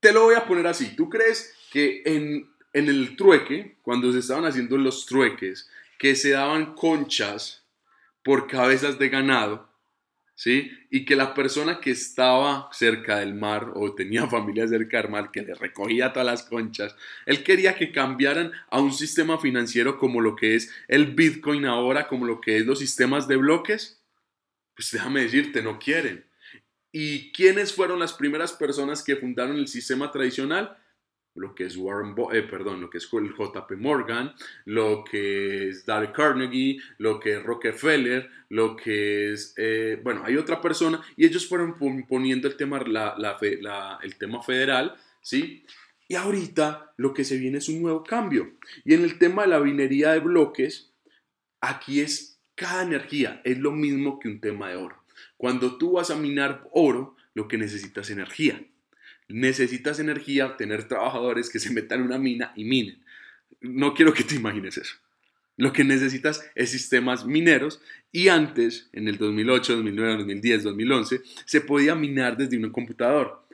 Te 0.04 0.12
lo 0.12 0.24
voy 0.24 0.36
a 0.36 0.46
poner 0.46 0.68
así. 0.68 0.98
¿Tú 0.98 1.10
crees 1.10 1.56
que 1.72 2.02
en, 2.04 2.50
el 2.74 3.16
trueque, 3.16 3.78
cuando 3.82 4.12
se 4.12 4.20
estaban 4.20 4.44
haciendo 4.44 4.78
los 4.78 5.06
trueques, 5.06 5.70
que 5.98 6.18
se 6.18 6.32
daban 6.32 6.76
conchas 6.76 7.64
por 8.22 8.48
cabezas 8.48 9.00
de 9.00 9.08
ganado, 9.08 9.70
¿sí? 10.36 10.70
Y 10.90 11.06
que 11.06 11.16
la 11.16 11.34
persona 11.34 11.80
que 11.80 11.92
estaba 11.92 12.68
cerca 12.74 13.20
del 13.20 13.34
mar 13.34 13.72
o 13.76 13.96
tenía 13.96 14.28
familia 14.30 14.68
cerca 14.68 15.02
del 15.02 15.10
mar 15.10 15.32
que 15.32 15.44
le 15.44 15.54
recogía 15.54 16.12
todas 16.12 16.26
las 16.26 16.44
conchas, 16.44 16.98
él 17.26 17.42
quería 17.46 17.78
que 17.78 17.94
cambiaran 17.94 18.52
a 18.70 18.82
un 18.82 18.92
sistema 18.92 19.38
financiero 19.38 19.98
como 19.98 20.20
lo 20.20 20.36
que 20.36 20.56
es 20.56 20.70
el 20.90 21.16
Bitcoin 21.16 21.64
ahora, 21.64 22.10
como 22.10 22.26
lo 22.26 22.42
que 22.42 22.58
es 22.58 22.66
los 22.66 22.80
sistemas 22.80 23.30
de 23.30 23.38
bloques. 23.38 24.02
Pues 24.76 24.92
déjame 24.92 25.22
decirte, 25.22 25.64
no 25.64 25.80
quieren. 25.80 26.26
¿Y 26.96 27.32
quiénes 27.32 27.74
fueron 27.74 28.00
las 28.00 28.14
primeras 28.14 28.54
personas 28.54 29.04
que 29.04 29.16
fundaron 29.16 29.58
el 29.58 29.68
sistema 29.68 30.12
tradicional? 30.12 30.78
Lo 31.34 31.56
que 31.56 31.66
es 31.66 31.76
Warren, 31.76 32.14
eh, 32.32 32.44
perdón, 32.44 32.82
lo 32.82 32.92
que 32.92 33.00
es 33.00 33.10
el 33.12 33.34
JP 33.34 33.72
Morgan, 33.78 34.36
lo 34.66 35.04
que 35.04 35.70
es 35.70 35.88
Dale 35.88 36.12
Carnegie, 36.12 36.80
lo 37.00 37.20
que 37.20 37.38
es 37.38 37.44
Rockefeller, 37.44 38.30
lo 38.50 38.76
que 38.76 39.34
es, 39.34 39.56
eh, 39.58 40.00
bueno, 40.04 40.22
hay 40.24 40.38
otra 40.38 40.62
persona 40.62 41.02
y 41.18 41.26
ellos 41.26 41.50
fueron 41.50 41.76
poniendo 42.08 42.48
el 42.48 42.56
tema, 42.56 42.80
el 44.04 44.18
tema 44.20 44.44
federal, 44.44 44.96
¿sí? 45.20 45.66
Y 46.08 46.14
ahorita 46.14 46.94
lo 46.98 47.12
que 47.12 47.24
se 47.24 47.40
viene 47.40 47.58
es 47.58 47.70
un 47.70 47.82
nuevo 47.82 48.04
cambio. 48.04 48.54
Y 48.86 48.94
en 48.94 49.04
el 49.04 49.18
tema 49.18 49.42
de 49.42 49.48
la 49.48 49.60
minería 49.60 50.12
de 50.12 50.20
bloques, 50.20 50.94
aquí 51.60 52.02
es 52.02 52.40
cada 52.54 52.84
energía, 52.84 53.42
es 53.44 53.58
lo 53.58 53.72
mismo 53.72 54.20
que 54.20 54.28
un 54.28 54.40
tema 54.40 54.70
de 54.70 54.76
oro. 54.76 55.03
Cuando 55.44 55.78
tú 55.78 55.92
vas 55.92 56.10
a 56.10 56.16
minar 56.16 56.70
oro, 56.72 57.18
lo 57.34 57.50
que 57.50 57.58
necesitas 57.58 58.06
es 58.06 58.12
energía. 58.12 58.64
Necesitas 59.28 60.00
energía, 60.00 60.56
tener 60.56 60.88
trabajadores 60.88 61.50
que 61.50 61.60
se 61.60 61.70
metan 61.70 62.00
en 62.00 62.06
una 62.06 62.18
mina 62.18 62.54
y 62.56 62.64
minen. 62.64 63.04
No 63.60 63.94
quiero 63.94 64.14
que 64.14 64.24
te 64.24 64.36
imagines 64.36 64.78
eso. 64.78 64.96
Lo 65.58 65.74
que 65.74 65.84
necesitas 65.84 66.50
es 66.56 66.70
sistemas 66.70 67.26
mineros 67.26 67.82
y 68.10 68.30
antes, 68.30 68.88
en 68.94 69.10
el 69.10 69.18
2008, 69.18 69.76
2009, 69.76 70.14
2010, 70.20 70.64
2011, 70.64 71.22
se 71.44 71.60
podía 71.60 71.94
minar 71.94 72.38
desde 72.38 72.56
un 72.56 72.72
computador 72.72 73.46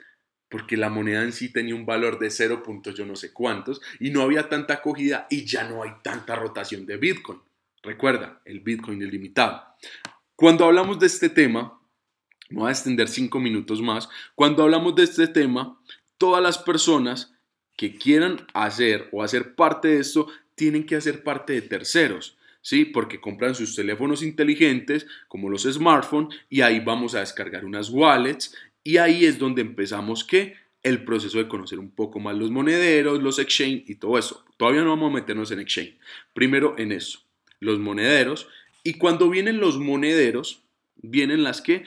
porque 0.48 0.78
la 0.78 0.92
moneda 0.92 1.24
en 1.24 1.34
sí 1.34 1.52
tenía 1.52 1.74
un 1.74 1.88
valor 1.88 2.20
de 2.20 2.30
0. 2.30 2.62
yo 2.96 3.06
no 3.08 3.16
sé 3.16 3.34
cuántos 3.34 3.82
y 4.00 4.12
no 4.12 4.22
había 4.22 4.48
tanta 4.48 4.76
acogida 4.76 5.26
y 5.32 5.44
ya 5.44 5.68
no 5.68 5.82
hay 5.82 5.94
tanta 6.04 6.36
rotación 6.36 6.86
de 6.86 6.98
Bitcoin. 6.98 7.40
Recuerda, 7.82 8.44
el 8.46 8.60
Bitcoin 8.60 9.02
es 9.02 9.12
limitado. 9.12 9.64
Cuando 10.36 10.66
hablamos 10.66 11.00
de 11.00 11.08
este 11.08 11.30
tema, 11.30 11.79
me 12.50 12.60
voy 12.60 12.70
a 12.70 12.72
extender 12.72 13.08
cinco 13.08 13.40
minutos 13.40 13.82
más. 13.82 14.10
Cuando 14.36 14.64
hablamos 14.64 14.96
de 14.96 15.04
este 15.04 15.28
tema, 15.28 15.80
todas 16.18 16.42
las 16.42 16.58
personas 16.58 17.34
que 17.78 17.96
quieran 17.96 18.46
hacer 18.54 19.08
o 19.12 19.24
hacer 19.24 19.56
parte 19.56 19.88
de 19.90 20.00
esto 20.00 20.28
tienen 20.56 20.86
que 20.86 20.96
hacer 20.96 21.24
parte 21.24 21.54
de 21.54 21.62
terceros. 21.62 22.38
¿sí? 22.62 22.86
Porque 22.86 23.22
compran 23.22 23.56
sus 23.56 23.76
teléfonos 23.76 24.24
inteligentes, 24.24 25.08
como 25.28 25.50
los 25.50 25.64
smartphones, 25.64 26.38
y 26.50 26.62
ahí 26.62 26.80
vamos 26.80 27.16
a 27.16 27.22
descargar 27.22 27.66
unas 27.66 27.90
wallets, 27.90 28.56
y 28.84 28.98
ahí 28.98 29.26
es 29.26 29.40
donde 29.40 29.62
empezamos 29.62 30.24
que 30.24 30.56
el 30.82 31.04
proceso 31.04 31.38
de 31.38 31.48
conocer 31.48 31.80
un 31.80 31.92
poco 31.92 32.20
más 32.20 32.38
los 32.38 32.52
monederos, 32.52 33.22
los 33.22 33.38
exchange 33.40 33.84
y 33.88 33.96
todo 33.96 34.18
eso. 34.18 34.46
Todavía 34.58 34.82
no 34.82 34.92
vamos 34.92 35.12
a 35.12 35.16
meternos 35.16 35.52
en 35.52 35.60
exchange. 35.60 35.98
Primero 36.34 36.76
en 36.78 36.92
eso, 36.92 37.20
los 37.60 37.80
monederos, 37.80 38.48
y 38.84 38.94
cuando 38.94 39.30
vienen 39.30 39.60
los 39.60 39.78
monederos, 39.78 40.64
vienen 41.02 41.44
las 41.44 41.62
que 41.62 41.84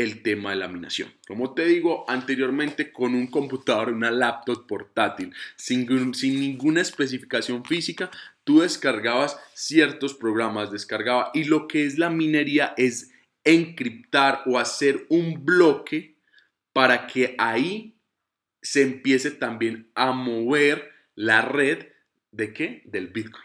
el 0.00 0.22
tema 0.22 0.50
de 0.50 0.56
laminación. 0.56 1.12
Como 1.26 1.52
te 1.54 1.66
digo 1.66 2.04
anteriormente, 2.08 2.92
con 2.92 3.14
un 3.14 3.26
computador, 3.26 3.90
una 3.90 4.10
laptop 4.10 4.66
portátil, 4.66 5.34
sin, 5.56 6.14
sin 6.14 6.40
ninguna 6.40 6.80
especificación 6.80 7.64
física, 7.64 8.10
tú 8.44 8.60
descargabas 8.60 9.38
ciertos 9.54 10.14
programas, 10.14 10.70
descargaba, 10.70 11.30
y 11.34 11.44
lo 11.44 11.68
que 11.68 11.84
es 11.84 11.98
la 11.98 12.08
minería 12.08 12.74
es 12.76 13.12
encriptar 13.44 14.42
o 14.46 14.58
hacer 14.58 15.06
un 15.08 15.44
bloque 15.44 16.16
para 16.72 17.06
que 17.06 17.34
ahí 17.38 17.98
se 18.62 18.82
empiece 18.82 19.30
también 19.30 19.90
a 19.94 20.12
mover 20.12 20.92
la 21.14 21.42
red 21.42 21.88
de 22.30 22.52
qué? 22.52 22.82
Del 22.86 23.08
Bitcoin. 23.08 23.44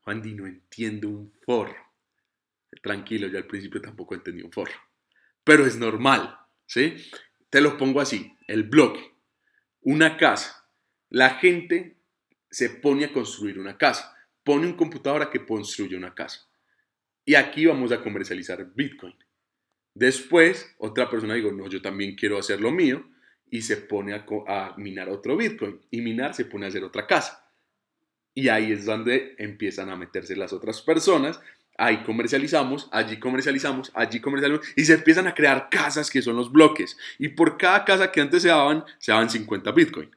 Juan 0.00 0.22
no 0.36 0.46
entiendo 0.46 1.08
un 1.08 1.30
forro. 1.44 1.76
Tranquilo, 2.82 3.28
yo 3.28 3.38
al 3.38 3.46
principio 3.46 3.80
tampoco 3.80 4.14
entendí 4.14 4.42
un 4.42 4.52
forro 4.52 4.87
pero 5.48 5.64
es 5.64 5.78
normal, 5.78 6.38
¿sí? 6.66 6.94
Te 7.48 7.62
lo 7.62 7.78
pongo 7.78 8.02
así, 8.02 8.36
el 8.48 8.64
bloque, 8.64 9.14
una 9.80 10.18
casa, 10.18 10.68
la 11.08 11.36
gente 11.36 11.96
se 12.50 12.68
pone 12.68 13.06
a 13.06 13.12
construir 13.14 13.58
una 13.58 13.78
casa, 13.78 14.14
pone 14.44 14.66
un 14.66 14.74
computador 14.74 15.22
a 15.22 15.30
que 15.30 15.46
construye 15.46 15.96
una 15.96 16.14
casa. 16.14 16.46
Y 17.24 17.34
aquí 17.34 17.64
vamos 17.64 17.92
a 17.92 18.02
comercializar 18.02 18.74
Bitcoin. 18.74 19.14
Después, 19.94 20.74
otra 20.76 21.08
persona 21.08 21.32
digo, 21.32 21.50
no, 21.50 21.66
yo 21.66 21.80
también 21.80 22.14
quiero 22.14 22.36
hacer 22.38 22.60
lo 22.60 22.70
mío. 22.70 23.08
y 23.50 23.62
se 23.62 23.78
pone 23.78 24.12
a, 24.14 24.74
minar 24.76 25.08
otro 25.08 25.34
Bitcoin. 25.34 25.80
Y 25.90 26.02
minar 26.02 26.34
se 26.34 26.44
pone 26.44 26.66
a 26.66 26.68
hacer 26.68 26.84
otra 26.84 27.06
casa. 27.06 27.50
Y 28.34 28.48
ahí 28.48 28.70
es 28.70 28.84
donde 28.84 29.34
empiezan 29.38 29.88
a 29.88 29.96
meterse 29.96 30.36
las 30.36 30.52
otras 30.52 30.82
personas. 30.82 31.40
Ahí 31.80 32.02
comercializamos, 32.02 32.88
allí 32.90 33.20
comercializamos, 33.20 33.92
allí 33.94 34.18
comercializamos. 34.18 34.74
Y 34.74 34.84
se 34.84 34.94
empiezan 34.94 35.28
a 35.28 35.34
crear 35.34 35.68
casas 35.70 36.10
que 36.10 36.20
son 36.20 36.34
los 36.34 36.50
bloques. 36.50 36.98
Y 37.20 37.28
por 37.28 37.56
cada 37.56 37.84
casa 37.84 38.10
que 38.10 38.20
antes 38.20 38.42
se 38.42 38.48
daban, 38.48 38.84
se 38.98 39.12
daban 39.12 39.30
50 39.30 39.70
Bitcoin. 39.70 40.10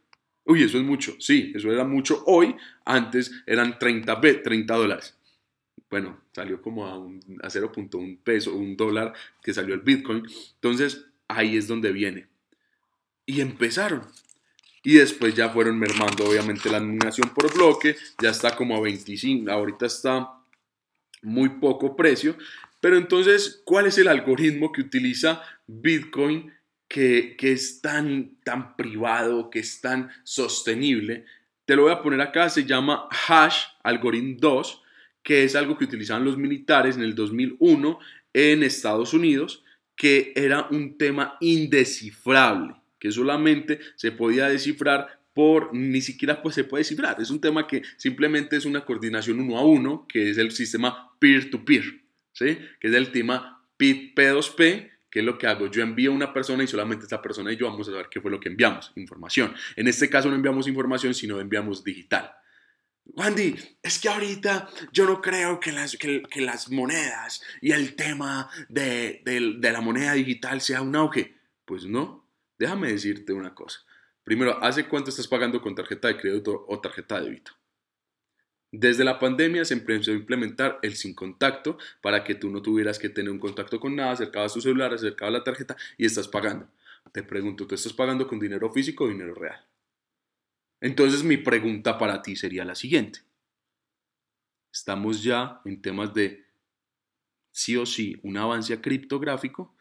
Uy, 0.43 0.63
eso 0.63 0.79
es 0.79 0.83
mucho. 0.83 1.15
Sí, 1.19 1.51
eso 1.55 1.71
era 1.71 1.83
mucho. 1.83 2.23
Hoy, 2.25 2.55
antes 2.83 3.31
eran 3.45 3.77
30, 3.77 4.19
30 4.41 4.73
dólares. 4.73 5.15
Bueno, 5.87 6.19
salió 6.33 6.59
como 6.63 6.87
a, 6.87 6.95
a 6.95 7.49
0.1 7.49 8.17
peso, 8.23 8.55
un 8.55 8.75
dólar 8.75 9.13
que 9.43 9.53
salió 9.53 9.75
el 9.75 9.81
Bitcoin. 9.81 10.23
Entonces, 10.55 11.05
ahí 11.27 11.57
es 11.57 11.67
donde 11.67 11.91
viene. 11.91 12.27
Y 13.27 13.41
empezaron. 13.41 14.01
Y 14.81 14.95
después 14.95 15.35
ya 15.35 15.49
fueron 15.49 15.77
mermando, 15.77 16.25
obviamente, 16.25 16.71
la 16.71 16.79
nominación 16.79 17.29
por 17.29 17.53
bloque. 17.53 17.95
Ya 18.19 18.31
está 18.31 18.55
como 18.55 18.75
a 18.75 18.81
25. 18.81 19.51
Ahorita 19.51 19.85
está 19.85 20.40
muy 21.21 21.49
poco 21.59 21.95
precio. 21.95 22.35
Pero 22.79 22.97
entonces, 22.97 23.61
¿cuál 23.65 23.85
es 23.85 23.97
el 23.97 24.07
algoritmo 24.07 24.71
que 24.71 24.81
utiliza 24.81 25.41
Bitcoin 25.67 26.51
que, 26.87 27.35
que, 27.37 27.51
es 27.51 27.81
tan, 27.81 28.37
tan 28.43 28.75
privado, 28.75 29.49
que 29.49 29.59
es 29.59 29.81
tan 29.81 30.09
sostenible? 30.23 31.25
Te 31.65 31.75
lo 31.75 31.83
voy 31.83 31.91
a 31.91 32.01
poner 32.01 32.21
acá, 32.21 32.49
se 32.49 32.65
llama 32.65 33.07
Hash 33.27 33.63
Algorithm 33.83 34.37
2, 34.37 34.81
que 35.23 35.43
es 35.43 35.55
algo 35.55 35.77
que 35.77 35.85
utilizaban 35.85 36.25
los 36.25 36.37
militares 36.37 36.95
en 36.97 37.03
el 37.03 37.13
2001 37.13 37.99
en 38.33 38.63
Estados 38.63 39.13
Unidos, 39.13 39.63
que 39.95 40.33
era 40.35 40.67
un 40.71 40.97
tema 40.97 41.37
indescifrable 41.39 42.81
que 43.01 43.11
solamente 43.11 43.79
se 43.95 44.11
podía 44.11 44.47
descifrar 44.47 45.19
por, 45.33 45.73
ni 45.73 46.01
siquiera 46.01 46.43
pues 46.43 46.53
se 46.53 46.63
puede 46.63 46.81
descifrar, 46.81 47.19
es 47.19 47.31
un 47.31 47.41
tema 47.41 47.65
que 47.65 47.81
simplemente 47.97 48.55
es 48.55 48.65
una 48.65 48.85
coordinación 48.85 49.39
uno 49.39 49.57
a 49.57 49.65
uno, 49.65 50.05
que 50.07 50.29
es 50.29 50.37
el 50.37 50.51
sistema 50.51 51.10
peer-to-peer, 51.21 51.83
¿sí? 52.33 52.57
que 52.79 52.87
es 52.87 52.93
el 52.93 53.11
tema 53.11 53.65
P2P, 53.77 54.91
que 55.09 55.19
es 55.19 55.25
lo 55.25 55.37
que 55.37 55.45
hago, 55.45 55.69
yo 55.69 55.83
envío 55.83 56.11
a 56.11 56.15
una 56.15 56.33
persona 56.33 56.63
y 56.63 56.67
solamente 56.67 57.03
esta 57.03 57.21
persona 57.21 57.51
y 57.53 57.57
yo 57.57 57.69
vamos 57.69 57.87
a 57.87 57.91
saber 57.91 58.07
qué 58.09 58.19
fue 58.19 58.31
lo 58.31 58.39
que 58.39 58.49
enviamos, 58.49 58.91
información. 58.95 59.53
En 59.75 59.87
este 59.87 60.09
caso 60.09 60.29
no 60.29 60.35
enviamos 60.35 60.67
información, 60.67 61.13
sino 61.13 61.39
enviamos 61.39 61.83
digital. 61.83 62.31
Wandy, 63.03 63.55
es 63.83 63.99
que 63.99 64.09
ahorita 64.09 64.69
yo 64.91 65.05
no 65.05 65.21
creo 65.21 65.59
que 65.59 65.71
las, 65.71 65.97
que, 65.97 66.23
las 66.35 66.71
monedas 66.71 67.43
y 67.61 67.71
el 67.71 67.95
tema 67.95 68.49
de, 68.69 69.21
de 69.25 69.71
la 69.71 69.81
moneda 69.81 70.13
digital 70.13 70.61
sea 70.61 70.81
un 70.81 70.95
auge. 70.95 71.35
Pues 71.65 71.85
no, 71.85 72.21
Déjame 72.61 72.91
decirte 72.91 73.33
una 73.33 73.55
cosa. 73.55 73.79
Primero, 74.23 74.63
¿hace 74.63 74.87
cuánto 74.87 75.09
estás 75.09 75.27
pagando 75.27 75.59
con 75.63 75.73
tarjeta 75.73 76.09
de 76.09 76.17
crédito 76.17 76.63
o 76.67 76.79
tarjeta 76.79 77.19
de 77.19 77.25
débito? 77.25 77.53
Desde 78.71 79.03
la 79.03 79.19
pandemia 79.19 79.65
se 79.65 79.73
empezó 79.73 80.11
a 80.11 80.15
implementar 80.15 80.79
el 80.81 80.95
sin 80.95 81.13
contacto 81.13 81.77
para 82.01 82.23
que 82.23 82.35
tú 82.35 82.49
no 82.49 82.61
tuvieras 82.61 82.99
que 82.99 83.09
tener 83.09 83.31
un 83.31 83.39
contacto 83.39 83.79
con 83.79 83.95
nada, 83.95 84.11
acercabas 84.11 84.53
tu 84.53 84.61
celular, 84.61 84.93
acercabas 84.93 85.33
la 85.33 85.43
tarjeta 85.43 85.75
y 85.97 86.05
estás 86.05 86.27
pagando. 86.27 86.69
Te 87.11 87.23
pregunto, 87.23 87.67
¿tú 87.67 87.75
estás 87.75 87.93
pagando 87.93 88.27
con 88.27 88.39
dinero 88.39 88.71
físico 88.71 89.03
o 89.03 89.09
dinero 89.09 89.33
real? 89.33 89.65
Entonces 90.79 91.23
mi 91.23 91.37
pregunta 91.37 91.97
para 91.97 92.21
ti 92.21 92.35
sería 92.35 92.63
la 92.63 92.75
siguiente. 92.75 93.19
¿Estamos 94.71 95.21
ya 95.21 95.61
en 95.65 95.81
temas 95.81 96.13
de 96.13 96.45
sí 97.51 97.75
o 97.75 97.85
sí 97.85 98.19
un 98.23 98.37
avance 98.37 98.79
criptográfico 98.79 99.75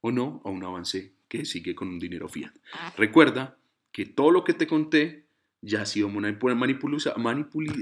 o 0.00 0.10
no 0.10 0.40
o 0.44 0.50
un 0.50 0.64
avance 0.64 1.14
que 1.28 1.44
sigue 1.44 1.74
con 1.74 1.88
un 1.88 1.98
dinero 1.98 2.28
fiat. 2.28 2.52
Ah. 2.72 2.92
Recuerda 2.96 3.58
que 3.92 4.06
todo 4.06 4.30
lo 4.30 4.44
que 4.44 4.54
te 4.54 4.66
conté 4.66 5.27
ya 5.60 5.82
ha 5.82 5.86
sido 5.86 6.08
manipulado, 6.08 6.66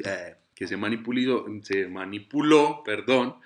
eh, 0.04 0.36
que 0.54 0.66
se 0.66 0.76
manipuló, 0.76 1.46
se 1.62 1.88
manipuló, 1.88 2.82
perdón, 2.84 3.36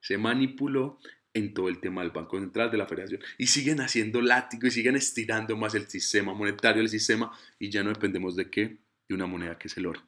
se 0.00 0.18
manipuló 0.18 0.98
en 1.34 1.54
todo 1.54 1.68
el 1.68 1.80
tema 1.80 2.02
del 2.02 2.10
Banco 2.10 2.38
Central 2.38 2.70
de 2.70 2.78
la 2.78 2.86
Federación 2.86 3.20
y 3.38 3.46
siguen 3.46 3.80
haciendo 3.80 4.20
látigo 4.20 4.66
y 4.66 4.70
siguen 4.70 4.96
estirando 4.96 5.56
más 5.56 5.74
el 5.74 5.88
sistema 5.88 6.34
monetario, 6.34 6.82
el 6.82 6.88
sistema 6.88 7.32
y 7.58 7.70
ya 7.70 7.82
no 7.82 7.90
dependemos 7.90 8.36
de 8.36 8.50
qué, 8.50 8.78
de 9.08 9.14
una 9.14 9.26
moneda 9.26 9.58
que 9.58 9.68
es 9.68 9.76
el 9.76 9.86
oro. 9.86 10.02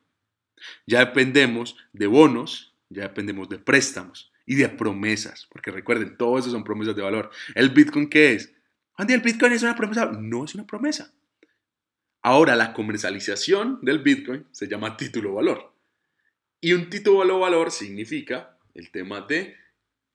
Ya 0.86 1.00
dependemos 1.00 1.76
de 1.92 2.06
bonos, 2.06 2.74
ya 2.88 3.02
dependemos 3.02 3.48
de 3.48 3.58
préstamos 3.58 4.32
y 4.46 4.56
de 4.56 4.68
promesas, 4.68 5.46
porque 5.50 5.70
recuerden, 5.70 6.16
todo 6.16 6.38
eso 6.38 6.50
son 6.50 6.64
promesas 6.64 6.94
de 6.94 7.02
valor. 7.02 7.30
¿El 7.54 7.70
Bitcoin 7.70 8.08
qué 8.08 8.32
es? 8.34 8.52
¿el 8.98 9.20
Bitcoin 9.20 9.52
es 9.52 9.62
una 9.62 9.74
promesa? 9.74 10.06
No 10.12 10.44
es 10.44 10.54
una 10.54 10.66
promesa. 10.66 11.12
Ahora, 12.26 12.56
la 12.56 12.72
comercialización 12.72 13.80
del 13.82 13.98
Bitcoin 13.98 14.46
se 14.50 14.66
llama 14.66 14.96
título 14.96 15.34
valor. 15.34 15.74
Y 16.58 16.72
un 16.72 16.88
título 16.88 17.38
valor 17.38 17.70
significa 17.70 18.56
el 18.72 18.90
tema 18.90 19.20
de, 19.20 19.54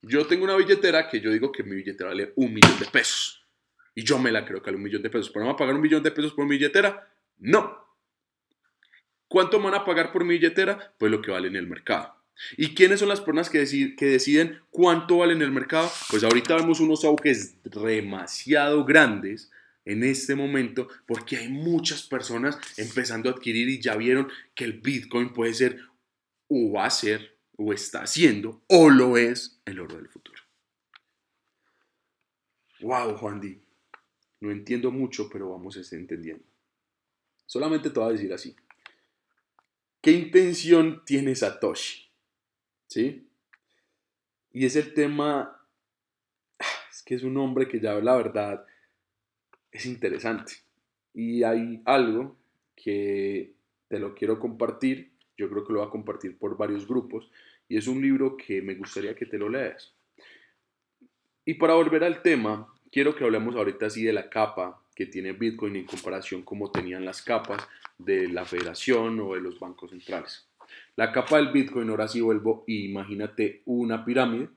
yo 0.01 0.25
tengo 0.25 0.45
una 0.45 0.55
billetera 0.55 1.07
que 1.07 1.21
yo 1.21 1.31
digo 1.31 1.51
que 1.51 1.61
mi 1.61 1.75
billetera 1.75 2.09
vale 2.09 2.33
un 2.35 2.51
millón 2.51 2.79
de 2.79 2.87
pesos. 2.87 3.45
Y 3.93 4.03
yo 4.03 4.17
me 4.17 4.31
la 4.31 4.43
creo 4.43 4.59
que 4.59 4.71
vale 4.71 4.77
un 4.77 4.83
millón 4.85 5.03
de 5.03 5.11
pesos. 5.11 5.29
¿Pero 5.29 5.45
van 5.45 5.53
a 5.53 5.57
pagar 5.57 5.75
un 5.75 5.81
millón 5.81 6.01
de 6.01 6.09
pesos 6.09 6.33
por 6.33 6.45
mi 6.45 6.57
billetera? 6.57 7.13
No. 7.37 7.77
¿Cuánto 9.27 9.61
van 9.61 9.75
a 9.75 9.85
pagar 9.85 10.11
por 10.11 10.23
mi 10.25 10.33
billetera? 10.33 10.95
Pues 10.97 11.11
lo 11.11 11.21
que 11.21 11.29
vale 11.29 11.47
en 11.47 11.57
el 11.57 11.67
mercado. 11.67 12.15
¿Y 12.57 12.73
quiénes 12.73 13.01
son 13.01 13.09
las 13.09 13.21
personas 13.21 13.51
que, 13.51 13.59
deciden 13.59 14.59
cuánto 14.71 15.19
vale 15.19 15.33
en 15.33 15.43
el 15.43 15.51
mercado? 15.51 15.91
Pues 16.09 16.23
ahorita 16.23 16.55
vemos 16.55 16.79
unos 16.79 17.05
auges 17.05 17.61
demasiado 17.63 18.83
grandes 18.83 19.51
en 19.91 20.03
este 20.03 20.35
momento 20.35 20.87
porque 21.05 21.37
hay 21.37 21.49
muchas 21.49 22.03
personas 22.03 22.57
empezando 22.77 23.29
a 23.29 23.33
adquirir 23.33 23.69
y 23.69 23.81
ya 23.81 23.95
vieron 23.95 24.29
que 24.53 24.65
el 24.65 24.79
Bitcoin 24.79 25.33
puede 25.33 25.53
ser 25.53 25.79
o 26.47 26.71
va 26.71 26.85
a 26.85 26.89
ser 26.89 27.37
o 27.57 27.73
está 27.73 28.03
haciendo 28.03 28.63
o 28.67 28.89
lo 28.89 29.17
es 29.17 29.61
el 29.65 29.79
oro 29.79 29.97
del 29.97 30.07
futuro. 30.07 30.41
Wow, 32.81 33.17
Juan 33.17 33.41
Di. 33.41 33.61
No 34.41 34.51
entiendo 34.51 34.91
mucho, 34.91 35.29
pero 35.29 35.49
vamos 35.49 35.75
a 35.75 35.81
estar 35.81 35.99
entendiendo. 35.99 36.45
Solamente 37.45 37.89
te 37.89 37.99
voy 37.99 38.09
a 38.09 38.11
decir 38.13 38.31
así. 38.31 38.55
¿Qué 40.01 40.11
intención 40.11 41.03
tiene 41.03 41.35
Satoshi? 41.35 42.09
¿sí? 42.89 43.27
Y 44.51 44.65
es 44.65 44.75
el 44.75 44.93
tema, 44.93 45.61
es 46.91 47.03
que 47.03 47.15
es 47.15 47.23
un 47.23 47.37
hombre 47.37 47.67
que 47.67 47.79
ya 47.79 47.93
la 47.95 48.15
verdad 48.15 48.65
es 49.71 49.85
interesante. 49.85 50.53
Y 51.13 51.43
hay 51.43 51.81
algo 51.85 52.37
que 52.75 53.53
te 53.87 53.99
lo 53.99 54.15
quiero 54.15 54.39
compartir, 54.39 55.11
yo 55.37 55.49
creo 55.49 55.65
que 55.65 55.73
lo 55.73 55.79
voy 55.79 55.87
a 55.87 55.91
compartir 55.91 56.37
por 56.37 56.57
varios 56.57 56.87
grupos, 56.87 57.29
y 57.67 57.77
es 57.77 57.87
un 57.87 58.01
libro 58.01 58.37
que 58.37 58.61
me 58.61 58.75
gustaría 58.75 59.15
que 59.15 59.25
te 59.25 59.37
lo 59.37 59.49
leas. 59.49 59.93
Y 61.45 61.55
para 61.55 61.73
volver 61.73 62.03
al 62.03 62.21
tema, 62.21 62.71
quiero 62.91 63.15
que 63.15 63.23
hablemos 63.23 63.55
ahorita 63.55 63.87
así 63.87 64.03
de 64.03 64.13
la 64.13 64.29
capa 64.29 64.81
que 64.95 65.05
tiene 65.05 65.33
Bitcoin 65.33 65.75
en 65.75 65.85
comparación 65.85 66.43
como 66.43 66.71
tenían 66.71 67.05
las 67.05 67.21
capas 67.21 67.67
de 67.97 68.27
la 68.27 68.45
federación 68.45 69.19
o 69.19 69.33
de 69.33 69.41
los 69.41 69.59
bancos 69.59 69.91
centrales. 69.91 70.47
La 70.95 71.11
capa 71.11 71.37
del 71.37 71.51
Bitcoin, 71.51 71.89
ahora 71.89 72.07
sí 72.07 72.21
vuelvo, 72.21 72.63
imagínate 72.67 73.61
una 73.65 74.03
pirámide. 74.03 74.49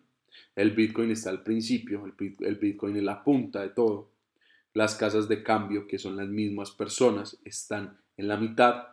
El 0.56 0.72
Bitcoin 0.72 1.10
está 1.10 1.30
al 1.30 1.42
principio, 1.42 2.04
el 2.40 2.56
Bitcoin 2.56 2.96
es 2.96 3.02
la 3.02 3.22
punta 3.22 3.62
de 3.62 3.70
todo. 3.70 4.11
Las 4.74 4.94
casas 4.94 5.28
de 5.28 5.42
cambio, 5.42 5.86
que 5.86 5.98
son 5.98 6.16
las 6.16 6.28
mismas 6.28 6.70
personas, 6.70 7.38
están 7.44 8.00
en 8.16 8.28
la 8.28 8.36
mitad 8.36 8.88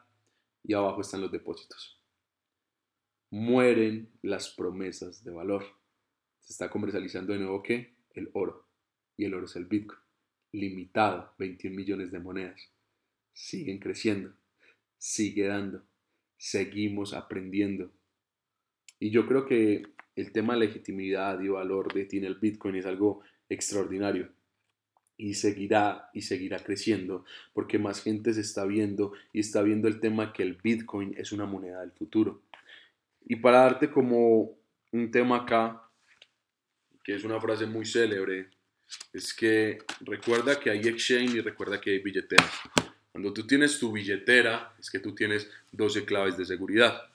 y 0.64 0.74
abajo 0.74 1.02
están 1.02 1.22
los 1.22 1.32
depósitos. 1.32 2.02
Mueren 3.32 4.10
las 4.22 4.50
promesas 4.50 5.24
de 5.24 5.32
valor. 5.32 5.66
Se 6.40 6.54
está 6.54 6.70
comercializando 6.70 7.34
de 7.34 7.40
nuevo 7.40 7.64
qué? 7.64 7.96
El 8.12 8.30
oro. 8.34 8.68
Y 9.16 9.26
el 9.26 9.34
oro 9.34 9.46
es 9.46 9.56
el 9.56 9.66
Bitcoin. 9.66 10.00
Limitado, 10.52 11.34
21 11.38 11.76
millones 11.76 12.12
de 12.12 12.20
monedas. 12.20 12.60
Siguen 13.34 13.80
creciendo. 13.80 14.34
Sigue 14.98 15.48
dando 15.48 15.84
seguimos 16.40 17.14
aprendiendo. 17.14 17.92
Y 18.98 19.12
yo 19.12 19.28
creo 19.28 19.46
que 19.46 19.84
el 20.16 20.32
tema 20.32 20.54
de 20.54 20.62
legitimidad 20.62 21.40
y 21.42 21.50
valor 21.50 21.94
de 21.94 22.06
tiene 22.06 22.28
el 22.28 22.40
Bitcoin 22.40 22.76
es 22.76 22.86
algo 22.86 23.22
extraordinario 23.50 24.32
y 25.20 25.34
seguirá 25.34 26.10
y 26.14 26.22
seguirá 26.22 26.60
creciendo 26.60 27.26
porque 27.54 27.78
más 27.78 28.02
gente 28.02 28.34
se 28.34 28.40
está 28.40 28.66
viendo 28.66 29.12
y 29.34 29.42
está 29.42 29.62
viendo 29.62 29.90
el 29.90 30.00
tema 30.00 30.32
que 30.32 30.44
el 30.44 30.56
Bitcoin 30.56 31.14
es 31.18 31.34
una 31.34 31.46
moneda 31.46 31.82
del 31.82 31.92
futuro. 31.92 32.42
Y 33.26 33.36
para 33.36 33.60
darte 33.60 33.92
como 33.92 34.58
un 34.94 35.12
tema 35.12 35.40
acá, 35.40 35.84
que 37.04 37.16
es 37.16 37.26
una 37.26 37.40
frase 37.42 37.66
muy 37.66 37.86
célebre, 37.86 38.50
es 39.12 39.34
que 39.34 39.80
recuerda 40.00 40.58
que 40.58 40.70
hay 40.70 40.80
exchange 40.88 41.36
y 41.36 41.42
recuerda 41.42 41.82
que 41.82 41.92
hay 41.92 42.00
billeteras. 42.00 42.52
Cuando 43.12 43.34
tú 43.34 43.46
tienes 43.46 43.78
tu 43.78 43.92
billetera, 43.92 44.74
es 44.80 44.90
que 44.90 45.00
tú 45.00 45.14
tienes 45.14 45.52
12 45.74 46.06
claves 46.06 46.38
de 46.38 46.46
seguridad. 46.46 47.10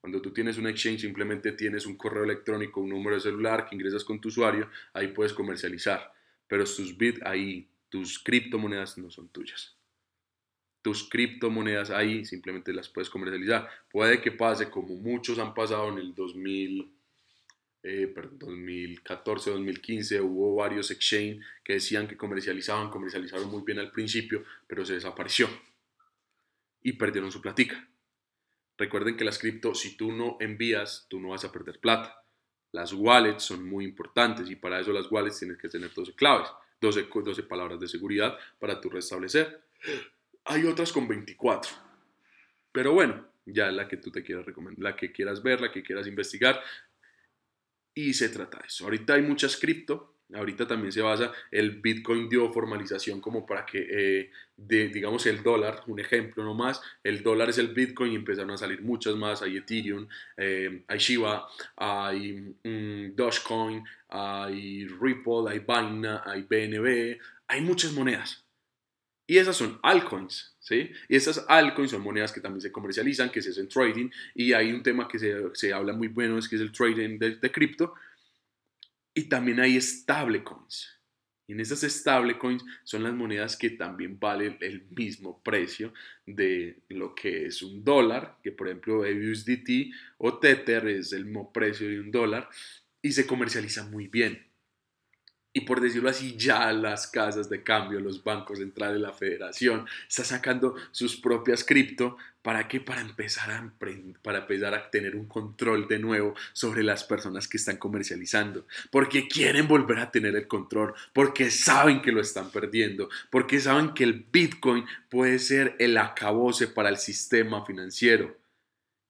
Cuando 0.00 0.22
tú 0.22 0.32
tienes 0.32 0.56
un 0.56 0.66
exchange, 0.66 1.02
simplemente 1.02 1.52
tienes 1.52 1.84
un 1.84 1.98
correo 1.98 2.24
electrónico, 2.24 2.80
un 2.80 2.88
número 2.88 3.16
de 3.16 3.20
celular 3.20 3.66
que 3.68 3.74
ingresas 3.74 4.04
con 4.04 4.22
tu 4.22 4.28
usuario, 4.28 4.70
ahí 4.94 5.08
puedes 5.08 5.34
comercializar. 5.34 6.14
Pero 6.50 6.64
tus 6.64 6.98
bits, 6.98 7.22
ahí 7.22 7.70
tus 7.88 8.18
criptomonedas 8.18 8.98
no 8.98 9.08
son 9.08 9.28
tuyas. 9.28 9.76
Tus 10.82 11.08
criptomonedas 11.08 11.90
ahí 11.90 12.24
simplemente 12.24 12.72
las 12.72 12.88
puedes 12.88 13.08
comercializar. 13.08 13.68
Puede 13.88 14.20
que 14.20 14.32
pase 14.32 14.68
como 14.68 14.96
muchos 14.96 15.38
han 15.38 15.54
pasado 15.54 15.90
en 15.90 15.98
el 15.98 16.12
2000, 16.12 16.92
2014, 17.82 19.50
2015, 19.50 20.20
hubo 20.22 20.56
varios 20.56 20.90
exchange 20.90 21.40
que 21.62 21.74
decían 21.74 22.08
que 22.08 22.16
comercializaban, 22.16 22.90
comercializaron 22.90 23.48
muy 23.48 23.62
bien 23.62 23.78
al 23.78 23.92
principio, 23.92 24.44
pero 24.66 24.84
se 24.84 24.94
desapareció 24.94 25.48
y 26.82 26.94
perdieron 26.94 27.30
su 27.30 27.40
platica. 27.40 27.88
Recuerden 28.76 29.16
que 29.16 29.24
las 29.24 29.38
cripto, 29.38 29.76
si 29.76 29.96
tú 29.96 30.10
no 30.10 30.36
envías, 30.40 31.06
tú 31.08 31.20
no 31.20 31.28
vas 31.28 31.44
a 31.44 31.52
perder 31.52 31.78
plata. 31.78 32.19
Las 32.72 32.92
wallets 32.92 33.44
son 33.44 33.68
muy 33.68 33.84
importantes 33.84 34.48
y 34.50 34.56
para 34.56 34.80
eso 34.80 34.92
las 34.92 35.10
wallets 35.10 35.40
tienes 35.40 35.58
que 35.58 35.68
tener 35.68 35.92
12 35.92 36.14
claves, 36.14 36.48
12, 36.80 37.08
12 37.12 37.42
palabras 37.44 37.80
de 37.80 37.88
seguridad 37.88 38.38
para 38.58 38.80
tu 38.80 38.88
restablecer. 38.88 39.62
Hay 40.44 40.64
otras 40.64 40.92
con 40.92 41.08
24. 41.08 41.72
Pero 42.72 42.92
bueno, 42.92 43.26
ya 43.44 43.70
la 43.70 43.88
que 43.88 43.96
tú 43.96 44.10
te 44.10 44.22
quieras 44.22 44.46
recomendar, 44.46 44.82
la 44.82 44.96
que 44.96 45.12
quieras 45.12 45.42
ver, 45.42 45.60
la 45.60 45.72
que 45.72 45.82
quieras 45.82 46.06
investigar. 46.06 46.62
Y 47.94 48.14
se 48.14 48.28
trata 48.28 48.58
de 48.58 48.66
eso. 48.68 48.84
Ahorita 48.84 49.14
hay 49.14 49.22
muchas 49.22 49.56
cripto, 49.56 50.19
Ahorita 50.34 50.66
también 50.66 50.92
se 50.92 51.02
basa, 51.02 51.32
el 51.50 51.80
Bitcoin 51.80 52.28
dio 52.28 52.52
formalización 52.52 53.20
como 53.20 53.44
para 53.44 53.66
que, 53.66 53.86
eh, 53.90 54.30
digamos, 54.56 55.26
el 55.26 55.42
dólar, 55.42 55.82
un 55.86 55.98
ejemplo 55.98 56.44
nomás, 56.44 56.80
el 57.02 57.22
dólar 57.22 57.50
es 57.50 57.58
el 57.58 57.68
Bitcoin 57.68 58.12
y 58.12 58.16
empezaron 58.16 58.50
a 58.52 58.56
salir 58.58 58.82
muchas 58.82 59.16
más, 59.16 59.42
hay 59.42 59.56
Ethereum, 59.56 60.06
eh, 60.36 60.84
hay 60.86 60.98
Shiba, 60.98 61.48
hay 61.76 62.54
mm, 62.62 63.16
Dogecoin, 63.16 63.84
hay 64.08 64.86
Ripple, 64.86 65.48
hay 65.48 65.58
Binance, 65.60 66.22
hay 66.26 66.42
BNB, 66.42 67.18
hay 67.48 67.60
muchas 67.62 67.92
monedas. 67.92 68.44
Y 69.26 69.38
esas 69.38 69.56
son 69.56 69.78
altcoins, 69.82 70.56
¿sí? 70.58 70.90
Y 71.08 71.14
esas 71.14 71.44
altcoins 71.48 71.92
son 71.92 72.02
monedas 72.02 72.32
que 72.32 72.40
también 72.40 72.60
se 72.60 72.72
comercializan, 72.72 73.30
que 73.30 73.40
se 73.40 73.50
hacen 73.50 73.68
trading, 73.68 74.10
y 74.34 74.52
hay 74.52 74.72
un 74.72 74.82
tema 74.82 75.06
que 75.06 75.20
se, 75.20 75.54
se 75.54 75.72
habla 75.72 75.92
muy 75.92 76.08
bueno, 76.08 76.36
es 76.36 76.48
que 76.48 76.56
es 76.56 76.62
el 76.62 76.72
trading 76.72 77.16
de, 77.18 77.36
de 77.36 77.52
cripto, 77.52 77.94
y 79.14 79.28
también 79.28 79.60
hay 79.60 79.80
stablecoins. 79.80 81.00
Y 81.46 81.52
en 81.52 81.60
esas 81.60 81.80
stablecoins 81.80 82.64
son 82.84 83.02
las 83.02 83.12
monedas 83.12 83.56
que 83.56 83.70
también 83.70 84.20
valen 84.20 84.56
el 84.60 84.86
mismo 84.90 85.42
precio 85.42 85.92
de 86.24 86.78
lo 86.88 87.14
que 87.14 87.46
es 87.46 87.60
un 87.62 87.82
dólar, 87.82 88.38
que 88.42 88.52
por 88.52 88.68
ejemplo 88.68 89.00
USDT 89.00 89.92
o 90.18 90.38
Tether 90.38 90.86
es 90.86 91.12
el 91.12 91.24
mismo 91.24 91.52
precio 91.52 91.88
de 91.88 91.98
un 91.98 92.12
dólar 92.12 92.48
y 93.02 93.10
se 93.12 93.26
comercializa 93.26 93.84
muy 93.84 94.06
bien. 94.06 94.49
Y 95.52 95.62
por 95.62 95.80
decirlo 95.80 96.08
así, 96.08 96.36
ya 96.36 96.72
las 96.72 97.08
casas 97.08 97.50
de 97.50 97.64
cambio, 97.64 97.98
los 97.98 98.22
bancos 98.22 98.58
centrales, 98.58 99.00
la 99.00 99.12
federación, 99.12 99.84
está 100.08 100.22
sacando 100.22 100.76
sus 100.92 101.16
propias 101.16 101.64
cripto. 101.64 102.16
¿Para 102.40 102.68
qué? 102.68 102.80
Para 102.80 103.00
empezar, 103.00 103.50
a 103.50 103.72
para 104.22 104.38
empezar 104.38 104.74
a 104.74 104.90
tener 104.90 105.16
un 105.16 105.26
control 105.26 105.88
de 105.88 105.98
nuevo 105.98 106.34
sobre 106.52 106.84
las 106.84 107.02
personas 107.02 107.48
que 107.48 107.56
están 107.56 107.78
comercializando. 107.78 108.64
Porque 108.92 109.26
quieren 109.26 109.66
volver 109.66 109.98
a 109.98 110.12
tener 110.12 110.36
el 110.36 110.46
control, 110.46 110.94
porque 111.12 111.50
saben 111.50 112.00
que 112.00 112.12
lo 112.12 112.20
están 112.20 112.50
perdiendo, 112.50 113.08
porque 113.28 113.58
saben 113.58 113.92
que 113.92 114.04
el 114.04 114.26
Bitcoin 114.30 114.84
puede 115.08 115.40
ser 115.40 115.74
el 115.80 115.98
acabose 115.98 116.68
para 116.68 116.90
el 116.90 116.96
sistema 116.96 117.66
financiero. 117.66 118.38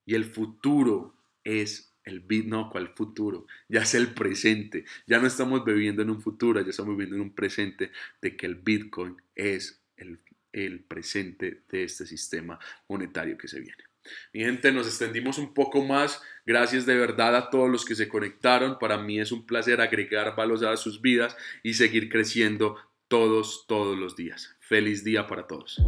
Y 0.07 0.15
el 0.15 0.25
futuro 0.25 1.15
es 1.45 1.90
el 2.11 2.49
no, 2.49 2.71
¿cuál 2.71 2.89
futuro? 2.89 3.47
Ya 3.69 3.83
es 3.83 3.95
el 3.95 4.09
presente. 4.09 4.85
Ya 5.07 5.19
no 5.19 5.27
estamos 5.27 5.65
viviendo 5.65 6.03
en 6.03 6.11
un 6.11 6.21
futuro, 6.21 6.61
ya 6.61 6.71
estamos 6.71 6.97
viviendo 6.97 7.17
en 7.17 7.23
un 7.23 7.35
presente 7.35 7.91
de 8.21 8.37
que 8.37 8.47
el 8.47 8.57
Bitcoin 8.57 9.17
es 9.35 9.83
el, 9.97 10.19
el 10.53 10.81
presente 10.81 11.63
de 11.71 11.85
este 11.85 12.07
sistema 12.07 12.59
monetario 12.89 13.39
que 13.39 13.49
se 13.49 13.61
viene. 13.61 13.85
Mi 14.33 14.41
gente, 14.41 14.73
nos 14.73 14.87
extendimos 14.87 15.39
un 15.39 15.55
poco 15.55 15.85
más. 15.85 16.23
Gracias 16.47 16.87
de 16.87 16.97
verdad 16.97 17.37
a 17.37 17.51
todos 17.51 17.71
los 17.71 17.85
que 17.85 17.95
se 17.95 18.09
conectaron. 18.09 18.79
Para 18.79 18.99
mí 18.99 19.21
es 19.21 19.33
un 19.33 19.47
placer 19.47 19.81
agregar 19.81 20.35
valor 20.37 20.65
a 20.67 20.77
sus 20.77 21.01
vidas 21.01 21.37
y 21.63 21.75
seguir 21.75 22.09
creciendo 22.09 22.77
todos, 23.09 23.67
todos 23.67 23.99
los 23.99 24.17
días. 24.17 24.57
Feliz 24.61 25.05
día 25.05 25.27
para 25.27 25.47
todos. 25.47 25.81